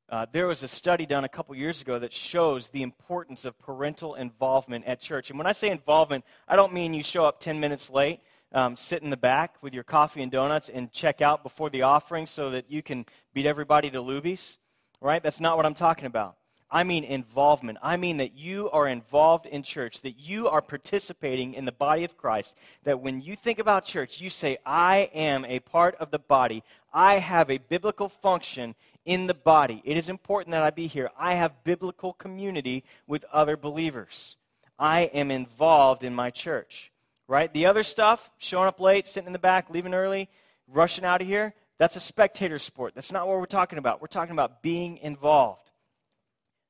Uh, 0.09 0.25
there 0.33 0.45
was 0.45 0.61
a 0.61 0.67
study 0.67 1.05
done 1.05 1.23
a 1.23 1.29
couple 1.29 1.55
years 1.55 1.81
ago 1.81 1.97
that 1.97 2.11
shows 2.11 2.67
the 2.67 2.83
importance 2.83 3.45
of 3.45 3.57
parental 3.59 4.15
involvement 4.15 4.83
at 4.85 4.99
church. 4.99 5.29
And 5.29 5.39
when 5.39 5.47
I 5.47 5.53
say 5.53 5.69
involvement, 5.69 6.25
I 6.49 6.57
don't 6.57 6.73
mean 6.73 6.93
you 6.93 7.01
show 7.01 7.25
up 7.25 7.39
10 7.39 7.61
minutes 7.61 7.89
late 7.89 8.19
um, 8.53 8.75
sit 8.75 9.01
in 9.01 9.09
the 9.09 9.17
back 9.17 9.55
with 9.61 9.73
your 9.73 9.83
coffee 9.83 10.21
and 10.21 10.31
donuts 10.31 10.69
and 10.69 10.91
check 10.91 11.21
out 11.21 11.43
before 11.43 11.69
the 11.69 11.83
offering 11.83 12.25
so 12.25 12.49
that 12.51 12.69
you 12.69 12.81
can 12.81 13.05
beat 13.33 13.45
everybody 13.45 13.89
to 13.91 13.99
Luby's, 13.99 14.57
right? 14.99 15.23
That's 15.23 15.39
not 15.39 15.57
what 15.57 15.65
I'm 15.65 15.73
talking 15.73 16.05
about. 16.05 16.35
I 16.73 16.83
mean 16.83 17.03
involvement. 17.03 17.79
I 17.81 17.97
mean 17.97 18.17
that 18.17 18.33
you 18.33 18.69
are 18.71 18.87
involved 18.87 19.45
in 19.45 19.61
church, 19.61 20.01
that 20.01 20.17
you 20.17 20.47
are 20.47 20.61
participating 20.61 21.53
in 21.53 21.65
the 21.65 21.71
body 21.73 22.05
of 22.05 22.17
Christ. 22.17 22.53
That 22.83 23.01
when 23.01 23.21
you 23.21 23.35
think 23.35 23.59
about 23.59 23.83
church, 23.83 24.21
you 24.21 24.29
say, 24.29 24.57
I 24.65 25.09
am 25.13 25.43
a 25.43 25.59
part 25.59 25.95
of 25.95 26.11
the 26.11 26.19
body. 26.19 26.63
I 26.93 27.19
have 27.19 27.49
a 27.49 27.57
biblical 27.57 28.07
function 28.07 28.75
in 29.03 29.27
the 29.27 29.33
body. 29.33 29.81
It 29.83 29.97
is 29.97 30.07
important 30.07 30.53
that 30.53 30.61
I 30.61 30.69
be 30.69 30.87
here. 30.87 31.09
I 31.19 31.33
have 31.33 31.63
biblical 31.65 32.13
community 32.13 32.85
with 33.05 33.25
other 33.33 33.57
believers. 33.57 34.37
I 34.79 35.01
am 35.01 35.29
involved 35.29 36.03
in 36.03 36.15
my 36.15 36.29
church 36.29 36.90
right? 37.31 37.53
The 37.53 37.65
other 37.65 37.81
stuff, 37.81 38.29
showing 38.39 38.67
up 38.67 38.81
late, 38.81 39.07
sitting 39.07 39.25
in 39.27 39.31
the 39.31 39.39
back, 39.39 39.69
leaving 39.69 39.93
early, 39.93 40.29
rushing 40.67 41.05
out 41.05 41.21
of 41.21 41.27
here, 41.27 41.53
that's 41.79 41.95
a 41.95 42.01
spectator 42.01 42.59
sport. 42.59 42.93
That's 42.93 43.09
not 43.09 43.25
what 43.25 43.39
we're 43.39 43.45
talking 43.45 43.79
about. 43.79 44.01
We're 44.01 44.07
talking 44.07 44.33
about 44.33 44.61
being 44.61 44.97
involved. 44.97 45.71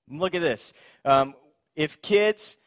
look 0.08 0.36
at 0.36 0.42
this. 0.42 0.72
Um, 1.04 1.34
if 1.76 2.04
kids 2.04 2.58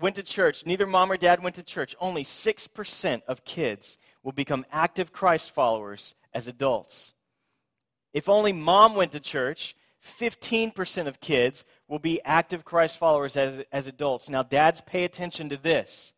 went 0.00 0.16
to 0.16 0.22
church, 0.22 0.64
neither 0.64 0.86
mom 0.86 1.12
or 1.12 1.18
dad 1.18 1.42
went 1.42 1.56
to 1.56 1.62
church, 1.62 1.94
only 2.00 2.24
6% 2.24 3.22
of 3.28 3.44
kids 3.44 3.98
will 4.22 4.32
become 4.32 4.64
active 4.72 5.12
Christ 5.12 5.50
followers 5.50 6.14
as 6.32 6.46
adults. 6.46 7.12
If 8.14 8.30
only 8.30 8.54
mom 8.54 8.94
went 8.94 9.12
to 9.12 9.20
church, 9.20 9.76
15% 10.02 11.06
of 11.06 11.20
kids 11.20 11.66
will 11.88 11.98
be 11.98 12.22
active 12.24 12.64
Christ 12.64 12.96
followers 12.96 13.36
as, 13.36 13.62
as 13.70 13.86
adults. 13.86 14.30
Now, 14.30 14.42
dads, 14.42 14.80
pay 14.80 15.04
attention 15.04 15.50
to 15.50 15.58
this. 15.58 16.13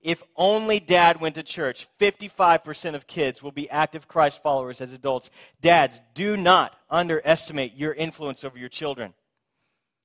If 0.00 0.22
only 0.36 0.78
dad 0.78 1.20
went 1.20 1.34
to 1.34 1.42
church, 1.42 1.88
55% 2.00 2.94
of 2.94 3.06
kids 3.06 3.42
will 3.42 3.52
be 3.52 3.68
active 3.68 4.06
Christ 4.06 4.42
followers 4.42 4.80
as 4.80 4.92
adults. 4.92 5.30
Dads, 5.60 6.00
do 6.14 6.36
not 6.36 6.76
underestimate 6.88 7.74
your 7.74 7.92
influence 7.92 8.44
over 8.44 8.56
your 8.56 8.68
children. 8.68 9.12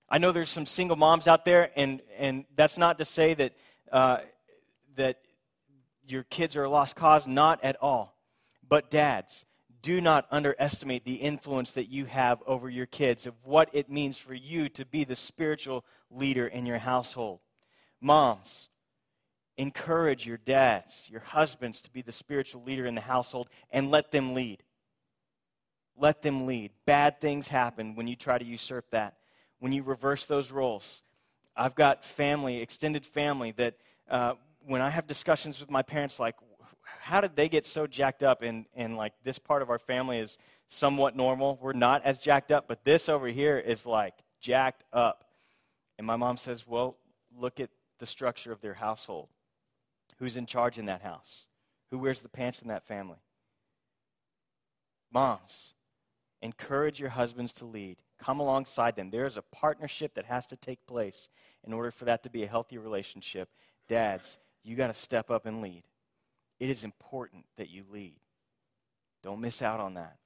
I 0.09 0.17
know 0.17 0.31
there's 0.31 0.49
some 0.49 0.65
single 0.65 0.95
moms 0.95 1.27
out 1.27 1.45
there, 1.45 1.71
and, 1.75 2.01
and 2.17 2.45
that's 2.55 2.77
not 2.77 2.97
to 2.97 3.05
say 3.05 3.33
that, 3.35 3.53
uh, 3.91 4.17
that 4.95 5.19
your 6.07 6.23
kids 6.23 6.55
are 6.55 6.63
a 6.63 6.69
lost 6.69 6.95
cause, 6.95 7.27
not 7.27 7.63
at 7.63 7.77
all. 7.81 8.15
But, 8.67 8.89
dads, 8.89 9.45
do 9.83 10.01
not 10.01 10.25
underestimate 10.31 11.05
the 11.05 11.15
influence 11.15 11.71
that 11.73 11.89
you 11.89 12.05
have 12.05 12.41
over 12.47 12.69
your 12.69 12.85
kids, 12.85 13.27
of 13.27 13.35
what 13.43 13.69
it 13.73 13.89
means 13.89 14.17
for 14.17 14.33
you 14.33 14.69
to 14.69 14.85
be 14.85 15.03
the 15.03 15.15
spiritual 15.15 15.85
leader 16.09 16.47
in 16.47 16.65
your 16.65 16.79
household. 16.79 17.39
Moms, 18.01 18.69
encourage 19.57 20.25
your 20.25 20.37
dads, 20.37 21.07
your 21.09 21.21
husbands 21.21 21.81
to 21.81 21.91
be 21.91 22.01
the 22.01 22.11
spiritual 22.11 22.63
leader 22.63 22.85
in 22.85 22.95
the 22.95 23.01
household 23.01 23.47
and 23.71 23.91
let 23.91 24.11
them 24.11 24.33
lead. 24.33 24.63
Let 25.95 26.21
them 26.21 26.45
lead. 26.45 26.71
Bad 26.85 27.21
things 27.21 27.47
happen 27.47 27.95
when 27.95 28.07
you 28.07 28.15
try 28.15 28.37
to 28.37 28.45
usurp 28.45 28.89
that, 28.91 29.17
when 29.59 29.71
you 29.71 29.83
reverse 29.83 30.25
those 30.25 30.51
roles. 30.51 31.03
I've 31.55 31.75
got 31.75 32.03
family, 32.03 32.61
extended 32.61 33.05
family, 33.05 33.51
that 33.57 33.75
uh, 34.09 34.33
when 34.65 34.81
I 34.81 34.89
have 34.89 35.05
discussions 35.05 35.59
with 35.59 35.69
my 35.69 35.83
parents, 35.83 36.19
like, 36.19 36.35
how 36.81 37.21
did 37.21 37.35
they 37.35 37.47
get 37.47 37.65
so 37.65 37.85
jacked 37.85 38.23
up? 38.23 38.41
And, 38.41 38.65
and 38.75 38.97
like, 38.97 39.13
this 39.23 39.37
part 39.37 39.61
of 39.61 39.69
our 39.69 39.77
family 39.77 40.17
is 40.17 40.37
somewhat 40.67 41.15
normal. 41.15 41.59
We're 41.61 41.73
not 41.73 42.03
as 42.03 42.17
jacked 42.17 42.51
up, 42.51 42.67
but 42.67 42.83
this 42.83 43.07
over 43.07 43.27
here 43.27 43.59
is 43.59 43.85
like 43.85 44.15
jacked 44.39 44.83
up. 44.91 45.25
And 45.99 46.07
my 46.07 46.15
mom 46.15 46.37
says, 46.37 46.67
well, 46.67 46.97
look 47.37 47.59
at 47.59 47.69
the 47.99 48.05
structure 48.07 48.51
of 48.51 48.61
their 48.61 48.73
household. 48.73 49.29
Who's 50.19 50.37
in 50.37 50.45
charge 50.45 50.77
in 50.77 50.85
that 50.85 51.01
house? 51.01 51.47
Who 51.91 51.99
wears 51.99 52.21
the 52.21 52.29
pants 52.29 52.61
in 52.61 52.67
that 52.69 52.87
family? 52.87 53.19
Moms, 55.11 55.73
encourage 56.41 56.99
your 56.99 57.09
husbands 57.09 57.53
to 57.53 57.65
lead. 57.65 57.97
Come 58.19 58.39
alongside 58.39 58.95
them. 58.95 59.11
There 59.11 59.25
is 59.25 59.37
a 59.37 59.41
partnership 59.41 60.15
that 60.15 60.25
has 60.25 60.47
to 60.47 60.55
take 60.55 60.85
place 60.87 61.29
in 61.65 61.73
order 61.73 61.91
for 61.91 62.05
that 62.05 62.23
to 62.23 62.29
be 62.29 62.43
a 62.43 62.47
healthy 62.47 62.77
relationship. 62.77 63.49
Dads, 63.87 64.37
you 64.63 64.75
got 64.75 64.87
to 64.87 64.93
step 64.93 65.29
up 65.29 65.45
and 65.45 65.61
lead. 65.61 65.83
It 66.59 66.69
is 66.69 66.83
important 66.83 67.45
that 67.57 67.69
you 67.69 67.83
lead. 67.91 68.15
Don't 69.21 69.41
miss 69.41 69.61
out 69.61 69.79
on 69.79 69.95
that. 69.95 70.17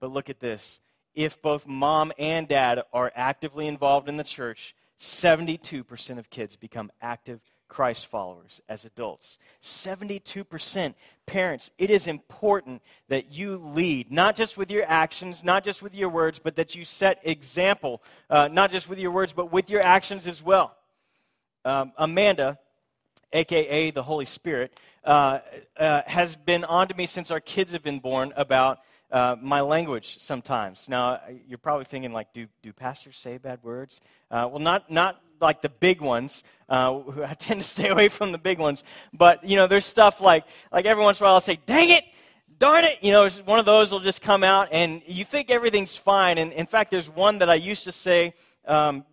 But 0.00 0.12
look 0.12 0.30
at 0.30 0.40
this. 0.40 0.80
If 1.14 1.42
both 1.42 1.66
mom 1.66 2.12
and 2.18 2.48
dad 2.48 2.82
are 2.92 3.12
actively 3.14 3.66
involved 3.66 4.08
in 4.08 4.16
the 4.16 4.24
church, 4.24 4.74
72% 4.98 6.18
of 6.18 6.30
kids 6.30 6.56
become 6.56 6.90
active 7.00 7.40
Christ 7.72 8.06
followers 8.06 8.60
as 8.68 8.84
adults. 8.84 9.38
72% 9.62 10.92
parents, 11.24 11.70
it 11.78 11.88
is 11.88 12.06
important 12.06 12.82
that 13.08 13.32
you 13.32 13.56
lead, 13.56 14.12
not 14.12 14.36
just 14.36 14.58
with 14.58 14.70
your 14.70 14.84
actions, 14.86 15.42
not 15.42 15.64
just 15.64 15.80
with 15.80 15.94
your 15.94 16.10
words, 16.10 16.38
but 16.38 16.54
that 16.56 16.74
you 16.74 16.84
set 16.84 17.18
example, 17.22 18.02
uh, 18.28 18.46
not 18.48 18.70
just 18.70 18.90
with 18.90 18.98
your 18.98 19.10
words, 19.10 19.32
but 19.32 19.50
with 19.50 19.70
your 19.70 19.80
actions 19.80 20.26
as 20.26 20.42
well. 20.42 20.76
Um, 21.64 21.92
Amanda, 21.96 22.58
aka 23.32 23.90
the 23.90 24.02
Holy 24.02 24.26
Spirit, 24.26 24.78
uh, 25.04 25.38
uh, 25.78 26.02
has 26.04 26.36
been 26.36 26.64
on 26.64 26.88
to 26.88 26.94
me 26.94 27.06
since 27.06 27.30
our 27.30 27.40
kids 27.40 27.72
have 27.72 27.82
been 27.82 28.00
born 28.00 28.34
about 28.36 28.80
uh, 29.10 29.36
my 29.40 29.62
language 29.62 30.18
sometimes. 30.20 30.90
Now, 30.90 31.20
you're 31.48 31.56
probably 31.56 31.86
thinking, 31.86 32.12
like, 32.12 32.34
do, 32.34 32.48
do 32.62 32.70
pastors 32.74 33.16
say 33.16 33.38
bad 33.38 33.60
words? 33.62 34.02
Uh, 34.30 34.46
well, 34.50 34.58
not, 34.58 34.90
not 34.90 35.22
like 35.42 35.60
the 35.60 35.68
big 35.68 36.00
ones. 36.00 36.44
Uh, 36.68 37.00
I 37.26 37.34
tend 37.38 37.60
to 37.60 37.68
stay 37.68 37.88
away 37.88 38.08
from 38.08 38.32
the 38.32 38.38
big 38.38 38.58
ones. 38.58 38.84
But, 39.12 39.44
you 39.44 39.56
know, 39.56 39.66
there's 39.66 39.84
stuff 39.84 40.20
like, 40.20 40.44
like 40.72 40.86
every 40.86 41.02
once 41.02 41.20
in 41.20 41.24
a 41.24 41.26
while 41.26 41.34
I'll 41.34 41.40
say, 41.40 41.58
dang 41.66 41.90
it, 41.90 42.04
darn 42.58 42.84
it. 42.84 42.98
You 43.02 43.12
know, 43.12 43.28
one 43.44 43.58
of 43.58 43.66
those 43.66 43.92
will 43.92 44.00
just 44.00 44.22
come 44.22 44.44
out 44.44 44.68
and 44.72 45.02
you 45.06 45.24
think 45.24 45.50
everything's 45.50 45.96
fine. 45.96 46.38
And 46.38 46.52
in 46.52 46.66
fact, 46.66 46.90
there's 46.90 47.10
one 47.10 47.38
that 47.38 47.50
I 47.50 47.56
used 47.56 47.84
to 47.84 47.92
say 47.92 48.34
um, 48.66 49.04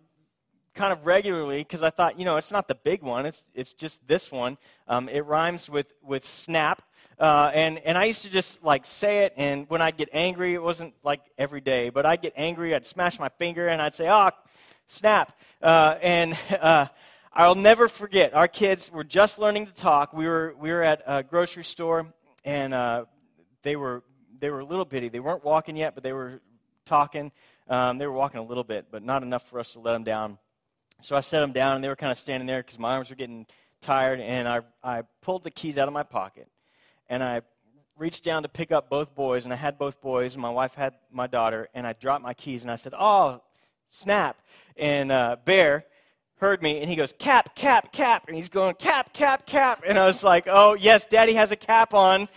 kind 0.74 0.92
of 0.92 1.04
regularly 1.04 1.58
because 1.58 1.82
I 1.82 1.90
thought, 1.90 2.18
you 2.18 2.24
know, 2.24 2.36
it's 2.36 2.52
not 2.52 2.68
the 2.68 2.76
big 2.76 3.02
one, 3.02 3.26
it's, 3.26 3.42
it's 3.54 3.72
just 3.72 4.06
this 4.06 4.30
one. 4.30 4.56
Um, 4.88 5.08
it 5.08 5.26
rhymes 5.26 5.68
with, 5.68 5.92
with 6.02 6.26
snap. 6.26 6.82
Uh, 7.18 7.50
and, 7.52 7.78
and 7.80 7.98
I 7.98 8.04
used 8.04 8.22
to 8.22 8.30
just 8.30 8.64
like 8.64 8.86
say 8.86 9.26
it, 9.26 9.34
and 9.36 9.68
when 9.68 9.82
I'd 9.82 9.98
get 9.98 10.08
angry, 10.14 10.54
it 10.54 10.62
wasn't 10.62 10.94
like 11.04 11.20
every 11.36 11.60
day, 11.60 11.90
but 11.90 12.06
I'd 12.06 12.22
get 12.22 12.32
angry, 12.34 12.74
I'd 12.74 12.86
smash 12.86 13.18
my 13.18 13.28
finger, 13.28 13.68
and 13.68 13.82
I'd 13.82 13.92
say, 13.92 14.08
oh, 14.08 14.30
snap. 14.90 15.38
Uh, 15.62 15.96
and 16.02 16.36
uh, 16.60 16.86
I'll 17.32 17.54
never 17.54 17.88
forget, 17.88 18.34
our 18.34 18.48
kids 18.48 18.90
were 18.90 19.04
just 19.04 19.38
learning 19.38 19.66
to 19.66 19.72
talk. 19.72 20.12
We 20.12 20.26
were, 20.26 20.54
we 20.58 20.70
were 20.70 20.82
at 20.82 21.02
a 21.06 21.22
grocery 21.22 21.64
store, 21.64 22.12
and 22.44 22.74
uh, 22.74 23.04
they, 23.62 23.76
were, 23.76 24.02
they 24.38 24.50
were 24.50 24.60
a 24.60 24.64
little 24.64 24.84
bitty. 24.84 25.08
They 25.08 25.20
weren't 25.20 25.44
walking 25.44 25.76
yet, 25.76 25.94
but 25.94 26.02
they 26.02 26.12
were 26.12 26.40
talking. 26.84 27.30
Um, 27.68 27.98
they 27.98 28.06
were 28.06 28.12
walking 28.12 28.40
a 28.40 28.42
little 28.42 28.64
bit, 28.64 28.86
but 28.90 29.04
not 29.04 29.22
enough 29.22 29.48
for 29.48 29.60
us 29.60 29.74
to 29.74 29.80
let 29.80 29.92
them 29.92 30.02
down. 30.02 30.38
So 31.00 31.16
I 31.16 31.20
set 31.20 31.40
them 31.40 31.52
down, 31.52 31.76
and 31.76 31.84
they 31.84 31.88
were 31.88 31.96
kind 31.96 32.12
of 32.12 32.18
standing 32.18 32.46
there 32.46 32.62
because 32.62 32.78
my 32.78 32.94
arms 32.94 33.10
were 33.10 33.16
getting 33.16 33.46
tired, 33.80 34.20
and 34.20 34.48
I, 34.48 34.60
I 34.82 35.02
pulled 35.22 35.44
the 35.44 35.50
keys 35.50 35.78
out 35.78 35.88
of 35.88 35.94
my 35.94 36.02
pocket, 36.02 36.48
and 37.08 37.22
I 37.22 37.42
reached 37.96 38.24
down 38.24 38.42
to 38.42 38.48
pick 38.48 38.72
up 38.72 38.90
both 38.90 39.14
boys, 39.14 39.44
and 39.44 39.52
I 39.52 39.56
had 39.56 39.78
both 39.78 40.00
boys, 40.00 40.34
and 40.34 40.42
my 40.42 40.50
wife 40.50 40.74
had 40.74 40.94
my 41.12 41.26
daughter, 41.26 41.68
and 41.74 41.86
I 41.86 41.92
dropped 41.92 42.24
my 42.24 42.34
keys, 42.34 42.62
and 42.62 42.70
I 42.70 42.76
said, 42.76 42.92
Oh, 42.98 43.40
snap. 43.90 44.38
And 44.76 45.12
uh, 45.12 45.36
Bear 45.44 45.84
heard 46.36 46.62
me, 46.62 46.80
and 46.80 46.88
he 46.88 46.96
goes, 46.96 47.12
Cap, 47.18 47.54
cap, 47.54 47.92
cap. 47.92 48.24
And 48.26 48.36
he's 48.36 48.48
going, 48.48 48.74
Cap, 48.76 49.12
cap, 49.12 49.46
cap. 49.46 49.82
And 49.86 49.98
I 49.98 50.06
was 50.06 50.24
like, 50.24 50.46
Oh, 50.48 50.74
yes, 50.74 51.04
Daddy 51.04 51.34
has 51.34 51.52
a 51.52 51.56
cap 51.56 51.94
on. 51.94 52.28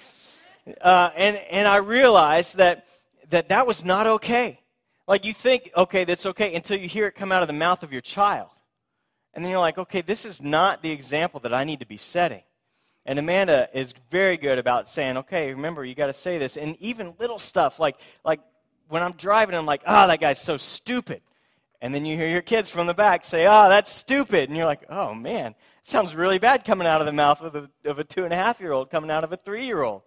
Uh, 0.81 1.09
and, 1.15 1.37
and 1.37 1.67
I 1.67 1.77
realized 1.77 2.57
that, 2.57 2.85
that 3.29 3.49
that 3.49 3.67
was 3.67 3.83
not 3.83 4.07
okay. 4.07 4.59
Like, 5.07 5.25
you 5.25 5.33
think, 5.33 5.69
okay, 5.75 6.05
that's 6.05 6.25
okay 6.25 6.55
until 6.55 6.79
you 6.79 6.87
hear 6.87 7.07
it 7.07 7.15
come 7.15 7.31
out 7.31 7.41
of 7.41 7.47
the 7.47 7.53
mouth 7.53 7.83
of 7.83 7.91
your 7.91 8.01
child. 8.01 8.49
And 9.33 9.43
then 9.43 9.51
you're 9.51 9.59
like, 9.59 9.77
okay, 9.77 10.01
this 10.01 10.25
is 10.25 10.41
not 10.41 10.81
the 10.81 10.91
example 10.91 11.39
that 11.41 11.53
I 11.53 11.63
need 11.63 11.79
to 11.79 11.85
be 11.85 11.97
setting. 11.97 12.43
And 13.05 13.19
Amanda 13.19 13.67
is 13.73 13.93
very 14.11 14.37
good 14.37 14.57
about 14.59 14.87
saying, 14.87 15.17
okay, 15.17 15.49
remember, 15.49 15.83
you 15.83 15.95
got 15.95 16.07
to 16.07 16.13
say 16.13 16.37
this. 16.37 16.55
And 16.55 16.77
even 16.79 17.15
little 17.19 17.39
stuff 17.39 17.79
like, 17.79 17.97
like 18.23 18.39
when 18.87 19.03
I'm 19.03 19.13
driving, 19.13 19.55
I'm 19.55 19.65
like, 19.65 19.81
ah, 19.85 20.05
oh, 20.05 20.07
that 20.07 20.21
guy's 20.21 20.39
so 20.39 20.55
stupid. 20.55 21.21
And 21.83 21.93
then 21.93 22.05
you 22.05 22.15
hear 22.15 22.29
your 22.29 22.41
kids 22.41 22.69
from 22.69 22.87
the 22.87 22.93
back 22.93 23.25
say, 23.25 23.45
oh, 23.45 23.67
that's 23.67 23.91
stupid. 23.91 24.47
And 24.47 24.55
you're 24.55 24.65
like, 24.65 24.85
oh, 24.87 25.13
man, 25.13 25.47
it 25.47 25.57
sounds 25.83 26.15
really 26.15 26.39
bad 26.39 26.63
coming 26.63 26.87
out 26.87 27.01
of 27.01 27.05
the 27.05 27.11
mouth 27.11 27.41
of 27.41 27.55
a, 27.55 27.69
of 27.83 27.99
a 27.99 28.05
two 28.05 28.23
and 28.23 28.31
a 28.31 28.37
half 28.37 28.61
year 28.61 28.71
old, 28.71 28.89
coming 28.89 29.11
out 29.11 29.25
of 29.25 29.33
a 29.33 29.35
three 29.35 29.65
year 29.65 29.83
old. 29.83 30.01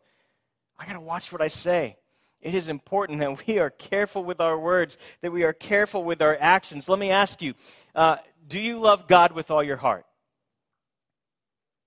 I 0.79 0.87
got 0.87 0.95
to 0.95 1.01
watch 1.01 1.31
what 1.33 1.43
I 1.43 1.49
say. 1.49 1.99
It 2.41 2.55
is 2.55 2.71
important 2.71 3.19
that 3.19 3.47
we 3.47 3.59
are 3.59 3.69
careful 3.69 4.25
with 4.25 4.41
our 4.41 4.59
words, 4.59 4.97
that 5.21 5.33
we 5.33 5.45
are 5.45 5.53
careful 5.53 6.03
with 6.03 6.23
our 6.23 6.39
actions. 6.41 6.89
Let 6.89 6.99
me 6.99 7.11
ask 7.11 7.43
you 7.43 7.53
uh, 7.95 8.17
do 8.49 8.59
you 8.59 8.79
love 8.79 9.07
God 9.07 9.33
with 9.33 9.51
all 9.51 9.62
your 9.62 9.77
heart? 9.77 10.07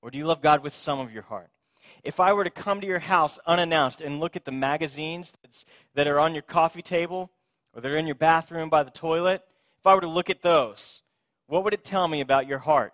Or 0.03 0.11
do 0.11 0.19
you 0.19 0.27
love 0.27 0.43
God 0.43 0.61
with 0.61 0.75
some 0.75 0.99
of 0.99 1.11
your 1.11 1.23
heart? 1.23 1.49
If 2.03 2.19
I 2.19 2.33
were 2.33 2.43
to 2.43 2.51
come 2.51 2.79
to 2.81 2.87
your 2.87 2.99
house 2.99 3.39
unannounced 3.47 4.01
and 4.01 4.19
look 4.19 4.35
at 4.35 4.45
the 4.45 4.51
magazines 4.51 5.33
that 5.95 6.05
are 6.05 6.19
on 6.19 6.35
your 6.35 6.43
coffee 6.43 6.83
table 6.83 7.31
or 7.73 7.81
they're 7.81 7.97
in 7.97 8.05
your 8.05 8.13
bathroom 8.13 8.69
by 8.69 8.83
the 8.83 8.91
toilet, 8.91 9.43
if 9.79 9.87
I 9.87 9.95
were 9.95 10.01
to 10.01 10.07
look 10.07 10.29
at 10.29 10.41
those, 10.41 11.03
what 11.47 11.63
would 11.63 11.73
it 11.73 11.85
tell 11.85 12.07
me 12.07 12.19
about 12.19 12.47
your 12.47 12.59
heart? 12.59 12.93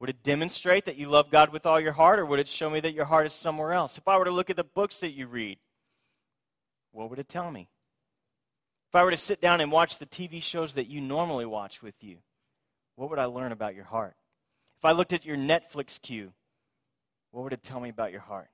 Would 0.00 0.08
it 0.08 0.22
demonstrate 0.22 0.86
that 0.86 0.96
you 0.96 1.08
love 1.08 1.30
God 1.30 1.52
with 1.52 1.66
all 1.66 1.78
your 1.78 1.92
heart, 1.92 2.18
or 2.18 2.26
would 2.26 2.40
it 2.40 2.48
show 2.48 2.70
me 2.70 2.80
that 2.80 2.94
your 2.94 3.04
heart 3.04 3.26
is 3.26 3.34
somewhere 3.34 3.74
else? 3.74 3.98
If 3.98 4.08
I 4.08 4.16
were 4.16 4.24
to 4.24 4.30
look 4.30 4.48
at 4.48 4.56
the 4.56 4.64
books 4.64 5.00
that 5.00 5.10
you 5.10 5.26
read, 5.26 5.58
what 6.92 7.10
would 7.10 7.18
it 7.18 7.28
tell 7.28 7.50
me? 7.50 7.68
If 8.88 8.94
I 8.94 9.04
were 9.04 9.10
to 9.10 9.16
sit 9.16 9.42
down 9.42 9.60
and 9.60 9.70
watch 9.70 9.98
the 9.98 10.06
TV 10.06 10.42
shows 10.42 10.74
that 10.74 10.88
you 10.88 11.00
normally 11.00 11.44
watch 11.44 11.82
with 11.82 12.02
you, 12.02 12.18
what 12.96 13.10
would 13.10 13.18
I 13.18 13.26
learn 13.26 13.52
about 13.52 13.74
your 13.74 13.84
heart? 13.84 14.14
If 14.78 14.84
I 14.86 14.92
looked 14.92 15.12
at 15.12 15.26
your 15.26 15.36
Netflix 15.36 16.00
queue, 16.00 16.32
what 17.30 17.44
would 17.44 17.52
it 17.52 17.62
tell 17.62 17.80
me 17.80 17.90
about 17.90 18.12
your 18.12 18.20
heart? 18.20 18.48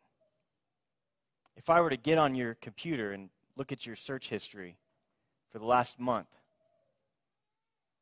If 1.56 1.70
I 1.70 1.80
were 1.80 1.90
to 1.90 1.96
get 1.96 2.18
on 2.18 2.34
your 2.34 2.54
computer 2.54 3.12
and 3.12 3.28
look 3.56 3.70
at 3.70 3.86
your 3.86 3.96
search 3.96 4.30
history 4.30 4.78
for 5.52 5.58
the 5.58 5.66
last 5.66 6.00
month, 6.00 6.28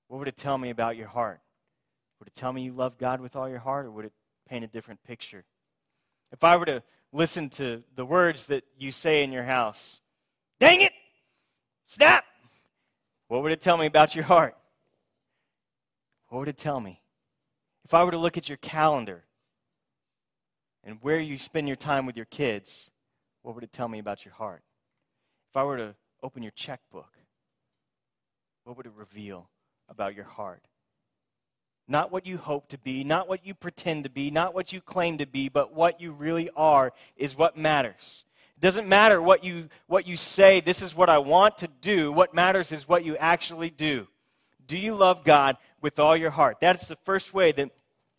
what 0.09 0.19
would 0.19 0.29
it 0.29 0.37
tell 0.37 0.59
me 0.59 0.71
about 0.71 0.97
your 0.97 1.07
heart? 1.07 1.41
Would 2.19 2.29
it 2.29 2.35
tell 2.35 2.53
me 2.53 2.63
you 2.63 2.73
love 2.73 2.99
God 2.99 3.21
with 3.21 3.37
all 3.37 3.49
your 3.49 3.61
heart, 3.61 3.87
or 3.87 3.91
would 3.93 4.07
it 4.07 4.13
paint 4.49 4.65
a 4.65 4.69
different 4.69 5.03
picture? 5.05 5.45
If 6.33 6.43
I 6.43 6.57
were 6.57 6.65
to 6.65 6.83
listen 7.13 7.49
to 7.51 7.83
the 7.95 8.05
words 8.05 8.47
that 8.47 8.65
you 8.77 8.91
say 8.91 9.23
in 9.23 9.33
your 9.33 9.45
house, 9.45 10.01
dang 10.59 10.81
it, 10.81 10.93
snap, 11.87 12.25
what 13.29 13.43
would 13.43 13.53
it 13.53 13.61
tell 13.61 13.77
me 13.77 13.87
about 13.87 14.15
your 14.15 14.25
heart? 14.25 14.57
What 16.29 16.41
would 16.41 16.49
it 16.49 16.57
tell 16.57 16.81
me? 16.81 17.01
If 17.85 17.95
I 17.95 18.05
were 18.05 18.11
to 18.11 18.19
look 18.19 18.37
at 18.37 18.49
your 18.49 18.59
calendar 18.59 19.25
and 20.83 20.99
where 21.01 21.21
you 21.21 21.39
spend 21.39 21.69
your 21.69 21.77
time 21.77 22.05
with 22.05 22.17
your 22.17 22.27
kids, 22.27 22.91
what 23.43 23.55
would 23.55 23.65
it 23.65 23.73
tell 23.73 23.89
me 23.89 23.99
about 23.99 24.25
your 24.25 24.35
heart? 24.35 24.63
If 25.51 25.57
I 25.57 25.63
were 25.63 25.77
to 25.77 25.95
open 26.23 26.43
your 26.43 26.53
checkbook, 26.53 27.17
what 28.65 28.77
would 28.77 28.87
it 28.87 28.93
reveal 28.95 29.49
about 29.89 30.15
your 30.15 30.25
heart? 30.25 30.63
Not 31.87 32.13
what 32.13 32.27
you 32.27 32.37
hope 32.37 32.69
to 32.69 32.79
be, 32.79 33.03
not 33.03 33.29
what 33.29 33.47
you 33.47 33.55
pretend 33.55 34.05
to 34.05 34.11
be, 34.11 34.31
not 34.31 34.55
what 34.55 34.73
you 34.73 34.81
claim 34.81 35.19
to 35.19 35.27
be, 35.27 35.49
but 35.49 35.75
what 35.75 36.01
you 36.01 36.13
really 36.13 36.51
are 36.55 36.93
is 37.17 37.37
what 37.37 37.57
matters. 37.57 38.25
It 38.59 38.61
doesn't 38.61 38.89
matter 38.89 39.23
what 39.23 39.43
you, 39.43 39.69
what 39.87 40.07
you 40.07 40.17
say, 40.17 40.61
this 40.61 40.83
is 40.83 40.95
what 40.95 41.09
I 41.09 41.19
want 41.19 41.59
to 41.59 41.69
do. 41.81 42.13
What 42.13 42.35
matters 42.35 42.73
is 42.73 42.87
what 42.87 43.05
you 43.05 43.17
actually 43.17 43.71
do. 43.71 44.07
Do 44.67 44.77
you 44.77 44.95
love 44.95 45.25
God 45.25 45.57
with 45.81 45.99
all 45.99 46.17
your 46.17 46.31
heart? 46.31 46.59
That's 46.61 46.87
the 46.89 46.99
first 47.05 47.33
way 47.33 47.53
that, 47.53 47.71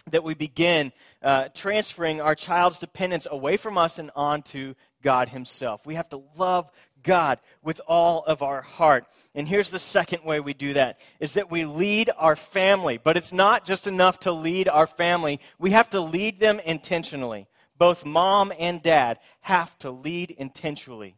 that 0.09 0.23
we 0.23 0.33
begin 0.33 0.91
uh, 1.21 1.49
transferring 1.53 2.21
our 2.21 2.33
child's 2.33 2.79
dependence 2.79 3.27
away 3.29 3.57
from 3.57 3.77
us 3.77 3.99
and 3.99 4.09
onto 4.15 4.73
God 5.03 5.29
Himself. 5.29 5.85
We 5.85 5.95
have 5.95 6.09
to 6.09 6.23
love 6.35 6.71
God 7.03 7.39
with 7.61 7.81
all 7.87 8.23
of 8.25 8.41
our 8.41 8.61
heart. 8.61 9.05
And 9.35 9.47
here's 9.47 9.69
the 9.69 9.79
second 9.79 10.23
way 10.23 10.39
we 10.39 10.53
do 10.53 10.73
that 10.73 10.99
is 11.19 11.33
that 11.33 11.51
we 11.51 11.65
lead 11.65 12.09
our 12.17 12.35
family. 12.35 12.97
But 12.97 13.17
it's 13.17 13.33
not 13.33 13.65
just 13.65 13.87
enough 13.87 14.21
to 14.21 14.31
lead 14.31 14.67
our 14.67 14.87
family, 14.87 15.39
we 15.57 15.71
have 15.71 15.89
to 15.91 16.01
lead 16.01 16.39
them 16.39 16.59
intentionally. 16.59 17.47
Both 17.77 18.05
mom 18.05 18.51
and 18.59 18.81
dad 18.81 19.19
have 19.41 19.77
to 19.79 19.89
lead 19.89 20.31
intentionally. 20.31 21.15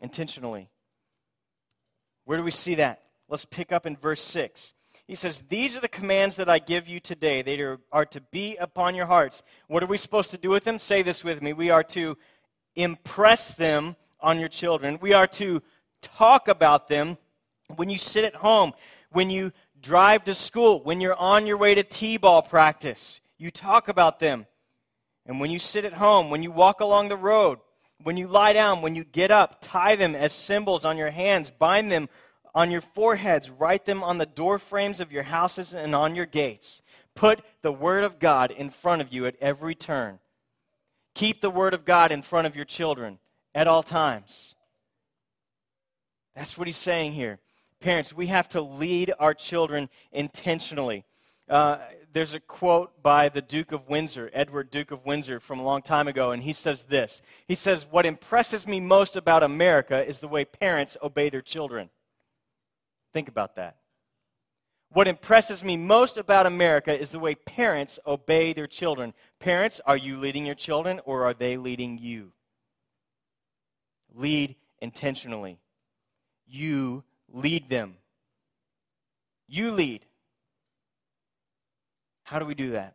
Intentionally. 0.00 0.68
Where 2.24 2.36
do 2.36 2.44
we 2.44 2.50
see 2.50 2.74
that? 2.76 3.02
Let's 3.28 3.46
pick 3.46 3.72
up 3.72 3.86
in 3.86 3.96
verse 3.96 4.22
6. 4.22 4.74
He 5.06 5.14
says, 5.14 5.42
These 5.48 5.76
are 5.76 5.80
the 5.80 5.88
commands 5.88 6.36
that 6.36 6.50
I 6.50 6.58
give 6.58 6.86
you 6.86 7.00
today. 7.00 7.40
They 7.40 7.58
are, 7.92 8.04
to 8.06 8.20
be 8.20 8.56
upon 8.56 8.94
your 8.94 9.06
hearts. 9.06 9.42
What 9.66 9.82
are 9.82 9.86
we 9.86 9.96
supposed 9.96 10.30
to 10.32 10.38
do 10.38 10.50
with 10.50 10.64
them? 10.64 10.78
Say 10.78 11.00
this 11.00 11.24
with 11.24 11.40
me. 11.40 11.54
We 11.54 11.70
are 11.70 11.82
to 11.84 12.18
impress 12.76 13.54
them 13.54 13.96
on 14.20 14.38
your 14.38 14.48
children. 14.48 14.98
We 15.00 15.12
are 15.12 15.26
to 15.26 15.62
talk 16.02 16.48
about 16.48 16.88
them 16.88 17.18
when 17.76 17.90
you 17.90 17.98
sit 17.98 18.24
at 18.24 18.36
home, 18.36 18.72
when 19.10 19.30
you 19.30 19.52
drive 19.80 20.24
to 20.24 20.34
school, 20.34 20.82
when 20.82 21.00
you're 21.00 21.18
on 21.18 21.46
your 21.46 21.56
way 21.56 21.74
to 21.74 21.82
T 21.82 22.16
ball 22.16 22.42
practice. 22.42 23.20
You 23.36 23.50
talk 23.50 23.88
about 23.88 24.20
them. 24.20 24.46
And 25.26 25.40
when 25.40 25.50
you 25.50 25.58
sit 25.58 25.84
at 25.84 25.92
home, 25.92 26.30
when 26.30 26.42
you 26.42 26.50
walk 26.50 26.80
along 26.80 27.08
the 27.08 27.16
road, 27.16 27.58
when 28.02 28.16
you 28.16 28.26
lie 28.28 28.52
down, 28.52 28.80
when 28.80 28.94
you 28.94 29.04
get 29.04 29.30
up, 29.30 29.58
tie 29.60 29.96
them 29.96 30.14
as 30.14 30.32
symbols 30.32 30.84
on 30.84 30.96
your 30.96 31.10
hands, 31.10 31.50
bind 31.50 31.92
them 31.92 32.08
on 32.54 32.70
your 32.70 32.80
foreheads, 32.80 33.50
write 33.50 33.84
them 33.84 34.02
on 34.02 34.18
the 34.18 34.26
door 34.26 34.58
frames 34.58 35.00
of 35.00 35.12
your 35.12 35.24
houses 35.24 35.74
and 35.74 35.94
on 35.94 36.14
your 36.14 36.26
gates. 36.26 36.82
Put 37.14 37.42
the 37.62 37.72
Word 37.72 38.04
of 38.04 38.18
God 38.18 38.50
in 38.50 38.70
front 38.70 39.02
of 39.02 39.12
you 39.12 39.26
at 39.26 39.36
every 39.40 39.74
turn. 39.74 40.18
Keep 41.14 41.40
the 41.40 41.50
Word 41.50 41.74
of 41.74 41.84
God 41.84 42.10
in 42.10 42.22
front 42.22 42.46
of 42.46 42.56
your 42.56 42.64
children 42.64 43.18
at 43.58 43.66
all 43.66 43.82
times. 43.82 44.54
That's 46.36 46.56
what 46.56 46.68
he's 46.68 46.76
saying 46.76 47.14
here. 47.14 47.40
Parents, 47.80 48.12
we 48.12 48.28
have 48.28 48.48
to 48.50 48.60
lead 48.60 49.12
our 49.18 49.34
children 49.34 49.88
intentionally. 50.12 51.04
Uh, 51.50 51.78
there's 52.12 52.34
a 52.34 52.40
quote 52.40 53.02
by 53.02 53.28
the 53.28 53.42
Duke 53.42 53.72
of 53.72 53.88
Windsor, 53.88 54.30
Edward 54.32 54.70
Duke 54.70 54.92
of 54.92 55.04
Windsor, 55.04 55.40
from 55.40 55.58
a 55.58 55.64
long 55.64 55.82
time 55.82 56.06
ago, 56.06 56.30
and 56.30 56.44
he 56.44 56.52
says 56.52 56.84
this. 56.84 57.20
He 57.48 57.56
says, 57.56 57.84
What 57.90 58.06
impresses 58.06 58.64
me 58.64 58.78
most 58.78 59.16
about 59.16 59.42
America 59.42 60.06
is 60.06 60.20
the 60.20 60.28
way 60.28 60.44
parents 60.44 60.96
obey 61.02 61.28
their 61.28 61.42
children. 61.42 61.90
Think 63.12 63.26
about 63.26 63.56
that. 63.56 63.78
What 64.90 65.08
impresses 65.08 65.64
me 65.64 65.76
most 65.76 66.16
about 66.16 66.46
America 66.46 66.96
is 66.96 67.10
the 67.10 67.18
way 67.18 67.34
parents 67.34 67.98
obey 68.06 68.52
their 68.52 68.68
children. 68.68 69.14
Parents, 69.40 69.80
are 69.84 69.96
you 69.96 70.16
leading 70.16 70.46
your 70.46 70.54
children 70.54 71.00
or 71.04 71.24
are 71.24 71.34
they 71.34 71.56
leading 71.56 71.98
you? 71.98 72.30
Lead 74.18 74.56
intentionally. 74.80 75.58
You 76.46 77.04
lead 77.32 77.68
them. 77.68 77.94
You 79.46 79.70
lead. 79.70 80.04
How 82.24 82.38
do 82.38 82.44
we 82.44 82.54
do 82.54 82.72
that? 82.72 82.94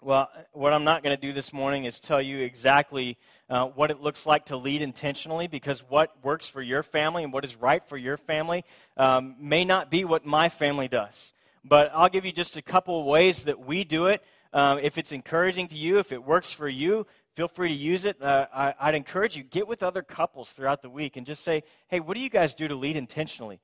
Well, 0.00 0.28
what 0.52 0.72
I'm 0.72 0.84
not 0.84 1.02
going 1.02 1.16
to 1.16 1.20
do 1.20 1.32
this 1.32 1.52
morning 1.52 1.84
is 1.84 1.98
tell 1.98 2.22
you 2.22 2.38
exactly 2.38 3.18
uh, 3.50 3.66
what 3.66 3.90
it 3.90 4.00
looks 4.00 4.26
like 4.26 4.46
to 4.46 4.56
lead 4.56 4.80
intentionally 4.80 5.48
because 5.48 5.80
what 5.88 6.12
works 6.22 6.46
for 6.46 6.62
your 6.62 6.84
family 6.84 7.24
and 7.24 7.32
what 7.32 7.44
is 7.44 7.56
right 7.56 7.84
for 7.84 7.96
your 7.96 8.16
family 8.16 8.64
um, 8.96 9.34
may 9.40 9.64
not 9.64 9.90
be 9.90 10.04
what 10.04 10.24
my 10.24 10.48
family 10.48 10.86
does. 10.86 11.32
But 11.64 11.90
I'll 11.92 12.08
give 12.08 12.24
you 12.24 12.30
just 12.30 12.56
a 12.56 12.62
couple 12.62 13.02
ways 13.04 13.44
that 13.44 13.58
we 13.58 13.82
do 13.82 14.06
it. 14.06 14.22
Um, 14.52 14.78
if 14.78 14.98
it's 14.98 15.12
encouraging 15.12 15.68
to 15.68 15.76
you, 15.76 15.98
if 15.98 16.12
it 16.12 16.24
works 16.24 16.52
for 16.52 16.68
you, 16.68 17.06
feel 17.38 17.46
free 17.46 17.68
to 17.68 17.74
use 17.74 18.04
it. 18.04 18.20
Uh, 18.20 18.48
I, 18.52 18.86
would 18.86 18.96
encourage 18.96 19.36
you, 19.36 19.44
get 19.44 19.68
with 19.68 19.84
other 19.84 20.02
couples 20.02 20.50
throughout 20.50 20.82
the 20.82 20.90
week 20.90 21.16
and 21.16 21.24
just 21.24 21.44
say, 21.44 21.62
hey, 21.86 22.00
what 22.00 22.16
do 22.16 22.20
you 22.20 22.28
guys 22.28 22.52
do 22.52 22.66
to 22.66 22.74
lead 22.74 22.96
intentionally? 22.96 23.60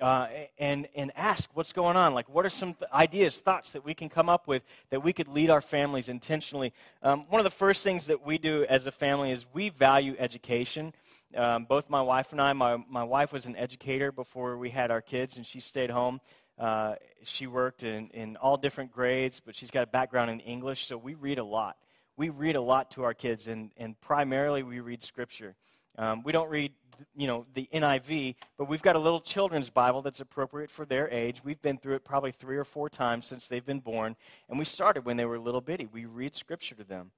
uh, 0.00 0.28
and, 0.58 0.86
and 0.94 1.10
ask 1.16 1.50
what's 1.54 1.72
going 1.72 1.96
on. 1.96 2.14
Like, 2.14 2.28
what 2.28 2.46
are 2.46 2.50
some 2.50 2.74
th- 2.74 2.88
ideas, 2.92 3.40
thoughts 3.40 3.72
that 3.72 3.84
we 3.84 3.94
can 3.94 4.08
come 4.08 4.28
up 4.28 4.46
with 4.46 4.62
that 4.90 5.02
we 5.02 5.12
could 5.12 5.26
lead 5.26 5.50
our 5.50 5.60
families 5.60 6.08
intentionally? 6.08 6.72
Um, 7.02 7.24
one 7.28 7.40
of 7.40 7.44
the 7.44 7.50
first 7.50 7.82
things 7.82 8.06
that 8.06 8.24
we 8.24 8.38
do 8.38 8.64
as 8.68 8.86
a 8.86 8.92
family 8.92 9.32
is 9.32 9.44
we 9.52 9.70
value 9.70 10.14
education. 10.20 10.92
Um, 11.34 11.64
both 11.64 11.90
my 11.90 12.02
wife 12.02 12.30
and 12.30 12.40
I, 12.40 12.52
my, 12.52 12.76
my 12.88 13.02
wife 13.02 13.32
was 13.32 13.46
an 13.46 13.56
educator 13.56 14.12
before 14.12 14.56
we 14.56 14.70
had 14.70 14.92
our 14.92 15.00
kids, 15.00 15.36
and 15.36 15.44
she 15.44 15.58
stayed 15.58 15.90
home. 15.90 16.20
Uh, 16.58 16.94
she 17.24 17.46
worked 17.46 17.82
in, 17.82 18.08
in 18.10 18.36
all 18.36 18.56
different 18.56 18.92
grades, 18.92 19.40
but 19.40 19.56
she's 19.56 19.70
got 19.70 19.82
a 19.82 19.86
background 19.86 20.30
in 20.30 20.40
English, 20.40 20.86
so 20.86 20.96
we 20.96 21.14
read 21.14 21.38
a 21.38 21.44
lot. 21.44 21.76
We 22.16 22.30
read 22.30 22.56
a 22.56 22.60
lot 22.60 22.90
to 22.92 23.04
our 23.04 23.14
kids, 23.14 23.46
and, 23.46 23.72
and 23.76 24.00
primarily 24.00 24.62
we 24.62 24.80
read 24.80 25.02
Scripture. 25.02 25.54
Um, 25.98 26.22
we 26.22 26.32
don't 26.32 26.48
read, 26.48 26.72
you 27.14 27.26
know, 27.26 27.46
the 27.54 27.68
NIV, 27.72 28.36
but 28.56 28.68
we've 28.68 28.82
got 28.82 28.96
a 28.96 28.98
little 28.98 29.20
children's 29.20 29.68
Bible 29.68 30.02
that's 30.02 30.20
appropriate 30.20 30.70
for 30.70 30.86
their 30.86 31.10
age. 31.10 31.42
We've 31.44 31.60
been 31.60 31.78
through 31.78 31.96
it 31.96 32.04
probably 32.04 32.32
three 32.32 32.56
or 32.56 32.64
four 32.64 32.88
times 32.88 33.26
since 33.26 33.48
they've 33.48 33.64
been 33.64 33.80
born, 33.80 34.16
and 34.48 34.58
we 34.58 34.64
started 34.64 35.04
when 35.04 35.16
they 35.16 35.26
were 35.26 35.38
little 35.38 35.60
bitty. 35.60 35.86
We 35.92 36.06
read 36.06 36.34
Scripture 36.34 36.74
to 36.76 36.84
them, 36.84 37.10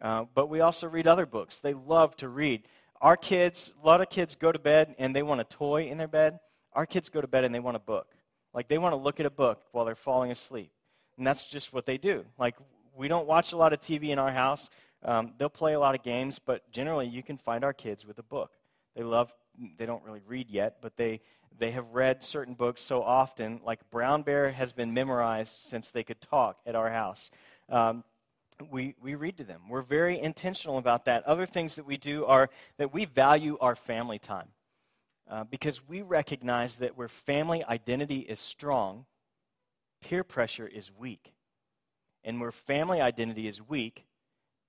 uh, 0.00 0.24
but 0.34 0.48
we 0.48 0.60
also 0.60 0.88
read 0.88 1.06
other 1.06 1.26
books. 1.26 1.58
They 1.58 1.74
love 1.74 2.16
to 2.16 2.28
read. 2.28 2.62
Our 3.00 3.16
kids, 3.16 3.74
a 3.82 3.86
lot 3.86 4.00
of 4.00 4.08
kids 4.08 4.36
go 4.36 4.52
to 4.52 4.58
bed 4.58 4.94
and 4.98 5.14
they 5.14 5.22
want 5.22 5.40
a 5.40 5.44
toy 5.44 5.88
in 5.88 5.98
their 5.98 6.08
bed. 6.08 6.38
Our 6.72 6.86
kids 6.86 7.08
go 7.08 7.20
to 7.20 7.26
bed 7.26 7.44
and 7.44 7.54
they 7.54 7.60
want 7.60 7.76
a 7.76 7.80
book. 7.80 8.08
Like 8.54 8.68
they 8.68 8.78
want 8.78 8.92
to 8.92 8.96
look 8.96 9.20
at 9.20 9.26
a 9.26 9.30
book 9.30 9.62
while 9.72 9.84
they're 9.84 9.94
falling 9.94 10.30
asleep. 10.30 10.70
And 11.18 11.26
that's 11.26 11.50
just 11.50 11.72
what 11.72 11.86
they 11.86 11.98
do. 11.98 12.24
Like 12.38 12.56
we 12.96 13.08
don't 13.08 13.26
watch 13.26 13.52
a 13.52 13.56
lot 13.56 13.72
of 13.72 13.80
TV 13.80 14.08
in 14.08 14.18
our 14.18 14.30
house. 14.30 14.70
Um, 15.04 15.34
they'll 15.38 15.48
play 15.48 15.74
a 15.74 15.80
lot 15.80 15.94
of 15.94 16.02
games, 16.02 16.38
but 16.38 16.70
generally 16.70 17.06
you 17.06 17.22
can 17.22 17.36
find 17.36 17.64
our 17.64 17.72
kids 17.72 18.06
with 18.06 18.18
a 18.18 18.22
book. 18.22 18.52
They 18.94 19.02
love, 19.02 19.32
they 19.78 19.86
don't 19.86 20.02
really 20.04 20.22
read 20.26 20.50
yet, 20.50 20.78
but 20.80 20.96
they, 20.96 21.20
they 21.58 21.70
have 21.72 21.86
read 21.92 22.24
certain 22.24 22.54
books 22.54 22.80
so 22.80 23.02
often. 23.02 23.60
Like 23.64 23.88
Brown 23.90 24.22
Bear 24.22 24.50
has 24.50 24.72
been 24.72 24.94
memorized 24.94 25.60
since 25.60 25.90
they 25.90 26.02
could 26.02 26.20
talk 26.20 26.58
at 26.66 26.74
our 26.74 26.90
house. 26.90 27.30
Um, 27.68 28.04
we, 28.70 28.94
we 29.02 29.14
read 29.14 29.36
to 29.38 29.44
them. 29.44 29.62
We're 29.68 29.82
very 29.82 30.18
intentional 30.18 30.78
about 30.78 31.04
that. 31.04 31.24
Other 31.24 31.46
things 31.46 31.76
that 31.76 31.84
we 31.84 31.98
do 31.98 32.24
are 32.24 32.48
that 32.78 32.92
we 32.92 33.04
value 33.04 33.58
our 33.60 33.76
family 33.76 34.18
time 34.18 34.48
uh, 35.30 35.44
because 35.44 35.86
we 35.86 36.02
recognize 36.02 36.76
that 36.76 36.96
where 36.96 37.08
family 37.08 37.62
identity 37.64 38.20
is 38.20 38.40
strong, 38.40 39.04
peer 40.00 40.24
pressure 40.24 40.66
is 40.66 40.90
weak. 40.98 41.34
And 42.26 42.40
where 42.40 42.52
family 42.52 43.00
identity 43.00 43.46
is 43.46 43.66
weak, 43.66 44.04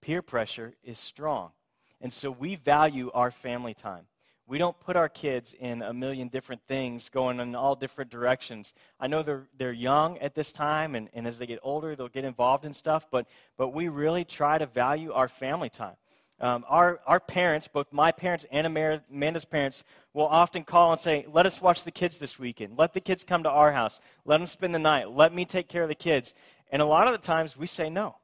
peer 0.02 0.22
pressure 0.22 0.76
is 0.84 0.98
strong. 0.98 1.52
And 2.00 2.14
so 2.14 2.32
we 2.32 2.56
value 2.56 3.12
our 3.14 3.32
family 3.32 3.74
time. 3.74 4.06
We 4.46 4.60
don't 4.60 4.80
put 4.80 4.96
our 4.96 5.10
kids 5.10 5.54
in 5.60 5.82
a 5.82 5.94
million 5.94 6.30
different 6.30 6.62
things 6.70 7.10
going 7.10 7.42
in 7.42 7.54
all 7.54 7.76
different 7.76 8.10
directions. 8.10 8.74
I 8.98 9.08
know 9.08 9.22
they're, 9.22 9.48
they're 9.58 9.74
young 9.74 10.18
at 10.20 10.36
this 10.36 10.54
time, 10.54 10.96
and, 10.96 11.10
and 11.14 11.28
as 11.28 11.38
they 11.38 11.46
get 11.46 11.60
older, 11.64 11.96
they'll 11.96 12.08
get 12.08 12.24
involved 12.24 12.64
in 12.64 12.72
stuff, 12.72 13.08
but, 13.12 13.28
but 13.58 13.74
we 13.74 13.90
really 13.90 14.24
try 14.24 14.58
to 14.58 14.66
value 14.66 15.12
our 15.12 15.28
family 15.28 15.70
time. 15.70 15.98
Um, 16.40 16.66
our, 16.70 17.00
our 17.08 17.20
parents, 17.20 17.68
both 17.68 17.92
my 17.92 18.12
parents 18.12 18.46
and 18.52 18.68
Amanda's 18.68 19.44
parents, 19.44 19.84
will 20.14 20.28
often 20.28 20.64
call 20.64 20.92
and 20.92 21.02
say, 21.02 21.26
Let 21.28 21.48
us 21.48 21.60
watch 21.60 21.84
the 21.84 21.92
kids 21.92 22.18
this 22.18 22.38
weekend. 22.38 22.78
Let 22.78 22.94
the 22.94 23.02
kids 23.02 23.24
come 23.24 23.42
to 23.44 23.50
our 23.50 23.72
house. 23.72 24.00
Let 24.24 24.38
them 24.38 24.46
spend 24.46 24.76
the 24.76 24.80
night. 24.80 25.10
Let 25.10 25.34
me 25.34 25.46
take 25.46 25.68
care 25.68 25.82
of 25.82 25.90
the 25.90 25.96
kids. 25.96 26.36
And 26.72 26.82
a 26.82 26.86
lot 26.86 27.08
of 27.08 27.14
the 27.14 27.26
times 27.26 27.58
we 27.58 27.68
say 27.68 27.90
no. 27.90 28.16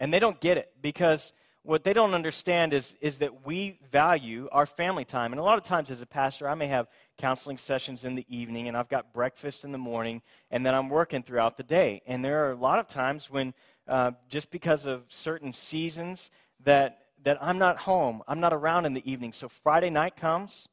And 0.00 0.12
they 0.12 0.18
don't 0.18 0.40
get 0.40 0.56
it 0.56 0.72
because 0.80 1.32
what 1.62 1.84
they 1.84 1.92
don't 1.92 2.14
understand 2.14 2.72
is, 2.72 2.94
is 3.00 3.18
that 3.18 3.44
we 3.46 3.78
value 3.90 4.48
our 4.52 4.64
family 4.64 5.04
time. 5.04 5.32
And 5.32 5.40
a 5.40 5.42
lot 5.42 5.58
of 5.58 5.64
times, 5.64 5.90
as 5.90 6.00
a 6.00 6.06
pastor, 6.06 6.48
I 6.48 6.54
may 6.54 6.68
have 6.68 6.86
counseling 7.18 7.58
sessions 7.58 8.04
in 8.04 8.14
the 8.14 8.24
evening, 8.28 8.68
and 8.68 8.76
I've 8.76 8.88
got 8.88 9.12
breakfast 9.12 9.64
in 9.64 9.72
the 9.72 9.78
morning, 9.78 10.22
and 10.50 10.64
then 10.64 10.74
I'm 10.74 10.88
working 10.88 11.22
throughout 11.22 11.56
the 11.56 11.62
day. 11.62 12.00
And 12.06 12.24
there 12.24 12.46
are 12.46 12.52
a 12.52 12.56
lot 12.56 12.78
of 12.78 12.86
times 12.86 13.28
when, 13.28 13.52
uh, 13.86 14.12
just 14.30 14.50
because 14.50 14.86
of 14.86 15.04
certain 15.08 15.52
seasons, 15.52 16.30
that, 16.64 17.00
that 17.24 17.36
I'm 17.42 17.58
not 17.58 17.76
home, 17.76 18.22
I'm 18.26 18.40
not 18.40 18.54
around 18.54 18.86
in 18.86 18.94
the 18.94 19.10
evening. 19.10 19.32
So 19.32 19.48
Friday 19.48 19.90
night 19.90 20.16
comes, 20.16 20.68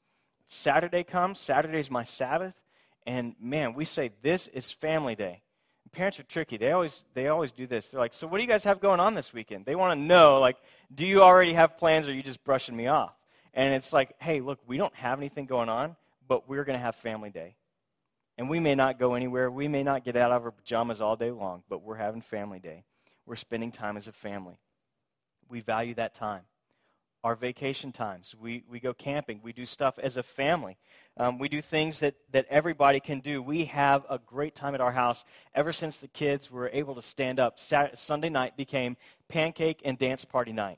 Saturday 0.47 1.03
comes, 1.03 1.39
Saturday's 1.39 1.91
my 1.91 2.05
Sabbath, 2.05 2.53
and 3.05 3.35
man, 3.37 3.73
we 3.73 3.83
say, 3.83 4.11
This 4.21 4.47
is 4.47 4.71
family 4.71 5.15
day 5.15 5.41
parents 5.95 6.19
are 6.19 6.23
tricky. 6.23 6.57
They 6.57 6.71
always 6.71 7.03
they 7.13 7.27
always 7.29 7.51
do 7.51 7.65
this. 7.65 7.89
They're 7.89 7.99
like, 7.99 8.13
"So 8.13 8.27
what 8.27 8.37
do 8.37 8.43
you 8.43 8.49
guys 8.49 8.63
have 8.65 8.79
going 8.79 8.99
on 8.99 9.15
this 9.15 9.33
weekend?" 9.33 9.65
They 9.65 9.75
want 9.75 9.99
to 9.99 10.05
know 10.05 10.39
like, 10.39 10.57
"Do 10.93 11.05
you 11.05 11.23
already 11.23 11.53
have 11.53 11.77
plans 11.77 12.07
or 12.07 12.11
are 12.11 12.13
you 12.13 12.23
just 12.23 12.43
brushing 12.43 12.75
me 12.75 12.87
off?" 12.87 13.13
And 13.53 13.73
it's 13.73 13.93
like, 13.93 14.15
"Hey, 14.19 14.41
look, 14.41 14.59
we 14.67 14.77
don't 14.77 14.93
have 14.95 15.19
anything 15.19 15.45
going 15.45 15.69
on, 15.69 15.95
but 16.27 16.47
we're 16.47 16.65
going 16.65 16.77
to 16.77 16.83
have 16.83 16.95
family 16.95 17.29
day." 17.29 17.55
And 18.37 18.49
we 18.49 18.59
may 18.59 18.75
not 18.75 18.99
go 18.99 19.13
anywhere. 19.13 19.49
We 19.49 19.69
may 19.69 19.83
not 19.83 20.03
get 20.03 20.17
out 20.17 20.31
of 20.31 20.43
our 20.43 20.51
pajamas 20.51 21.01
all 21.01 21.15
day 21.15 21.31
long, 21.31 21.63
but 21.69 21.81
we're 21.81 21.95
having 21.95 22.21
family 22.21 22.59
day. 22.59 22.83
We're 23.25 23.37
spending 23.37 23.71
time 23.71 23.95
as 23.95 24.07
a 24.09 24.11
family. 24.11 24.59
We 25.47 25.61
value 25.61 25.93
that 25.95 26.13
time 26.13 26.43
our 27.25 27.35
vacation 27.35 27.91
times. 27.91 28.35
We, 28.39 28.63
we 28.69 28.79
go 28.79 28.93
camping. 28.93 29.39
We 29.41 29.51
do 29.51 29.65
stuff 29.65 29.97
as 29.97 30.15
a 30.15 30.21
family. 30.21 30.77
Um, 31.17 31.39
we 31.39 31.49
do 31.49 31.59
things 31.59 32.01
that, 32.01 32.13
that 32.31 32.45
everybody 32.51 32.99
can 32.99 33.19
do. 33.19 33.41
We 33.41 33.65
have 33.65 34.05
a 34.11 34.19
great 34.19 34.53
time 34.53 34.75
at 34.75 34.79
our 34.79 34.91
house 34.91 35.25
ever 35.55 35.73
since 35.73 35.97
the 35.97 36.07
kids 36.07 36.51
were 36.51 36.69
able 36.71 36.93
to 36.93 37.01
stand 37.01 37.39
up. 37.39 37.57
Saturday, 37.57 37.95
Sunday 37.95 38.29
night 38.29 38.55
became 38.55 38.95
pancake 39.27 39.81
and 39.83 39.97
dance 39.97 40.23
party 40.23 40.53
night. 40.53 40.77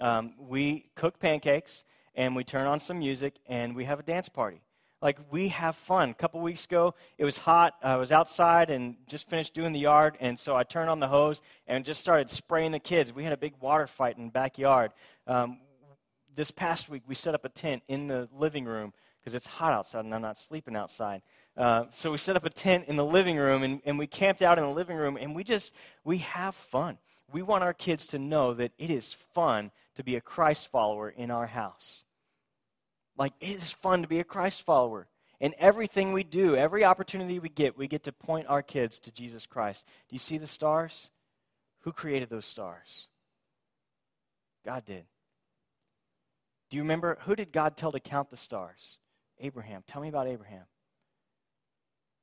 Um, 0.00 0.34
we 0.38 0.88
cook 0.94 1.18
pancakes 1.18 1.82
and 2.14 2.36
we 2.36 2.44
turn 2.44 2.68
on 2.68 2.78
some 2.78 3.00
music 3.00 3.34
and 3.48 3.74
we 3.74 3.84
have 3.84 3.98
a 3.98 4.04
dance 4.04 4.28
party. 4.28 4.60
Like 5.02 5.18
we 5.32 5.48
have 5.48 5.74
fun. 5.74 6.10
A 6.10 6.14
couple 6.14 6.40
weeks 6.40 6.64
ago, 6.64 6.94
it 7.18 7.24
was 7.24 7.38
hot. 7.38 7.74
I 7.82 7.96
was 7.96 8.12
outside 8.12 8.70
and 8.70 8.94
just 9.08 9.28
finished 9.28 9.52
doing 9.52 9.72
the 9.72 9.78
yard, 9.78 10.16
and 10.18 10.36
so 10.36 10.56
I 10.56 10.64
turned 10.64 10.90
on 10.90 10.98
the 10.98 11.06
hose 11.06 11.40
and 11.68 11.84
just 11.84 12.00
started 12.00 12.30
spraying 12.30 12.72
the 12.72 12.80
kids. 12.80 13.12
We 13.12 13.22
had 13.22 13.32
a 13.32 13.36
big 13.36 13.54
water 13.60 13.86
fight 13.86 14.18
in 14.18 14.26
the 14.26 14.32
backyard. 14.32 14.90
Um, 15.28 15.58
this 16.34 16.50
past 16.50 16.88
week, 16.88 17.02
we 17.06 17.14
set 17.14 17.34
up 17.34 17.44
a 17.44 17.48
tent 17.48 17.82
in 17.88 18.08
the 18.08 18.28
living 18.32 18.64
room 18.64 18.92
because 19.20 19.34
it's 19.34 19.46
hot 19.46 19.72
outside 19.72 20.04
and 20.04 20.14
I'm 20.14 20.22
not 20.22 20.38
sleeping 20.38 20.76
outside. 20.76 21.22
Uh, 21.56 21.84
so 21.90 22.12
we 22.12 22.18
set 22.18 22.36
up 22.36 22.44
a 22.44 22.50
tent 22.50 22.84
in 22.86 22.96
the 22.96 23.04
living 23.04 23.36
room 23.36 23.62
and, 23.62 23.80
and 23.84 23.98
we 23.98 24.06
camped 24.06 24.42
out 24.42 24.58
in 24.58 24.64
the 24.64 24.70
living 24.70 24.96
room 24.96 25.16
and 25.16 25.34
we 25.34 25.44
just, 25.44 25.72
we 26.04 26.18
have 26.18 26.54
fun. 26.54 26.98
We 27.30 27.42
want 27.42 27.64
our 27.64 27.74
kids 27.74 28.06
to 28.08 28.18
know 28.18 28.54
that 28.54 28.72
it 28.78 28.90
is 28.90 29.12
fun 29.12 29.70
to 29.96 30.04
be 30.04 30.16
a 30.16 30.20
Christ 30.20 30.70
follower 30.70 31.10
in 31.10 31.30
our 31.30 31.46
house. 31.46 32.04
Like, 33.18 33.32
it 33.40 33.56
is 33.56 33.72
fun 33.72 34.02
to 34.02 34.08
be 34.08 34.20
a 34.20 34.24
Christ 34.24 34.62
follower. 34.62 35.08
And 35.40 35.54
everything 35.58 36.12
we 36.12 36.24
do, 36.24 36.56
every 36.56 36.84
opportunity 36.84 37.38
we 37.38 37.48
get, 37.48 37.76
we 37.76 37.86
get 37.86 38.04
to 38.04 38.12
point 38.12 38.46
our 38.48 38.62
kids 38.62 38.98
to 39.00 39.12
Jesus 39.12 39.44
Christ. 39.46 39.84
Do 40.08 40.14
you 40.14 40.18
see 40.18 40.38
the 40.38 40.46
stars? 40.46 41.10
Who 41.80 41.92
created 41.92 42.30
those 42.30 42.44
stars? 42.44 43.08
God 44.64 44.84
did. 44.84 45.04
Do 46.70 46.76
you 46.76 46.82
remember 46.82 47.18
who 47.22 47.34
did 47.34 47.52
God 47.52 47.76
tell 47.76 47.92
to 47.92 48.00
count 48.00 48.30
the 48.30 48.36
stars? 48.36 48.98
Abraham. 49.40 49.82
Tell 49.86 50.02
me 50.02 50.08
about 50.08 50.26
Abraham. 50.26 50.64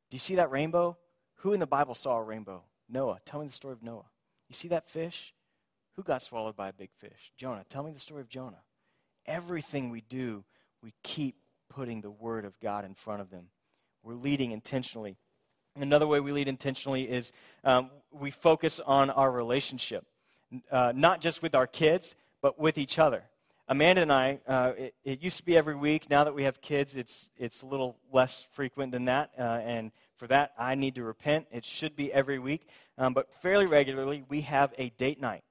Do 0.09 0.15
you 0.15 0.19
see 0.19 0.35
that 0.35 0.51
rainbow? 0.51 0.97
Who 1.37 1.53
in 1.53 1.59
the 1.59 1.65
Bible 1.65 1.95
saw 1.95 2.17
a 2.17 2.23
rainbow? 2.23 2.63
Noah. 2.89 3.19
Tell 3.25 3.39
me 3.39 3.47
the 3.47 3.53
story 3.53 3.73
of 3.73 3.83
Noah. 3.83 4.05
You 4.49 4.53
see 4.53 4.67
that 4.69 4.89
fish? 4.89 5.33
Who 5.95 6.03
got 6.03 6.21
swallowed 6.21 6.55
by 6.55 6.69
a 6.69 6.73
big 6.73 6.89
fish? 6.99 7.31
Jonah. 7.37 7.63
Tell 7.69 7.83
me 7.83 7.91
the 7.91 7.99
story 7.99 8.21
of 8.21 8.29
Jonah. 8.29 8.61
Everything 9.25 9.89
we 9.89 10.01
do, 10.01 10.43
we 10.83 10.93
keep 11.03 11.35
putting 11.69 12.01
the 12.01 12.11
Word 12.11 12.45
of 12.45 12.59
God 12.59 12.85
in 12.85 12.93
front 12.93 13.21
of 13.21 13.29
them. 13.31 13.47
We're 14.03 14.13
leading 14.13 14.51
intentionally. 14.51 15.17
Another 15.75 16.07
way 16.07 16.19
we 16.19 16.31
lead 16.31 16.47
intentionally 16.47 17.03
is 17.03 17.31
um, 17.63 17.89
we 18.11 18.29
focus 18.29 18.79
on 18.85 19.09
our 19.09 19.31
relationship, 19.31 20.05
uh, 20.71 20.93
not 20.95 21.21
just 21.21 21.41
with 21.41 21.55
our 21.55 21.67
kids, 21.67 22.15
but 22.41 22.59
with 22.59 22.77
each 22.77 22.99
other. 22.99 23.23
Amanda 23.67 24.03
and 24.03 24.11
I, 24.11 24.39
uh, 24.47 24.73
it, 24.77 24.95
it, 25.03 25.23
used 25.23 25.37
to 25.37 25.43
be 25.43 25.57
every 25.57 25.75
week. 25.75 26.07
Now 26.07 26.23
that 26.23 26.35
we 26.35 26.43
have 26.43 26.61
kids, 26.61 26.95
it's, 26.95 27.31
it's 27.35 27.63
a 27.63 27.65
little 27.65 27.97
less 28.13 28.45
frequent 28.51 28.91
than 28.91 29.05
that. 29.05 29.31
Uh, 29.37 29.41
and 29.41 29.91
for 30.17 30.27
that, 30.27 30.53
I 30.57 30.75
need 30.75 30.95
to 30.95 31.03
repent. 31.03 31.47
It 31.51 31.65
should 31.65 31.95
be 31.95 32.13
every 32.13 32.37
week. 32.37 32.67
Um, 32.99 33.13
but 33.15 33.31
fairly 33.41 33.65
regularly, 33.65 34.23
we 34.29 34.41
have 34.41 34.71
a 34.77 34.89
date 34.91 35.19
night. 35.19 35.43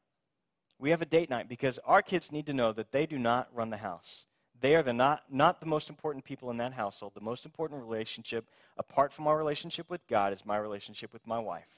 We 0.79 0.91
have 0.91 1.03
a 1.03 1.07
date 1.07 1.29
night 1.29 1.49
because 1.49 1.81
our 1.85 2.03
kids 2.03 2.31
need 2.31 2.47
to 2.47 2.53
know 2.53 2.73
that 2.73 2.93
they 2.93 3.07
do 3.07 3.19
not 3.19 3.49
run 3.53 3.71
the 3.71 3.79
house. 3.79 4.27
They 4.61 4.77
are 4.77 4.83
the 4.85 4.93
not, 4.93 5.25
not 5.29 5.59
the 5.59 5.67
most 5.67 5.91
important 5.91 6.25
people 6.25 6.51
in 6.51 6.57
that 6.59 6.73
household. 6.73 7.15
The 7.15 7.21
most 7.21 7.45
important 7.45 7.83
relationship, 7.83 8.47
apart 8.79 9.13
from 9.13 9.27
our 9.27 9.37
relationship 9.37 9.91
with 9.91 10.07
God, 10.07 10.33
is 10.33 10.47
my 10.47 10.57
relationship 10.57 11.13
with 11.13 11.27
my 11.27 11.41
wife. 11.41 11.69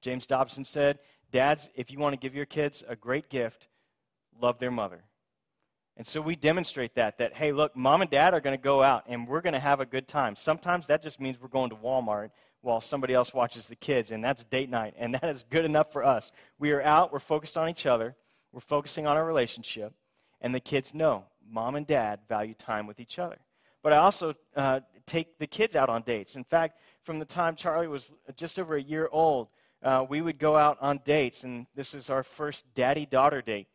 James 0.00 0.24
Dobson 0.24 0.64
said, 0.64 0.98
Dads, 1.30 1.68
if 1.74 1.90
you 1.90 1.98
want 1.98 2.14
to 2.14 2.18
give 2.18 2.34
your 2.34 2.46
kids 2.46 2.82
a 2.88 2.96
great 2.96 3.28
gift, 3.28 3.68
love 4.40 4.58
their 4.58 4.70
mother. 4.70 5.04
And 5.96 6.06
so 6.06 6.20
we 6.20 6.34
demonstrate 6.34 6.96
that, 6.96 7.18
that, 7.18 7.34
hey, 7.34 7.52
look, 7.52 7.76
mom 7.76 8.02
and 8.02 8.10
dad 8.10 8.34
are 8.34 8.40
going 8.40 8.56
to 8.56 8.62
go 8.62 8.82
out 8.82 9.04
and 9.06 9.28
we're 9.28 9.40
going 9.40 9.52
to 9.52 9.60
have 9.60 9.80
a 9.80 9.86
good 9.86 10.08
time. 10.08 10.34
Sometimes 10.34 10.88
that 10.88 11.02
just 11.02 11.20
means 11.20 11.40
we're 11.40 11.48
going 11.48 11.70
to 11.70 11.76
Walmart 11.76 12.30
while 12.62 12.80
somebody 12.80 13.14
else 13.14 13.32
watches 13.32 13.68
the 13.68 13.76
kids, 13.76 14.10
and 14.10 14.24
that's 14.24 14.42
date 14.44 14.70
night, 14.70 14.94
and 14.96 15.14
that 15.14 15.24
is 15.24 15.44
good 15.50 15.66
enough 15.66 15.92
for 15.92 16.02
us. 16.02 16.32
We 16.58 16.72
are 16.72 16.82
out, 16.82 17.12
we're 17.12 17.18
focused 17.18 17.58
on 17.58 17.68
each 17.68 17.84
other, 17.84 18.16
we're 18.52 18.60
focusing 18.60 19.06
on 19.06 19.16
our 19.16 19.24
relationship, 19.24 19.92
and 20.40 20.54
the 20.54 20.60
kids 20.60 20.94
know 20.94 21.24
mom 21.46 21.76
and 21.76 21.86
dad 21.86 22.20
value 22.26 22.54
time 22.54 22.86
with 22.86 23.00
each 23.00 23.18
other. 23.18 23.36
But 23.82 23.92
I 23.92 23.98
also 23.98 24.34
uh, 24.56 24.80
take 25.06 25.38
the 25.38 25.46
kids 25.46 25.76
out 25.76 25.90
on 25.90 26.02
dates. 26.02 26.36
In 26.36 26.44
fact, 26.44 26.78
from 27.02 27.18
the 27.18 27.26
time 27.26 27.54
Charlie 27.54 27.86
was 27.86 28.10
just 28.34 28.58
over 28.58 28.76
a 28.76 28.82
year 28.82 29.10
old, 29.12 29.48
uh, 29.82 30.06
we 30.08 30.22
would 30.22 30.38
go 30.38 30.56
out 30.56 30.78
on 30.80 31.00
dates, 31.04 31.44
and 31.44 31.66
this 31.74 31.92
is 31.92 32.08
our 32.08 32.22
first 32.22 32.64
daddy 32.74 33.04
daughter 33.04 33.42
date 33.42 33.68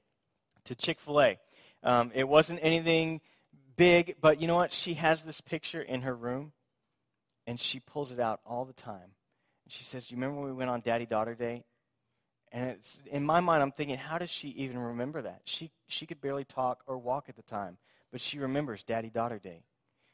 to 0.66 0.74
Chick 0.74 1.00
fil 1.00 1.22
A. 1.22 1.40
Um, 1.84 2.12
it 2.14 2.28
wasn't 2.28 2.60
anything 2.62 3.22
big, 3.76 4.16
but 4.22 4.42
you 4.42 4.48
know 4.48 4.56
what? 4.56 4.74
She 4.74 4.96
has 4.96 5.24
this 5.24 5.42
picture 5.42 5.82
in 5.82 6.02
her 6.02 6.16
room, 6.16 6.52
and 7.48 7.60
she 7.60 7.80
pulls 7.80 8.12
it 8.12 8.20
out 8.20 8.42
all 8.46 8.66
the 8.66 8.74
time. 8.74 9.14
And 9.66 9.72
she 9.72 9.84
says, 9.84 10.08
Do 10.08 10.16
you 10.16 10.18
remember 10.18 10.42
when 10.42 10.50
we 10.50 10.56
went 10.56 10.70
on 10.70 10.82
daddy 10.82 11.06
daughter 11.06 11.36
Day? 11.36 11.64
And 12.52 12.72
it's, 12.72 13.00
in 13.12 13.24
my 13.24 13.42
mind, 13.42 13.62
I'm 13.62 13.72
thinking, 13.72 13.98
how 13.98 14.18
does 14.18 14.32
she 14.32 14.50
even 14.50 14.80
remember 14.80 15.22
that? 15.22 15.42
She, 15.46 15.72
she 15.88 16.08
could 16.08 16.20
barely 16.20 16.46
talk 16.46 16.82
or 16.88 16.98
walk 16.98 17.30
at 17.30 17.36
the 17.36 17.44
time, 17.44 17.78
but 18.12 18.22
she 18.22 18.40
remembers 18.40 18.84
daddy 18.84 19.10
daughter 19.10 19.38
Day. 19.38 19.62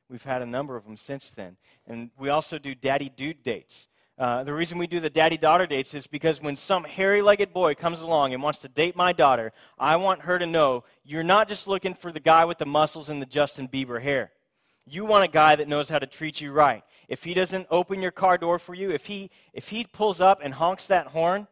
We've 0.10 0.24
had 0.24 0.42
a 0.42 0.46
number 0.46 0.76
of 0.76 0.84
them 0.84 0.98
since 0.98 1.32
then. 1.32 1.58
And 1.88 2.12
we 2.20 2.30
also 2.30 2.60
do 2.60 2.76
daddy 2.76 3.10
dude 3.10 3.42
dates. 3.42 3.88
Uh, 4.18 4.44
the 4.44 4.54
reason 4.54 4.78
we 4.78 4.88
do 4.88 5.00
the 5.00 5.10
daddy 5.10 5.38
daughter 5.38 5.66
dates 5.66 5.94
is 5.94 6.08
because 6.08 6.42
when 6.42 6.56
some 6.56 6.86
hairy 6.86 7.22
legged 7.22 7.52
boy 7.52 7.76
comes 7.76 8.02
along 8.02 8.34
and 8.34 8.42
wants 8.42 8.60
to 8.60 8.70
date 8.70 8.96
my 8.96 9.12
daughter, 9.12 9.52
I 9.78 9.98
want 9.98 10.22
her 10.22 10.40
to 10.40 10.46
know 10.46 10.86
you're 11.04 11.24
not 11.24 11.50
just 11.50 11.68
looking 11.68 11.94
for 11.94 12.12
the 12.12 12.22
guy 12.22 12.46
with 12.46 12.58
the 12.58 12.66
muscles 12.66 13.10
and 13.10 13.22
the 13.22 13.26
Justin 13.26 13.68
Bieber 13.68 14.02
hair. 14.02 14.32
You 14.86 15.04
want 15.06 15.26
a 15.26 15.32
guy 15.32 15.56
that 15.58 15.68
knows 15.68 15.90
how 15.90 16.00
to 16.00 16.08
treat 16.08 16.40
you 16.40 16.52
right. 16.52 16.84
If 17.10 17.24
he 17.24 17.34
doesn't 17.34 17.68
open 17.70 18.02
your 18.02 18.12
car 18.12 18.38
door 18.38 18.58
for 18.58 18.74
you, 18.74 18.92
if 18.92 19.06
he, 19.06 19.32
if 19.54 19.70
he 19.70 19.84
pulls 19.84 20.22
up 20.22 20.40
and 20.44 20.54
honks 20.54 20.88
that 20.88 21.08
horn, 21.08 21.48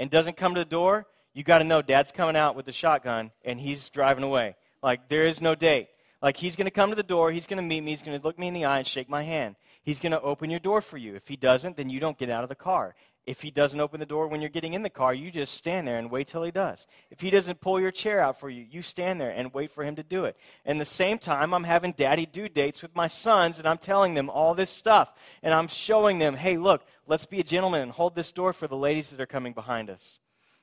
and 0.00 0.10
doesn't 0.10 0.38
come 0.38 0.54
to 0.54 0.60
the 0.60 0.64
door, 0.64 1.06
you 1.34 1.44
got 1.44 1.58
to 1.58 1.64
know 1.64 1.82
dad's 1.82 2.10
coming 2.10 2.34
out 2.34 2.56
with 2.56 2.64
the 2.64 2.72
shotgun 2.72 3.30
and 3.44 3.60
he's 3.60 3.90
driving 3.90 4.24
away. 4.24 4.56
Like, 4.82 5.10
there 5.10 5.26
is 5.26 5.42
no 5.42 5.54
date. 5.54 5.88
Like, 6.22 6.38
he's 6.38 6.56
going 6.56 6.64
to 6.64 6.70
come 6.70 6.88
to 6.88 6.96
the 6.96 7.02
door, 7.02 7.30
he's 7.30 7.46
going 7.46 7.58
to 7.58 7.62
meet 7.62 7.82
me, 7.82 7.90
he's 7.90 8.02
going 8.02 8.18
to 8.18 8.26
look 8.26 8.38
me 8.38 8.48
in 8.48 8.54
the 8.54 8.64
eye 8.64 8.78
and 8.78 8.86
shake 8.86 9.10
my 9.10 9.22
hand. 9.22 9.56
He's 9.90 9.98
going 9.98 10.12
to 10.12 10.20
open 10.20 10.50
your 10.50 10.60
door 10.60 10.80
for 10.80 10.98
you. 10.98 11.16
If 11.16 11.26
he 11.26 11.34
doesn't, 11.34 11.76
then 11.76 11.90
you 11.90 11.98
don't 11.98 12.16
get 12.16 12.30
out 12.30 12.44
of 12.44 12.48
the 12.48 12.54
car. 12.54 12.94
If 13.26 13.42
he 13.42 13.50
doesn't 13.50 13.80
open 13.80 13.98
the 13.98 14.06
door 14.06 14.28
when 14.28 14.40
you're 14.40 14.48
getting 14.48 14.74
in 14.74 14.84
the 14.84 14.88
car, 14.88 15.12
you 15.12 15.32
just 15.32 15.52
stand 15.52 15.88
there 15.88 15.98
and 15.98 16.12
wait 16.12 16.28
till 16.28 16.44
he 16.44 16.52
does. 16.52 16.86
If 17.10 17.20
he 17.20 17.28
doesn't 17.28 17.60
pull 17.60 17.80
your 17.80 17.90
chair 17.90 18.20
out 18.20 18.38
for 18.38 18.48
you, 18.48 18.64
you 18.70 18.82
stand 18.82 19.20
there 19.20 19.30
and 19.30 19.52
wait 19.52 19.72
for 19.72 19.82
him 19.82 19.96
to 19.96 20.04
do 20.04 20.26
it. 20.26 20.36
And 20.64 20.80
the 20.80 20.84
same 20.84 21.18
time, 21.18 21.52
I'm 21.52 21.64
having 21.64 21.90
daddy 21.90 22.24
do 22.24 22.48
dates 22.48 22.82
with 22.82 22.94
my 22.94 23.08
sons, 23.08 23.58
and 23.58 23.66
I'm 23.66 23.78
telling 23.78 24.14
them 24.14 24.30
all 24.30 24.54
this 24.54 24.70
stuff. 24.70 25.12
And 25.42 25.52
I'm 25.52 25.66
showing 25.66 26.20
them, 26.20 26.36
hey, 26.36 26.56
look, 26.56 26.84
let's 27.08 27.26
be 27.26 27.40
a 27.40 27.42
gentleman 27.42 27.82
and 27.82 27.90
hold 27.90 28.14
this 28.14 28.30
door 28.30 28.52
for 28.52 28.68
the 28.68 28.76
ladies 28.76 29.10
that 29.10 29.20
are 29.20 29.26
coming 29.26 29.54
behind 29.54 29.90
us. 29.90 30.20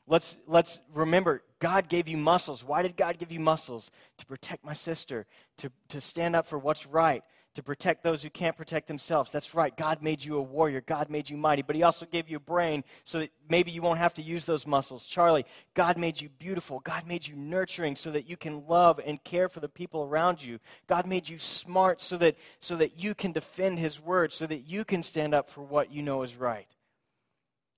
Let's, 0.08 0.38
let's 0.48 0.80
remember, 0.94 1.44
God 1.60 1.90
gave 1.90 2.08
you 2.08 2.16
muscles. 2.16 2.64
Why 2.64 2.82
did 2.82 2.96
God 2.96 3.18
give 3.18 3.34
you 3.34 3.42
muscles? 3.42 3.92
To 4.20 4.26
protect 4.26 4.64
my 4.64 4.74
sister, 4.74 5.26
to, 5.58 5.70
to 5.90 6.00
stand 6.00 6.34
up 6.34 6.48
for 6.48 6.58
what's 6.58 6.86
right, 6.86 7.24
to 7.58 7.64
protect 7.64 8.04
those 8.04 8.22
who 8.22 8.30
can't 8.30 8.56
protect 8.56 8.88
themselves. 8.88 9.32
That's 9.32 9.56
right. 9.56 9.76
God 9.76 10.04
made 10.04 10.24
you 10.24 10.38
a 10.38 10.42
warrior. 10.42 10.80
God 10.80 11.10
made 11.10 11.28
you 11.28 11.38
mighty. 11.38 11.64
But 11.64 11.76
He 11.76 11.82
also 11.82 12.06
gave 12.06 12.30
you 12.30 12.38
a 12.38 12.40
brain 12.40 12.84
so 13.04 13.18
that 13.18 13.32
maybe 13.50 13.72
you 13.72 13.82
won't 13.82 13.98
have 13.98 14.14
to 14.14 14.22
use 14.22 14.46
those 14.46 14.68
muscles. 14.68 15.08
Charlie, 15.08 15.44
God 15.74 15.98
made 15.98 16.22
you 16.22 16.30
beautiful. 16.30 16.80
God 16.82 17.08
made 17.08 17.28
you 17.28 17.36
nurturing 17.36 17.96
so 17.96 18.12
that 18.12 18.30
you 18.30 18.38
can 18.38 18.68
love 18.68 19.00
and 19.04 19.24
care 19.24 19.50
for 19.50 19.60
the 19.60 19.68
people 19.68 20.04
around 20.04 20.44
you. 20.46 20.60
God 20.86 21.08
made 21.08 21.28
you 21.28 21.40
smart 21.40 22.00
so 22.00 22.16
that, 22.18 22.36
so 22.60 22.76
that 22.76 23.02
you 23.02 23.16
can 23.16 23.32
defend 23.32 23.80
His 23.80 24.00
word, 24.00 24.32
so 24.32 24.46
that 24.46 24.68
you 24.68 24.86
can 24.86 25.02
stand 25.02 25.34
up 25.34 25.50
for 25.50 25.64
what 25.64 25.92
you 25.92 26.04
know 26.04 26.22
is 26.22 26.36
right. 26.36 26.68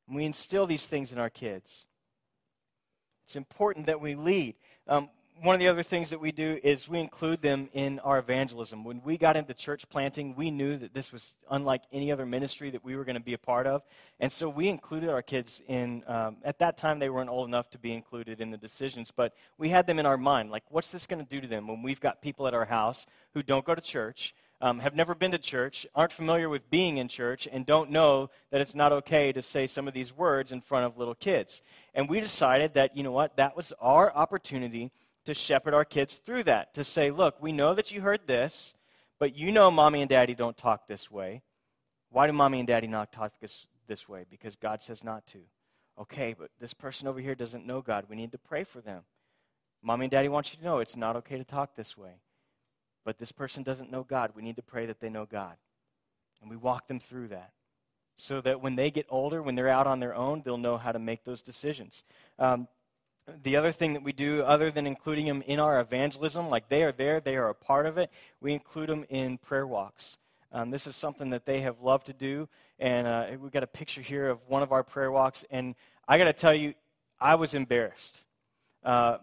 And 0.08 0.16
we 0.18 0.26
instill 0.26 0.68
these 0.68 0.88
things 0.88 1.14
in 1.14 1.20
our 1.20 1.30
kids. 1.30 1.86
It's 3.24 3.38
important 3.38 3.86
that 3.86 4.02
we 4.02 4.16
lead. 4.16 4.56
Um, 4.90 5.08
one 5.42 5.56
of 5.56 5.60
the 5.60 5.68
other 5.68 5.84
things 5.84 6.10
that 6.10 6.20
we 6.20 6.32
do 6.32 6.60
is 6.64 6.90
we 6.90 7.00
include 7.00 7.42
them 7.42 7.70
in 7.74 8.00
our 8.00 8.20
evangelism. 8.20 8.84
When 8.84 9.02
we 9.04 9.18
got 9.18 9.38
into 9.38 9.54
church 9.54 9.88
planting, 9.88 10.36
we 10.36 10.52
knew 10.52 10.78
that 10.78 10.94
this 10.94 11.14
was 11.14 11.34
unlike 11.50 11.84
any 11.94 12.12
other 12.12 12.26
ministry 12.26 12.70
that 12.72 12.84
we 12.84 12.96
were 12.96 13.06
going 13.06 13.16
to 13.16 13.22
be 13.22 13.34
a 13.34 13.38
part 13.38 13.66
of. 13.66 13.84
And 14.20 14.32
so 14.32 14.50
we 14.50 14.68
included 14.68 15.10
our 15.10 15.22
kids 15.22 15.62
in, 15.68 16.04
um, 16.08 16.38
at 16.44 16.60
that 16.60 16.78
time, 16.78 17.00
they 17.00 17.10
weren't 17.10 17.30
old 17.30 17.48
enough 17.48 17.70
to 17.72 17.80
be 17.80 17.94
included 17.94 18.42
in 18.42 18.52
the 18.52 18.58
decisions, 18.58 19.12
but 19.16 19.34
we 19.58 19.70
had 19.70 19.88
them 19.88 20.00
in 20.00 20.06
our 20.06 20.18
mind. 20.18 20.52
Like, 20.52 20.64
what's 20.70 20.90
this 20.90 21.06
going 21.06 21.24
to 21.24 21.30
do 21.30 21.40
to 21.42 21.48
them 21.48 21.68
when 21.68 21.82
we've 21.82 22.02
got 22.02 22.22
people 22.22 22.48
at 22.48 22.54
our 22.54 22.66
house 22.66 23.06
who 23.34 23.42
don't 23.42 23.66
go 23.66 23.76
to 23.76 23.82
church? 23.82 24.36
Um, 24.62 24.80
have 24.80 24.94
never 24.94 25.16
been 25.16 25.32
to 25.32 25.38
church, 25.38 25.88
aren't 25.96 26.12
familiar 26.12 26.50
with 26.50 26.70
being 26.70 26.98
in 26.98 27.08
church, 27.08 27.48
and 27.50 27.66
don't 27.66 27.92
know 27.92 28.30
that 28.52 28.60
it's 28.60 28.76
not 28.76 28.92
okay 28.92 29.32
to 29.32 29.42
say 29.42 29.68
some 29.68 29.88
of 29.88 29.94
these 29.94 30.14
words 30.14 30.52
in 30.52 30.60
front 30.60 30.86
of 30.86 30.98
little 30.98 31.16
kids. 31.16 31.62
And 31.94 32.10
we 32.10 32.20
decided 32.20 32.74
that, 32.74 32.98
you 32.98 33.04
know 33.04 33.14
what, 33.14 33.38
that 33.38 33.56
was 33.56 33.72
our 33.80 34.14
opportunity 34.14 34.92
to 35.30 35.34
shepherd 35.36 35.76
our 35.76 35.86
kids 35.86 36.18
through 36.18 36.42
that, 36.44 36.74
to 36.74 36.84
say, 36.84 37.12
look, 37.12 37.40
we 37.40 37.52
know 37.52 37.76
that 37.76 37.92
you 37.92 38.02
heard 38.02 38.22
this, 38.26 38.74
but 39.20 39.38
you 39.38 39.52
know 39.52 39.70
mommy 39.70 40.02
and 40.02 40.10
daddy 40.10 40.34
don't 40.34 40.58
talk 40.58 40.88
this 40.88 41.12
way. 41.12 41.44
Why 42.10 42.26
do 42.26 42.34
mommy 42.34 42.58
and 42.58 42.68
daddy 42.68 42.88
not 42.88 43.12
talk 43.12 43.34
this, 43.40 43.68
this 43.88 44.10
way? 44.10 44.26
Because 44.28 44.56
God 44.56 44.82
says 44.82 45.04
not 45.04 45.28
to. 45.28 45.38
Okay, 46.02 46.34
but 46.38 46.50
this 46.60 46.74
person 46.74 47.08
over 47.08 47.20
here 47.20 47.36
doesn't 47.36 47.68
know 47.68 47.80
God. 47.80 48.06
We 48.10 48.16
need 48.16 48.32
to 48.32 48.40
pray 48.40 48.64
for 48.64 48.82
them. 48.82 49.04
Mommy 49.84 50.06
and 50.06 50.12
daddy 50.12 50.30
want 50.30 50.52
you 50.52 50.58
to 50.58 50.66
know 50.66 50.80
it's 50.80 50.98
not 50.98 51.16
okay 51.18 51.38
to 51.38 51.44
talk 51.44 51.76
this 51.76 51.96
way. 51.96 52.22
But 53.06 53.20
this 53.20 53.32
person 53.32 53.62
doesn't 53.62 53.92
know 53.92 54.04
God. 54.04 54.32
We 54.36 54.42
need 54.42 54.56
to 54.56 54.64
pray 54.64 54.88
that 54.88 55.00
they 55.00 55.10
know 55.10 55.28
God. 55.28 55.58
And 56.42 56.50
we 56.50 56.58
walk 56.58 56.88
them 56.88 57.00
through 57.00 57.28
that 57.28 57.52
so 58.16 58.42
that 58.42 58.62
when 58.62 58.76
they 58.76 58.90
get 58.90 59.06
older, 59.10 59.44
when 59.44 59.54
they're 59.54 59.70
out 59.70 59.86
on 59.86 60.00
their 60.00 60.16
own, 60.16 60.42
they'll 60.44 60.58
know 60.58 60.78
how 60.78 60.92
to 60.92 61.00
make 61.00 61.24
those 61.24 61.44
decisions. 61.44 62.04
Um, 62.40 62.68
the 63.44 63.56
other 63.56 63.72
thing 63.72 63.94
that 63.94 64.04
we 64.04 64.12
do, 64.12 64.42
other 64.44 64.72
than 64.72 64.88
including 64.88 65.26
them 65.26 65.42
in 65.44 65.60
our 65.60 65.80
evangelism, 65.80 66.50
like 66.50 66.70
they 66.70 66.84
are 66.84 66.92
there, 66.92 67.20
they 67.20 67.36
are 67.36 67.50
a 67.50 67.56
part 67.56 67.86
of 67.86 67.98
it, 67.98 68.10
we 68.42 68.54
include 68.54 68.90
them 68.90 69.06
in 69.10 69.38
prayer 69.38 69.68
walks. 69.68 70.18
Um, 70.52 70.72
this 70.72 70.88
is 70.88 70.96
something 70.96 71.30
that 71.30 71.46
they 71.46 71.62
have 71.62 71.80
loved 71.82 72.08
to 72.08 72.14
do, 72.14 72.50
and 72.80 73.06
uh, 73.06 73.28
we've 73.40 73.52
got 73.52 73.64
a 73.64 73.68
picture 73.68 74.02
here 74.02 74.30
of 74.30 74.40
one 74.48 74.64
of 74.64 74.72
our 74.72 74.84
prayer 74.84 75.12
walks. 75.12 75.46
And 75.52 75.76
I 76.08 76.18
got 76.18 76.24
to 76.26 76.34
tell 76.34 76.54
you, 76.54 76.74
I 77.20 77.36
was 77.36 77.54
embarrassed, 77.54 78.22
uh, 78.84 79.18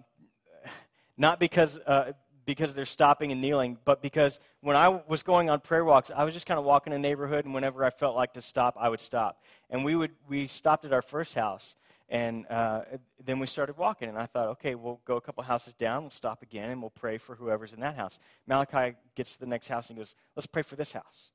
not 1.17 1.41
because 1.41 1.79
uh, 1.79 2.13
because 2.45 2.75
they're 2.75 2.87
stopping 2.87 3.33
and 3.33 3.41
kneeling, 3.41 3.77
but 3.85 4.01
because 4.01 4.39
when 4.61 4.77
I 4.77 5.01
was 5.09 5.25
going 5.25 5.51
on 5.51 5.61
prayer 5.61 5.85
walks, 5.85 6.13
I 6.15 6.23
was 6.23 6.33
just 6.33 6.47
kind 6.47 6.59
of 6.61 6.65
walking 6.65 6.93
a 6.93 6.99
neighborhood, 6.99 7.45
and 7.45 7.53
whenever 7.53 7.85
I 7.85 7.91
felt 7.91 8.15
like 8.15 8.35
to 8.35 8.41
stop, 8.41 8.77
I 8.79 8.89
would 8.89 9.01
stop. 9.01 9.43
And 9.69 9.85
we 9.85 9.97
would 9.97 10.13
we 10.29 10.47
stopped 10.47 10.85
at 10.85 10.93
our 10.93 11.03
first 11.03 11.35
house, 11.35 11.75
and 12.09 12.47
uh, 12.49 12.83
then 13.25 13.39
we 13.39 13.47
started 13.47 13.77
walking, 13.77 14.09
and 14.09 14.17
I 14.19 14.27
thought, 14.27 14.49
okay, 14.49 14.75
we'll 14.75 15.01
go 15.05 15.17
a 15.17 15.21
couple 15.21 15.43
houses 15.43 15.75
down, 15.75 16.03
we'll 16.03 16.11
stop 16.11 16.43
again, 16.43 16.71
and 16.71 16.81
we'll 16.81 16.91
pray 16.91 17.19
for 17.19 17.35
whoever's 17.35 17.73
in 17.73 17.81
that 17.81 17.97
house. 17.97 18.19
Malachi 18.47 18.97
gets 19.17 19.35
to 19.35 19.41
the 19.41 19.47
next 19.47 19.67
house 19.67 19.89
and 19.89 19.99
goes, 19.99 20.15
let's 20.37 20.47
pray 20.47 20.63
for 20.63 20.77
this 20.77 20.93
house. 20.93 21.31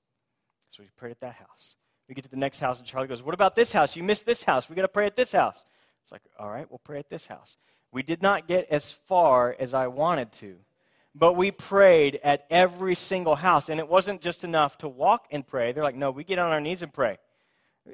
So 0.70 0.82
we 0.84 0.90
prayed 0.96 1.12
at 1.12 1.20
that 1.20 1.34
house. 1.34 1.76
We 2.08 2.16
get 2.16 2.24
to 2.24 2.30
the 2.30 2.38
next 2.38 2.60
house, 2.60 2.78
and 2.78 2.88
Charlie 2.88 3.08
goes, 3.08 3.22
what 3.22 3.34
about 3.34 3.56
this 3.56 3.74
house? 3.74 3.98
You 3.98 4.04
missed 4.04 4.26
this 4.26 4.44
house. 4.44 4.70
We 4.70 4.76
got 4.76 4.84
to 4.84 4.88
pray 4.88 5.06
at 5.06 5.16
this 5.16 5.34
house. 5.34 5.66
It's 6.04 6.12
like, 6.12 6.22
all 6.40 6.50
right, 6.50 6.70
we'll 6.70 6.82
pray 6.84 7.00
at 7.00 7.10
this 7.10 7.28
house. 7.28 7.58
We 7.92 8.04
did 8.04 8.22
not 8.22 8.48
get 8.48 8.70
as 8.70 8.92
far 8.92 9.56
as 9.60 9.74
I 9.74 9.88
wanted 9.88 10.32
to, 10.34 10.56
but 11.14 11.34
we 11.34 11.52
prayed 11.52 12.20
at 12.24 12.46
every 12.50 12.96
single 12.96 13.36
house, 13.36 13.68
and 13.68 13.80
it 13.80 13.88
wasn't 13.90 14.22
just 14.22 14.46
enough 14.46 14.78
to 14.78 14.88
walk 14.88 15.28
and 15.32 15.46
pray. 15.46 15.74
They're 15.74 15.84
like, 15.84 15.96
no, 15.96 16.12
we 16.12 16.24
get 16.24 16.40
on 16.40 16.52
our 16.52 16.62
knees 16.62 16.82
and 16.82 16.94
pray. 16.94 17.18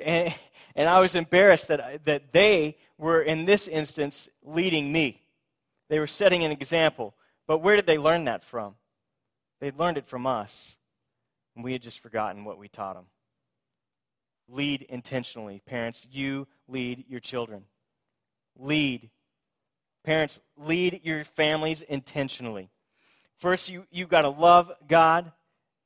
And, 0.01 0.33
and 0.75 0.89
I 0.89 0.99
was 0.99 1.15
embarrassed 1.15 1.69
that, 1.69 2.05
that 2.05 2.31
they 2.31 2.77
were, 2.97 3.21
in 3.21 3.45
this 3.45 3.67
instance, 3.67 4.29
leading 4.43 4.91
me. 4.91 5.21
They 5.89 5.99
were 5.99 6.07
setting 6.07 6.43
an 6.43 6.51
example. 6.51 7.15
But 7.47 7.59
where 7.59 7.75
did 7.75 7.85
they 7.85 7.97
learn 7.97 8.25
that 8.25 8.43
from? 8.43 8.75
They 9.59 9.71
learned 9.71 9.97
it 9.97 10.07
from 10.07 10.27
us. 10.27 10.75
And 11.55 11.63
we 11.63 11.73
had 11.73 11.81
just 11.81 11.99
forgotten 11.99 12.45
what 12.45 12.57
we 12.57 12.67
taught 12.67 12.95
them. 12.95 13.05
Lead 14.49 14.83
intentionally. 14.83 15.61
Parents, 15.65 16.05
you 16.11 16.47
lead 16.67 17.05
your 17.07 17.19
children. 17.19 17.63
Lead. 18.57 19.09
Parents, 20.03 20.39
lead 20.55 21.01
your 21.03 21.23
families 21.23 21.81
intentionally. 21.81 22.69
First, 23.37 23.69
you, 23.69 23.85
you've 23.91 24.09
got 24.09 24.21
to 24.21 24.29
love 24.29 24.71
God. 24.87 25.31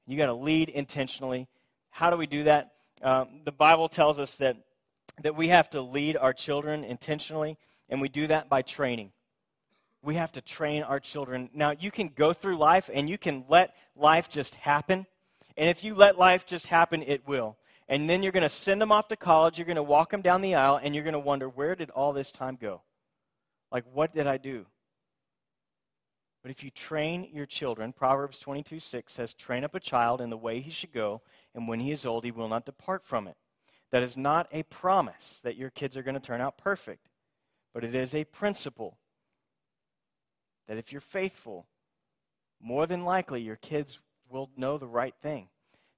You've 0.05 0.19
got 0.19 0.27
to 0.27 0.33
lead 0.33 0.69
intentionally. 0.69 1.47
How 1.89 2.09
do 2.09 2.17
we 2.17 2.27
do 2.27 2.43
that? 2.43 2.71
Um, 3.03 3.41
the 3.45 3.51
Bible 3.51 3.89
tells 3.89 4.19
us 4.19 4.35
that, 4.35 4.57
that 5.23 5.35
we 5.35 5.47
have 5.47 5.69
to 5.71 5.81
lead 5.81 6.17
our 6.17 6.33
children 6.33 6.83
intentionally, 6.83 7.57
and 7.89 7.99
we 7.99 8.09
do 8.09 8.27
that 8.27 8.47
by 8.47 8.61
training. 8.61 9.11
We 10.03 10.15
have 10.15 10.31
to 10.33 10.41
train 10.41 10.83
our 10.83 10.99
children. 10.99 11.49
Now, 11.53 11.71
you 11.71 11.91
can 11.91 12.09
go 12.09 12.33
through 12.33 12.57
life 12.57 12.89
and 12.91 13.09
you 13.09 13.17
can 13.17 13.45
let 13.47 13.75
life 13.95 14.29
just 14.29 14.55
happen. 14.55 15.05
And 15.57 15.69
if 15.69 15.83
you 15.83 15.93
let 15.93 16.17
life 16.17 16.45
just 16.45 16.67
happen, 16.67 17.03
it 17.03 17.27
will. 17.27 17.57
And 17.87 18.09
then 18.09 18.23
you're 18.23 18.31
going 18.31 18.43
to 18.43 18.49
send 18.49 18.81
them 18.81 18.91
off 18.91 19.09
to 19.09 19.15
college, 19.15 19.57
you're 19.57 19.65
going 19.65 19.75
to 19.75 19.83
walk 19.83 20.11
them 20.11 20.21
down 20.21 20.41
the 20.41 20.55
aisle, 20.55 20.79
and 20.81 20.95
you're 20.95 21.03
going 21.03 21.13
to 21.13 21.19
wonder, 21.19 21.49
where 21.49 21.75
did 21.75 21.89
all 21.89 22.13
this 22.13 22.31
time 22.31 22.57
go? 22.59 22.81
Like, 23.71 23.83
what 23.93 24.13
did 24.13 24.27
I 24.27 24.37
do? 24.37 24.65
But 26.41 26.51
if 26.51 26.63
you 26.63 26.71
train 26.71 27.27
your 27.31 27.45
children, 27.45 27.93
Proverbs 27.93 28.39
22 28.39 28.79
6 28.79 29.13
says, 29.13 29.33
train 29.33 29.63
up 29.63 29.75
a 29.75 29.79
child 29.79 30.21
in 30.21 30.29
the 30.29 30.37
way 30.37 30.59
he 30.59 30.71
should 30.71 30.91
go, 30.91 31.21
and 31.53 31.67
when 31.67 31.79
he 31.79 31.91
is 31.91 32.05
old, 32.05 32.23
he 32.23 32.31
will 32.31 32.47
not 32.47 32.65
depart 32.65 33.05
from 33.05 33.27
it. 33.27 33.35
That 33.91 34.03
is 34.03 34.15
not 34.15 34.47
a 34.51 34.63
promise 34.63 35.41
that 35.43 35.57
your 35.57 35.69
kids 35.69 35.97
are 35.97 36.03
going 36.03 36.15
to 36.15 36.21
turn 36.21 36.41
out 36.41 36.57
perfect, 36.57 37.09
but 37.73 37.83
it 37.83 37.93
is 37.93 38.13
a 38.13 38.23
principle 38.23 38.97
that 40.67 40.77
if 40.77 40.91
you're 40.91 41.01
faithful, 41.01 41.67
more 42.61 42.87
than 42.87 43.03
likely 43.03 43.41
your 43.41 43.57
kids 43.57 43.99
will 44.29 44.49
know 44.55 44.77
the 44.77 44.87
right 44.87 45.13
thing. 45.21 45.49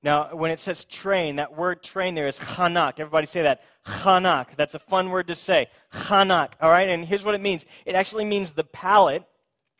Now, 0.01 0.35
when 0.35 0.51
it 0.51 0.59
says 0.59 0.83
train, 0.83 1.37
that 1.37 1.55
word 1.55 1.81
train 1.81 2.13
there 2.13 2.27
is 2.27 2.37
chanak. 2.37 2.99
Everybody 2.99 3.25
say 3.25 3.43
that. 3.43 3.61
Chanak. 3.85 4.47
That's 4.57 4.73
a 4.73 4.79
fun 4.79 5.11
word 5.11 5.27
to 5.27 5.35
say. 5.35 5.67
Chanak. 5.93 6.53
All 6.59 6.69
right? 6.69 6.89
And 6.89 7.05
here's 7.05 7.23
what 7.23 7.35
it 7.35 7.41
means 7.41 7.65
it 7.85 7.95
actually 7.95 8.25
means 8.25 8.51
the 8.51 8.65
palate. 8.65 9.23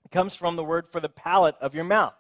It 0.05 0.11
comes 0.11 0.33
from 0.35 0.55
the 0.55 0.63
word 0.63 0.87
for 0.89 1.01
the 1.01 1.09
palate 1.09 1.55
of 1.59 1.75
your 1.75 1.83
mouth. 1.83 2.13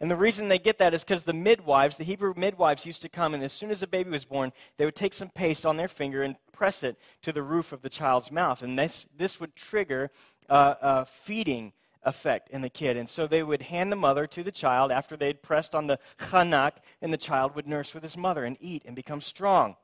And 0.00 0.10
the 0.10 0.16
reason 0.16 0.48
they 0.48 0.58
get 0.58 0.78
that 0.78 0.92
is 0.92 1.04
because 1.04 1.22
the 1.22 1.32
midwives, 1.32 1.96
the 1.96 2.04
Hebrew 2.04 2.34
midwives, 2.36 2.84
used 2.84 3.02
to 3.02 3.08
come, 3.08 3.32
and 3.32 3.42
as 3.42 3.52
soon 3.52 3.70
as 3.70 3.82
a 3.82 3.86
baby 3.86 4.10
was 4.10 4.24
born, 4.24 4.52
they 4.76 4.84
would 4.84 4.94
take 4.94 5.14
some 5.14 5.30
paste 5.30 5.64
on 5.64 5.76
their 5.76 5.88
finger 5.88 6.22
and 6.22 6.36
press 6.52 6.82
it 6.82 6.98
to 7.22 7.32
the 7.32 7.42
roof 7.42 7.72
of 7.72 7.82
the 7.82 7.88
child's 7.88 8.30
mouth. 8.30 8.62
And 8.62 8.78
this, 8.78 9.06
this 9.16 9.40
would 9.40 9.56
trigger 9.56 10.10
a 10.48 11.04
feeding 11.06 11.72
effect 12.02 12.50
in 12.50 12.60
the 12.60 12.68
kid. 12.68 12.96
And 12.96 13.08
so 13.08 13.26
they 13.26 13.42
would 13.42 13.62
hand 13.62 13.90
the 13.90 13.96
mother 13.96 14.26
to 14.28 14.42
the 14.42 14.52
child 14.52 14.92
after 14.92 15.16
they'd 15.16 15.42
pressed 15.42 15.74
on 15.74 15.86
the 15.86 15.98
chanak, 16.18 16.72
and 17.00 17.12
the 17.12 17.18
child 17.18 17.54
would 17.54 17.66
nurse 17.66 17.94
with 17.94 18.02
his 18.02 18.16
mother 18.16 18.44
and 18.44 18.56
eat 18.60 18.82
and 18.84 18.94
become 18.94 19.20
strong. 19.20 19.76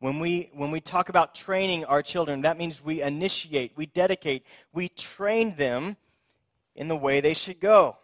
When 0.00 0.18
we, 0.18 0.50
when 0.54 0.70
we 0.70 0.80
talk 0.80 1.10
about 1.10 1.34
training 1.34 1.84
our 1.84 2.02
children, 2.02 2.42
that 2.42 2.58
means 2.58 2.82
we 2.82 3.02
initiate, 3.02 3.72
we 3.76 3.86
dedicate, 3.86 4.44
we 4.72 4.88
train 4.88 5.56
them 5.56 5.96
in 6.74 6.88
the 6.88 6.96
way 6.96 7.20
they 7.20 7.34
should 7.34 7.60
go. 7.60 7.96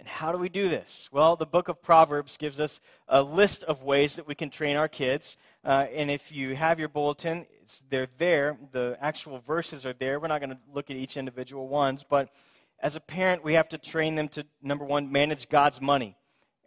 And 0.00 0.08
how 0.08 0.32
do 0.32 0.38
we 0.38 0.48
do 0.48 0.70
this? 0.70 1.10
Well, 1.12 1.36
the 1.36 1.44
book 1.44 1.68
of 1.68 1.82
Proverbs 1.82 2.38
gives 2.38 2.58
us 2.58 2.80
a 3.06 3.22
list 3.22 3.64
of 3.64 3.82
ways 3.82 4.16
that 4.16 4.26
we 4.26 4.34
can 4.34 4.48
train 4.48 4.78
our 4.78 4.88
kids. 4.88 5.36
Uh, 5.62 5.84
and 5.94 6.10
if 6.10 6.32
you 6.32 6.56
have 6.56 6.78
your 6.78 6.88
bulletin, 6.88 7.44
they're 7.90 8.08
there. 8.16 8.56
The 8.72 8.96
actual 8.98 9.40
verses 9.40 9.84
are 9.84 9.92
there. 9.92 10.18
We're 10.18 10.28
not 10.28 10.40
going 10.40 10.50
to 10.50 10.58
look 10.72 10.90
at 10.90 10.96
each 10.96 11.18
individual 11.18 11.68
ones. 11.68 12.02
But 12.08 12.30
as 12.78 12.96
a 12.96 13.00
parent, 13.00 13.44
we 13.44 13.52
have 13.54 13.68
to 13.68 13.78
train 13.78 14.14
them 14.14 14.28
to, 14.28 14.46
number 14.62 14.86
one, 14.86 15.12
manage 15.12 15.50
God's 15.50 15.82
money. 15.82 16.16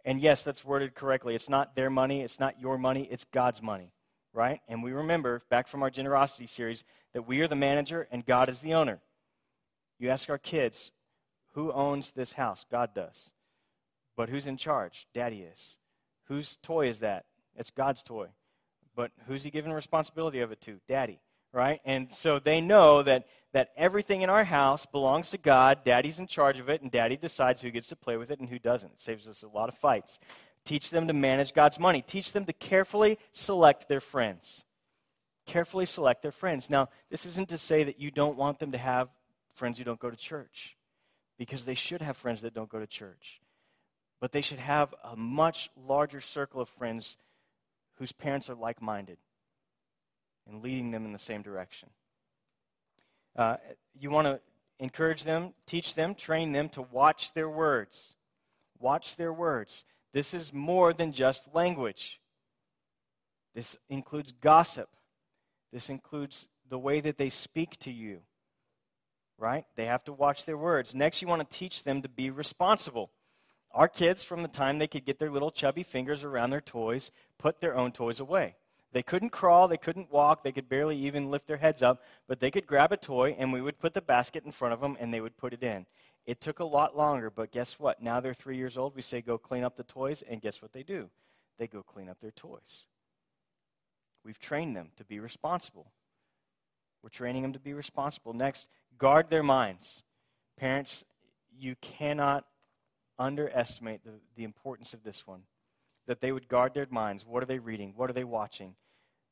And 0.04 0.20
yes, 0.20 0.44
that's 0.44 0.64
worded 0.64 0.94
correctly. 0.94 1.34
It's 1.34 1.48
not 1.48 1.74
their 1.74 1.90
money, 1.90 2.20
it's 2.20 2.38
not 2.38 2.60
your 2.60 2.78
money, 2.78 3.08
it's 3.10 3.24
God's 3.24 3.60
money, 3.60 3.90
right? 4.32 4.60
And 4.68 4.80
we 4.80 4.92
remember 4.92 5.42
back 5.50 5.66
from 5.66 5.82
our 5.82 5.90
generosity 5.90 6.46
series 6.46 6.84
that 7.14 7.26
we 7.26 7.40
are 7.40 7.48
the 7.48 7.56
manager 7.56 8.06
and 8.12 8.24
God 8.24 8.48
is 8.48 8.60
the 8.60 8.74
owner. 8.74 9.00
You 9.98 10.10
ask 10.10 10.30
our 10.30 10.38
kids, 10.38 10.92
who 11.54 11.72
owns 11.72 12.10
this 12.10 12.32
house? 12.32 12.66
God 12.70 12.94
does. 12.94 13.30
But 14.16 14.28
who's 14.28 14.46
in 14.46 14.56
charge? 14.56 15.06
Daddy 15.14 15.40
is. 15.40 15.76
Whose 16.24 16.56
toy 16.62 16.88
is 16.88 17.00
that? 17.00 17.26
It's 17.56 17.70
God's 17.70 18.02
toy. 18.02 18.28
But 18.96 19.12
who's 19.26 19.44
he 19.44 19.50
giving 19.50 19.72
responsibility 19.72 20.40
of 20.40 20.52
it 20.52 20.60
to? 20.62 20.80
Daddy, 20.88 21.20
right? 21.52 21.80
And 21.84 22.12
so 22.12 22.38
they 22.38 22.60
know 22.60 23.02
that, 23.02 23.26
that 23.52 23.70
everything 23.76 24.22
in 24.22 24.30
our 24.30 24.44
house 24.44 24.86
belongs 24.86 25.30
to 25.30 25.38
God. 25.38 25.84
Daddy's 25.84 26.18
in 26.18 26.26
charge 26.26 26.60
of 26.60 26.68
it, 26.68 26.82
and 26.82 26.90
daddy 26.90 27.16
decides 27.16 27.60
who 27.60 27.70
gets 27.70 27.88
to 27.88 27.96
play 27.96 28.16
with 28.16 28.30
it 28.30 28.40
and 28.40 28.48
who 28.48 28.58
doesn't. 28.58 28.92
It 28.92 29.00
saves 29.00 29.26
us 29.28 29.42
a 29.42 29.48
lot 29.48 29.68
of 29.68 29.76
fights. 29.76 30.18
Teach 30.64 30.90
them 30.90 31.08
to 31.08 31.12
manage 31.12 31.54
God's 31.54 31.78
money. 31.78 32.02
Teach 32.02 32.32
them 32.32 32.46
to 32.46 32.52
carefully 32.52 33.18
select 33.32 33.88
their 33.88 34.00
friends. 34.00 34.64
Carefully 35.46 35.86
select 35.86 36.22
their 36.22 36.32
friends. 36.32 36.70
Now, 36.70 36.88
this 37.10 37.26
isn't 37.26 37.50
to 37.50 37.58
say 37.58 37.84
that 37.84 38.00
you 38.00 38.10
don't 38.10 38.36
want 38.36 38.60
them 38.60 38.72
to 38.72 38.78
have 38.78 39.08
friends 39.54 39.78
who 39.78 39.84
don't 39.84 40.00
go 40.00 40.10
to 40.10 40.16
church 40.16 40.76
because 41.38 41.64
they 41.64 41.74
should 41.74 42.02
have 42.02 42.16
friends 42.16 42.42
that 42.42 42.54
don't 42.54 42.68
go 42.68 42.78
to 42.78 42.86
church. 42.86 43.40
But 44.20 44.32
they 44.32 44.40
should 44.40 44.58
have 44.58 44.94
a 45.02 45.16
much 45.16 45.70
larger 45.76 46.20
circle 46.20 46.60
of 46.60 46.68
friends 46.68 47.16
whose 47.98 48.12
parents 48.12 48.48
are 48.48 48.54
like 48.54 48.80
minded 48.80 49.18
and 50.48 50.62
leading 50.62 50.90
them 50.90 51.04
in 51.04 51.12
the 51.12 51.18
same 51.18 51.42
direction. 51.42 51.90
Uh, 53.36 53.56
you 53.98 54.10
want 54.10 54.26
to 54.26 54.40
encourage 54.78 55.24
them, 55.24 55.54
teach 55.66 55.94
them, 55.94 56.14
train 56.14 56.52
them 56.52 56.68
to 56.70 56.82
watch 56.82 57.32
their 57.32 57.48
words. 57.48 58.14
Watch 58.78 59.16
their 59.16 59.32
words. 59.32 59.84
This 60.12 60.34
is 60.34 60.52
more 60.52 60.92
than 60.92 61.12
just 61.12 61.42
language. 61.52 62.20
This 63.54 63.76
includes 63.88 64.32
gossip. 64.32 64.88
This 65.72 65.88
includes 65.88 66.48
the 66.68 66.78
way 66.78 67.00
that 67.00 67.18
they 67.18 67.28
speak 67.28 67.78
to 67.80 67.90
you 67.90 68.20
right? 69.38 69.64
They 69.76 69.86
have 69.86 70.04
to 70.04 70.12
watch 70.12 70.44
their 70.44 70.56
words. 70.56 70.94
Next, 70.94 71.22
you 71.22 71.28
want 71.28 71.48
to 71.48 71.58
teach 71.58 71.84
them 71.84 72.02
to 72.02 72.08
be 72.08 72.30
responsible. 72.30 73.10
Our 73.72 73.88
kids, 73.88 74.22
from 74.22 74.42
the 74.42 74.48
time 74.48 74.78
they 74.78 74.86
could 74.86 75.04
get 75.04 75.18
their 75.18 75.30
little 75.30 75.50
chubby 75.50 75.82
fingers 75.82 76.22
around 76.22 76.50
their 76.50 76.60
toys, 76.60 77.10
put 77.38 77.60
their 77.60 77.76
own 77.76 77.92
toys 77.92 78.20
away. 78.20 78.54
They 78.92 79.02
couldn't 79.02 79.30
crawl, 79.30 79.66
they 79.66 79.76
couldn't 79.76 80.12
walk, 80.12 80.44
they 80.44 80.52
could 80.52 80.68
barely 80.68 80.96
even 80.96 81.28
lift 81.28 81.48
their 81.48 81.56
heads 81.56 81.82
up, 81.82 82.04
but 82.28 82.38
they 82.38 82.52
could 82.52 82.66
grab 82.66 82.92
a 82.92 82.96
toy 82.96 83.34
and 83.36 83.52
we 83.52 83.60
would 83.60 83.80
put 83.80 83.92
the 83.92 84.00
basket 84.00 84.44
in 84.44 84.52
front 84.52 84.72
of 84.72 84.80
them 84.80 84.96
and 85.00 85.12
they 85.12 85.20
would 85.20 85.36
put 85.36 85.52
it 85.52 85.64
in. 85.64 85.86
It 86.26 86.40
took 86.40 86.60
a 86.60 86.64
lot 86.64 86.96
longer, 86.96 87.28
but 87.28 87.50
guess 87.50 87.78
what? 87.78 88.00
Now 88.00 88.20
they're 88.20 88.32
three 88.32 88.56
years 88.56 88.78
old. 88.78 88.94
We 88.94 89.02
say, 89.02 89.20
go 89.20 89.36
clean 89.36 89.64
up 89.64 89.76
the 89.76 89.82
toys, 89.82 90.22
and 90.22 90.40
guess 90.40 90.62
what 90.62 90.72
they 90.72 90.82
do? 90.82 91.10
They 91.58 91.66
go 91.66 91.82
clean 91.82 92.08
up 92.08 92.20
their 92.20 92.30
toys. 92.30 92.86
We've 94.24 94.38
trained 94.38 94.74
them 94.74 94.90
to 94.96 95.04
be 95.04 95.18
responsible. 95.18 95.92
We're 97.02 97.10
training 97.10 97.42
them 97.42 97.52
to 97.52 97.60
be 97.60 97.74
responsible. 97.74 98.32
Next, 98.32 98.66
guard 98.98 99.30
their 99.30 99.42
minds. 99.42 100.02
Parents, 100.58 101.04
you 101.56 101.76
cannot 101.80 102.44
underestimate 103.18 104.04
the, 104.04 104.12
the 104.36 104.44
importance 104.44 104.94
of 104.94 105.02
this 105.02 105.26
one. 105.26 105.42
That 106.06 106.20
they 106.20 106.32
would 106.32 106.48
guard 106.48 106.74
their 106.74 106.86
minds. 106.90 107.24
What 107.24 107.42
are 107.42 107.46
they 107.46 107.58
reading? 107.58 107.94
What 107.96 108.10
are 108.10 108.14
they 108.14 108.24
watching? 108.24 108.74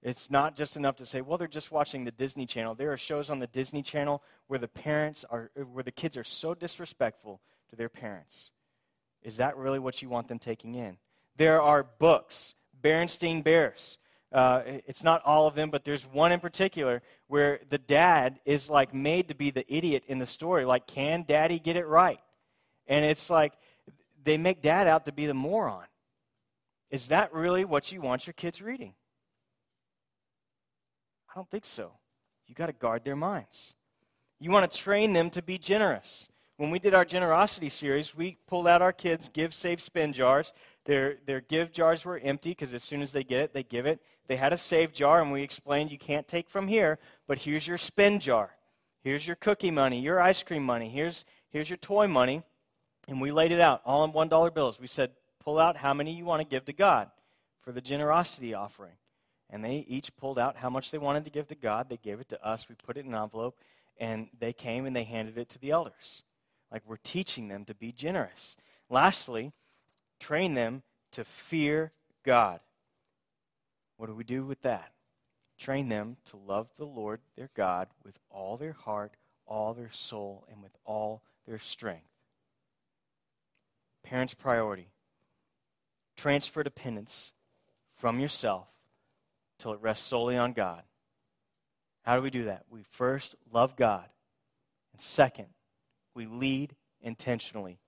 It's 0.02 0.30
not 0.30 0.56
just 0.56 0.76
enough 0.76 0.96
to 0.96 1.06
say, 1.06 1.20
well, 1.20 1.38
they're 1.38 1.46
just 1.46 1.70
watching 1.70 2.04
the 2.04 2.10
Disney 2.10 2.44
Channel. 2.44 2.74
There 2.74 2.92
are 2.92 2.96
shows 2.96 3.30
on 3.30 3.38
the 3.38 3.46
Disney 3.46 3.82
Channel 3.82 4.22
where 4.48 4.58
the 4.58 4.68
parents 4.68 5.24
are, 5.30 5.50
where 5.72 5.84
the 5.84 5.92
kids 5.92 6.16
are 6.16 6.24
so 6.24 6.54
disrespectful 6.54 7.40
to 7.70 7.76
their 7.76 7.88
parents. 7.88 8.50
Is 9.22 9.36
that 9.36 9.56
really 9.56 9.78
what 9.78 10.02
you 10.02 10.08
want 10.08 10.26
them 10.26 10.40
taking 10.40 10.74
in? 10.74 10.96
There 11.36 11.62
are 11.62 11.84
books, 11.84 12.54
Berenstain 12.82 13.44
Bears, 13.44 13.98
uh, 14.32 14.62
it's 14.86 15.02
not 15.02 15.22
all 15.24 15.46
of 15.46 15.54
them, 15.54 15.70
but 15.70 15.84
there's 15.84 16.04
one 16.04 16.32
in 16.32 16.40
particular 16.40 17.02
where 17.28 17.60
the 17.68 17.78
dad 17.78 18.40
is 18.44 18.70
like 18.70 18.94
made 18.94 19.28
to 19.28 19.34
be 19.34 19.50
the 19.50 19.64
idiot 19.72 20.04
in 20.08 20.18
the 20.18 20.26
story. 20.26 20.64
Like, 20.64 20.86
can 20.86 21.24
daddy 21.26 21.58
get 21.58 21.76
it 21.76 21.86
right? 21.86 22.20
And 22.86 23.04
it's 23.04 23.28
like 23.30 23.52
they 24.24 24.38
make 24.38 24.62
dad 24.62 24.86
out 24.86 25.04
to 25.06 25.12
be 25.12 25.26
the 25.26 25.34
moron. 25.34 25.84
Is 26.90 27.08
that 27.08 27.32
really 27.32 27.64
what 27.64 27.92
you 27.92 28.00
want 28.00 28.26
your 28.26 28.34
kids 28.34 28.60
reading? 28.60 28.94
I 31.30 31.34
don't 31.34 31.50
think 31.50 31.64
so. 31.64 31.92
You 32.46 32.54
got 32.54 32.66
to 32.66 32.72
guard 32.72 33.04
their 33.04 33.16
minds. 33.16 33.74
You 34.38 34.50
want 34.50 34.70
to 34.70 34.76
train 34.76 35.12
them 35.12 35.30
to 35.30 35.42
be 35.42 35.56
generous. 35.56 36.28
When 36.58 36.70
we 36.70 36.78
did 36.78 36.94
our 36.94 37.04
generosity 37.04 37.70
series, 37.70 38.14
we 38.14 38.36
pulled 38.46 38.68
out 38.68 38.82
our 38.82 38.92
kids' 38.92 39.30
give, 39.30 39.54
save, 39.54 39.80
spend 39.80 40.14
jars. 40.14 40.52
Their, 40.84 41.16
their 41.26 41.40
give 41.40 41.72
jars 41.72 42.04
were 42.04 42.18
empty 42.18 42.50
because 42.50 42.74
as 42.74 42.82
soon 42.82 43.00
as 43.00 43.12
they 43.12 43.24
get 43.24 43.40
it, 43.40 43.54
they 43.54 43.62
give 43.62 43.86
it. 43.86 44.00
They 44.28 44.36
had 44.36 44.52
a 44.52 44.56
save 44.56 44.92
jar, 44.92 45.20
and 45.20 45.32
we 45.32 45.42
explained 45.42 45.90
you 45.90 45.98
can't 45.98 46.28
take 46.28 46.48
from 46.48 46.68
here, 46.68 46.98
but 47.26 47.38
here's 47.38 47.66
your 47.66 47.78
spend 47.78 48.20
jar. 48.20 48.50
Here's 49.02 49.26
your 49.26 49.36
cookie 49.36 49.70
money, 49.70 50.00
your 50.00 50.20
ice 50.20 50.42
cream 50.42 50.62
money. 50.62 50.88
Here's, 50.88 51.24
here's 51.50 51.68
your 51.68 51.76
toy 51.76 52.06
money. 52.06 52.42
And 53.08 53.20
we 53.20 53.32
laid 53.32 53.50
it 53.50 53.60
out 53.60 53.82
all 53.84 54.04
in 54.04 54.12
$1 54.12 54.54
bills. 54.54 54.80
We 54.80 54.86
said, 54.86 55.10
pull 55.40 55.58
out 55.58 55.76
how 55.76 55.92
many 55.92 56.14
you 56.14 56.24
want 56.24 56.40
to 56.40 56.46
give 56.46 56.64
to 56.66 56.72
God 56.72 57.10
for 57.60 57.72
the 57.72 57.80
generosity 57.80 58.54
offering. 58.54 58.94
And 59.50 59.64
they 59.64 59.84
each 59.88 60.14
pulled 60.16 60.38
out 60.38 60.56
how 60.56 60.70
much 60.70 60.90
they 60.90 60.98
wanted 60.98 61.24
to 61.24 61.30
give 61.30 61.48
to 61.48 61.54
God. 61.54 61.88
They 61.88 61.96
gave 61.96 62.20
it 62.20 62.28
to 62.28 62.46
us. 62.46 62.68
We 62.68 62.76
put 62.76 62.96
it 62.96 63.04
in 63.04 63.12
an 63.12 63.20
envelope, 63.20 63.58
and 63.98 64.28
they 64.38 64.52
came 64.52 64.86
and 64.86 64.94
they 64.94 65.04
handed 65.04 65.36
it 65.36 65.48
to 65.50 65.58
the 65.58 65.72
elders. 65.72 66.22
Like 66.70 66.82
we're 66.86 66.96
teaching 66.96 67.48
them 67.48 67.64
to 67.66 67.74
be 67.74 67.92
generous. 67.92 68.56
Lastly, 68.88 69.52
train 70.18 70.54
them 70.54 70.82
to 71.10 71.24
fear 71.24 71.92
God. 72.24 72.60
What 74.02 74.08
do 74.08 74.16
we 74.16 74.24
do 74.24 74.44
with 74.44 74.62
that? 74.62 74.90
Train 75.60 75.88
them 75.88 76.16
to 76.30 76.36
love 76.36 76.66
the 76.76 76.84
Lord 76.84 77.20
their 77.36 77.50
God 77.54 77.86
with 78.02 78.18
all 78.30 78.56
their 78.56 78.72
heart, 78.72 79.12
all 79.46 79.74
their 79.74 79.92
soul, 79.92 80.44
and 80.50 80.60
with 80.60 80.72
all 80.84 81.22
their 81.46 81.60
strength. 81.60 82.08
Parents' 84.02 84.34
priority 84.34 84.88
transfer 86.16 86.64
dependence 86.64 87.30
from 87.94 88.18
yourself 88.18 88.66
till 89.60 89.72
it 89.72 89.80
rests 89.80 90.04
solely 90.04 90.36
on 90.36 90.52
God. 90.52 90.82
How 92.02 92.16
do 92.16 92.22
we 92.22 92.30
do 92.30 92.46
that? 92.46 92.64
We 92.68 92.82
first 92.82 93.36
love 93.52 93.76
God. 93.76 94.06
And 94.92 95.00
second, 95.00 95.46
we 96.12 96.26
lead 96.26 96.74
intentionally 97.02 97.78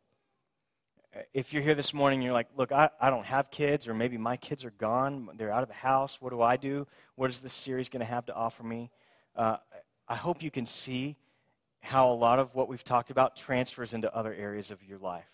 if 1.32 1.52
you're 1.52 1.62
here 1.62 1.74
this 1.74 1.94
morning 1.94 2.18
and 2.18 2.24
you're 2.24 2.32
like, 2.32 2.48
look, 2.56 2.72
I, 2.72 2.90
I 3.00 3.10
don't 3.10 3.26
have 3.26 3.50
kids, 3.50 3.88
or 3.88 3.94
maybe 3.94 4.16
my 4.16 4.36
kids 4.36 4.64
are 4.64 4.70
gone, 4.70 5.28
they're 5.36 5.52
out 5.52 5.62
of 5.62 5.68
the 5.68 5.74
house, 5.74 6.20
what 6.20 6.30
do 6.30 6.42
I 6.42 6.56
do? 6.56 6.86
What 7.16 7.30
is 7.30 7.40
this 7.40 7.52
series 7.52 7.88
going 7.88 8.00
to 8.00 8.06
have 8.06 8.26
to 8.26 8.34
offer 8.34 8.62
me? 8.62 8.90
Uh, 9.36 9.56
I 10.08 10.16
hope 10.16 10.42
you 10.42 10.50
can 10.50 10.66
see 10.66 11.16
how 11.80 12.10
a 12.10 12.14
lot 12.14 12.38
of 12.38 12.54
what 12.54 12.68
we've 12.68 12.84
talked 12.84 13.10
about 13.10 13.36
transfers 13.36 13.94
into 13.94 14.14
other 14.14 14.32
areas 14.32 14.70
of 14.70 14.82
your 14.82 14.98
life. 14.98 15.28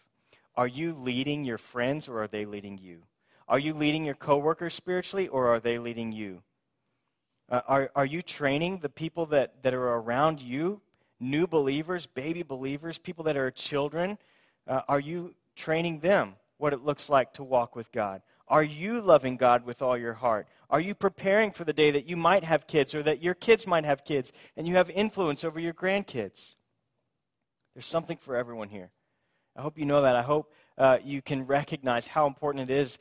Are 0.57 0.67
you 0.67 0.93
leading 0.95 1.45
your 1.45 1.59
friends, 1.59 2.09
or 2.09 2.23
are 2.23 2.29
they 2.29 2.45
leading 2.45 2.79
you? 2.79 3.03
Are 3.49 3.59
you 3.59 3.73
leading 3.73 4.05
your 4.05 4.15
coworkers 4.15 4.75
spiritually, 4.75 5.29
or 5.29 5.49
are 5.49 5.61
they 5.61 5.79
leading 5.79 6.13
you? 6.13 6.43
Uh, 7.49 7.61
are, 7.67 7.91
are 7.97 8.07
you 8.07 8.23
training 8.23 8.79
the 8.79 8.89
people 8.89 9.27
that, 9.27 9.63
that 9.63 9.75
are 9.75 9.95
around 9.95 10.41
you, 10.41 10.81
new 11.19 11.47
believers, 11.47 12.07
baby 12.07 12.43
believers, 12.43 12.99
people 12.99 13.25
that 13.25 13.37
are 13.37 13.51
children? 13.51 14.19
Uh, 14.69 14.83
are 14.89 15.01
you 15.01 15.35
training 15.61 16.01
them 16.01 16.35
what 16.57 16.73
it 16.73 16.85
looks 16.85 17.11
like 17.11 17.35
to 17.35 17.45
walk 17.45 17.77
with 17.77 17.93
God? 17.93 18.23
Are 18.49 18.63
you 18.63 19.01
loving 19.01 19.37
God 19.37 19.65
with 19.65 19.83
all 19.83 19.97
your 19.97 20.15
heart? 20.15 20.49
Are 20.71 20.81
you 20.81 20.95
preparing 20.95 21.53
for 21.53 21.65
the 21.65 21.73
day 21.73 21.91
that 21.93 22.09
you 22.09 22.17
might 22.17 22.43
have 22.45 22.67
kids 22.67 22.95
or 22.95 23.03
that 23.03 23.23
your 23.23 23.35
kids 23.35 23.67
might 23.67 23.85
have 23.85 24.05
kids 24.05 24.33
and 24.57 24.67
you 24.67 24.75
have 24.75 24.91
influence 24.91 25.45
over 25.45 25.61
your 25.61 25.75
grandkids? 25.75 26.55
There's 27.75 27.87
something 27.87 28.17
for 28.17 28.37
everyone 28.37 28.69
here. 28.69 28.91
I 29.57 29.63
hope 29.63 29.79
you 29.79 29.85
know 29.85 30.03
that. 30.03 30.17
I 30.17 30.23
hope 30.23 30.53
uh, 30.79 30.99
you 31.05 31.23
can 31.23 31.47
recognize 31.47 32.07
how 32.07 32.27
important 32.27 32.71
it 32.71 32.75
is, 32.75 32.99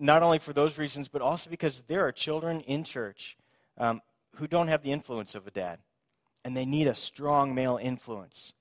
not 0.00 0.22
only 0.22 0.38
for 0.38 0.52
those 0.52 0.76
reasons, 0.76 1.08
but 1.08 1.22
also 1.22 1.48
because 1.48 1.82
there 1.86 2.06
are 2.06 2.12
children 2.12 2.60
in 2.60 2.84
church 2.84 3.36
um, 3.78 4.02
who 4.36 4.46
don't 4.46 4.68
have 4.68 4.82
the 4.82 4.92
influence 4.92 5.34
of 5.34 5.46
a 5.46 5.50
dad, 5.50 5.78
and 6.44 6.56
they 6.56 6.64
need 6.64 6.86
a 6.86 6.94
strong 6.94 7.54
male 7.54 7.78
influence. 7.80 8.52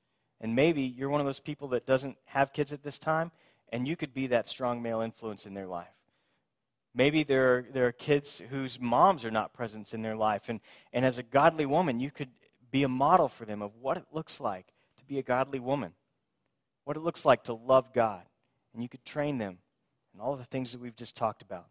And 0.42 0.56
maybe 0.56 0.84
you're 0.84 1.10
one 1.10 1.22
of 1.22 1.26
those 1.26 1.40
people 1.40 1.70
that 1.70 1.86
doesn't 1.86 2.18
have 2.26 2.54
kids 2.54 2.72
at 2.72 2.84
this 2.84 2.98
time, 2.98 3.32
and 3.72 3.88
you 3.88 3.96
could 3.96 4.14
be 4.14 4.28
that 4.28 4.48
strong 4.48 4.82
male 4.82 5.02
influence 5.02 5.46
in 5.46 5.54
their 5.54 5.68
life. 5.68 5.88
Maybe 6.94 7.24
there 7.24 7.56
are, 7.56 7.66
there 7.72 7.88
are 7.88 7.92
kids 7.92 8.42
whose 8.50 8.80
moms 8.80 9.24
are 9.24 9.32
not 9.32 9.54
present 9.54 9.94
in 9.94 10.02
their 10.02 10.16
life. 10.16 10.50
And, 10.50 10.60
and 10.92 11.06
as 11.06 11.20
a 11.20 11.24
godly 11.24 11.66
woman, 11.66 12.00
you 12.00 12.10
could 12.10 12.30
be 12.72 12.84
a 12.84 12.90
model 12.90 13.28
for 13.28 13.46
them 13.46 13.62
of 13.62 13.76
what 13.80 13.98
it 13.98 14.06
looks 14.12 14.40
like 14.40 14.68
to 14.98 15.06
be 15.06 15.20
a 15.20 15.24
godly 15.24 15.60
woman, 15.60 15.94
what 16.86 16.98
it 16.98 17.02
looks 17.02 17.26
like 17.26 17.44
to 17.44 17.54
love 17.54 17.94
God. 17.94 18.24
And 18.74 18.82
you 18.82 18.90
could 18.90 19.06
train 19.06 19.38
them 19.38 19.60
in 20.14 20.20
all 20.20 20.36
the 20.36 20.46
things 20.46 20.72
that 20.72 20.82
we've 20.82 20.96
just 20.96 21.16
talked 21.16 21.42
about. 21.42 21.68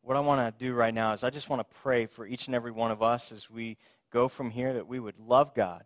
What 0.00 0.16
I 0.16 0.20
want 0.20 0.58
to 0.58 0.64
do 0.64 0.74
right 0.74 0.92
now 0.92 1.12
is 1.12 1.24
I 1.24 1.30
just 1.30 1.48
want 1.48 1.60
to 1.60 1.76
pray 1.82 2.06
for 2.06 2.26
each 2.26 2.46
and 2.46 2.54
every 2.54 2.70
one 2.70 2.90
of 2.90 3.02
us 3.02 3.32
as 3.32 3.50
we 3.50 3.78
go 4.10 4.28
from 4.28 4.50
here 4.50 4.74
that 4.74 4.86
we 4.86 5.00
would 5.00 5.18
love 5.18 5.54
God 5.54 5.84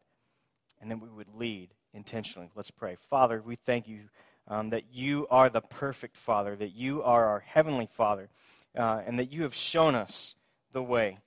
and 0.80 0.90
then 0.90 1.00
we 1.00 1.08
would 1.08 1.34
lead 1.36 1.70
intentionally. 1.94 2.50
Let's 2.54 2.70
pray. 2.70 2.96
Father, 3.10 3.42
we 3.44 3.56
thank 3.56 3.88
you 3.88 4.08
um, 4.46 4.70
that 4.70 4.84
you 4.92 5.26
are 5.30 5.50
the 5.50 5.60
perfect 5.60 6.16
Father, 6.16 6.56
that 6.56 6.74
you 6.74 7.02
are 7.02 7.26
our 7.26 7.40
Heavenly 7.40 7.88
Father, 7.92 8.30
uh, 8.76 9.02
and 9.06 9.18
that 9.18 9.32
you 9.32 9.42
have 9.42 9.54
shown 9.54 9.94
us 9.94 10.34
the 10.72 10.82
way, 10.82 11.18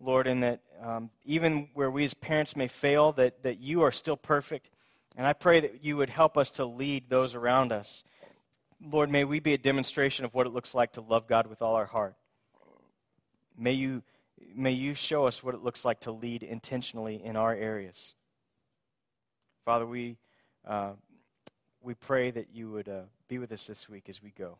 Lord, 0.00 0.26
and 0.26 0.42
that 0.42 0.60
um, 0.82 1.10
even 1.24 1.68
where 1.74 1.90
we 1.90 2.04
as 2.04 2.14
parents 2.14 2.56
may 2.56 2.68
fail, 2.68 3.12
that, 3.12 3.42
that 3.42 3.60
you 3.60 3.82
are 3.82 3.92
still 3.92 4.16
perfect. 4.16 4.70
And 5.16 5.26
I 5.26 5.32
pray 5.32 5.60
that 5.60 5.84
you 5.84 5.96
would 5.96 6.10
help 6.10 6.36
us 6.36 6.50
to 6.52 6.66
lead 6.66 7.08
those 7.08 7.34
around 7.34 7.72
us. 7.72 8.04
Lord, 8.80 9.10
may 9.10 9.24
we 9.24 9.40
be 9.40 9.54
a 9.54 9.58
demonstration 9.58 10.26
of 10.26 10.34
what 10.34 10.46
it 10.46 10.52
looks 10.52 10.74
like 10.74 10.92
to 10.92 11.00
love 11.00 11.26
God 11.26 11.46
with 11.46 11.62
all 11.62 11.76
our 11.76 11.86
heart. 11.86 12.14
May 13.56 13.72
you, 13.72 14.02
may 14.54 14.72
you 14.72 14.92
show 14.92 15.26
us 15.26 15.42
what 15.42 15.54
it 15.54 15.62
looks 15.62 15.84
like 15.84 16.00
to 16.00 16.12
lead 16.12 16.42
intentionally 16.42 17.22
in 17.24 17.36
our 17.36 17.54
areas. 17.54 18.14
Father, 19.66 19.84
we. 19.84 20.16
Uh, 20.66 20.92
we 21.86 21.94
pray 21.94 22.32
that 22.32 22.48
you 22.52 22.68
would 22.72 22.88
uh, 22.88 23.02
be 23.28 23.38
with 23.38 23.52
us 23.52 23.64
this 23.68 23.88
week 23.88 24.08
as 24.08 24.20
we 24.20 24.30
go. 24.30 24.58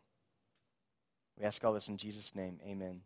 We 1.36 1.44
ask 1.44 1.64
all 1.64 1.72
this 1.72 1.88
in 1.88 1.96
Jesus' 1.96 2.32
name. 2.36 2.60
Amen. 2.64 3.00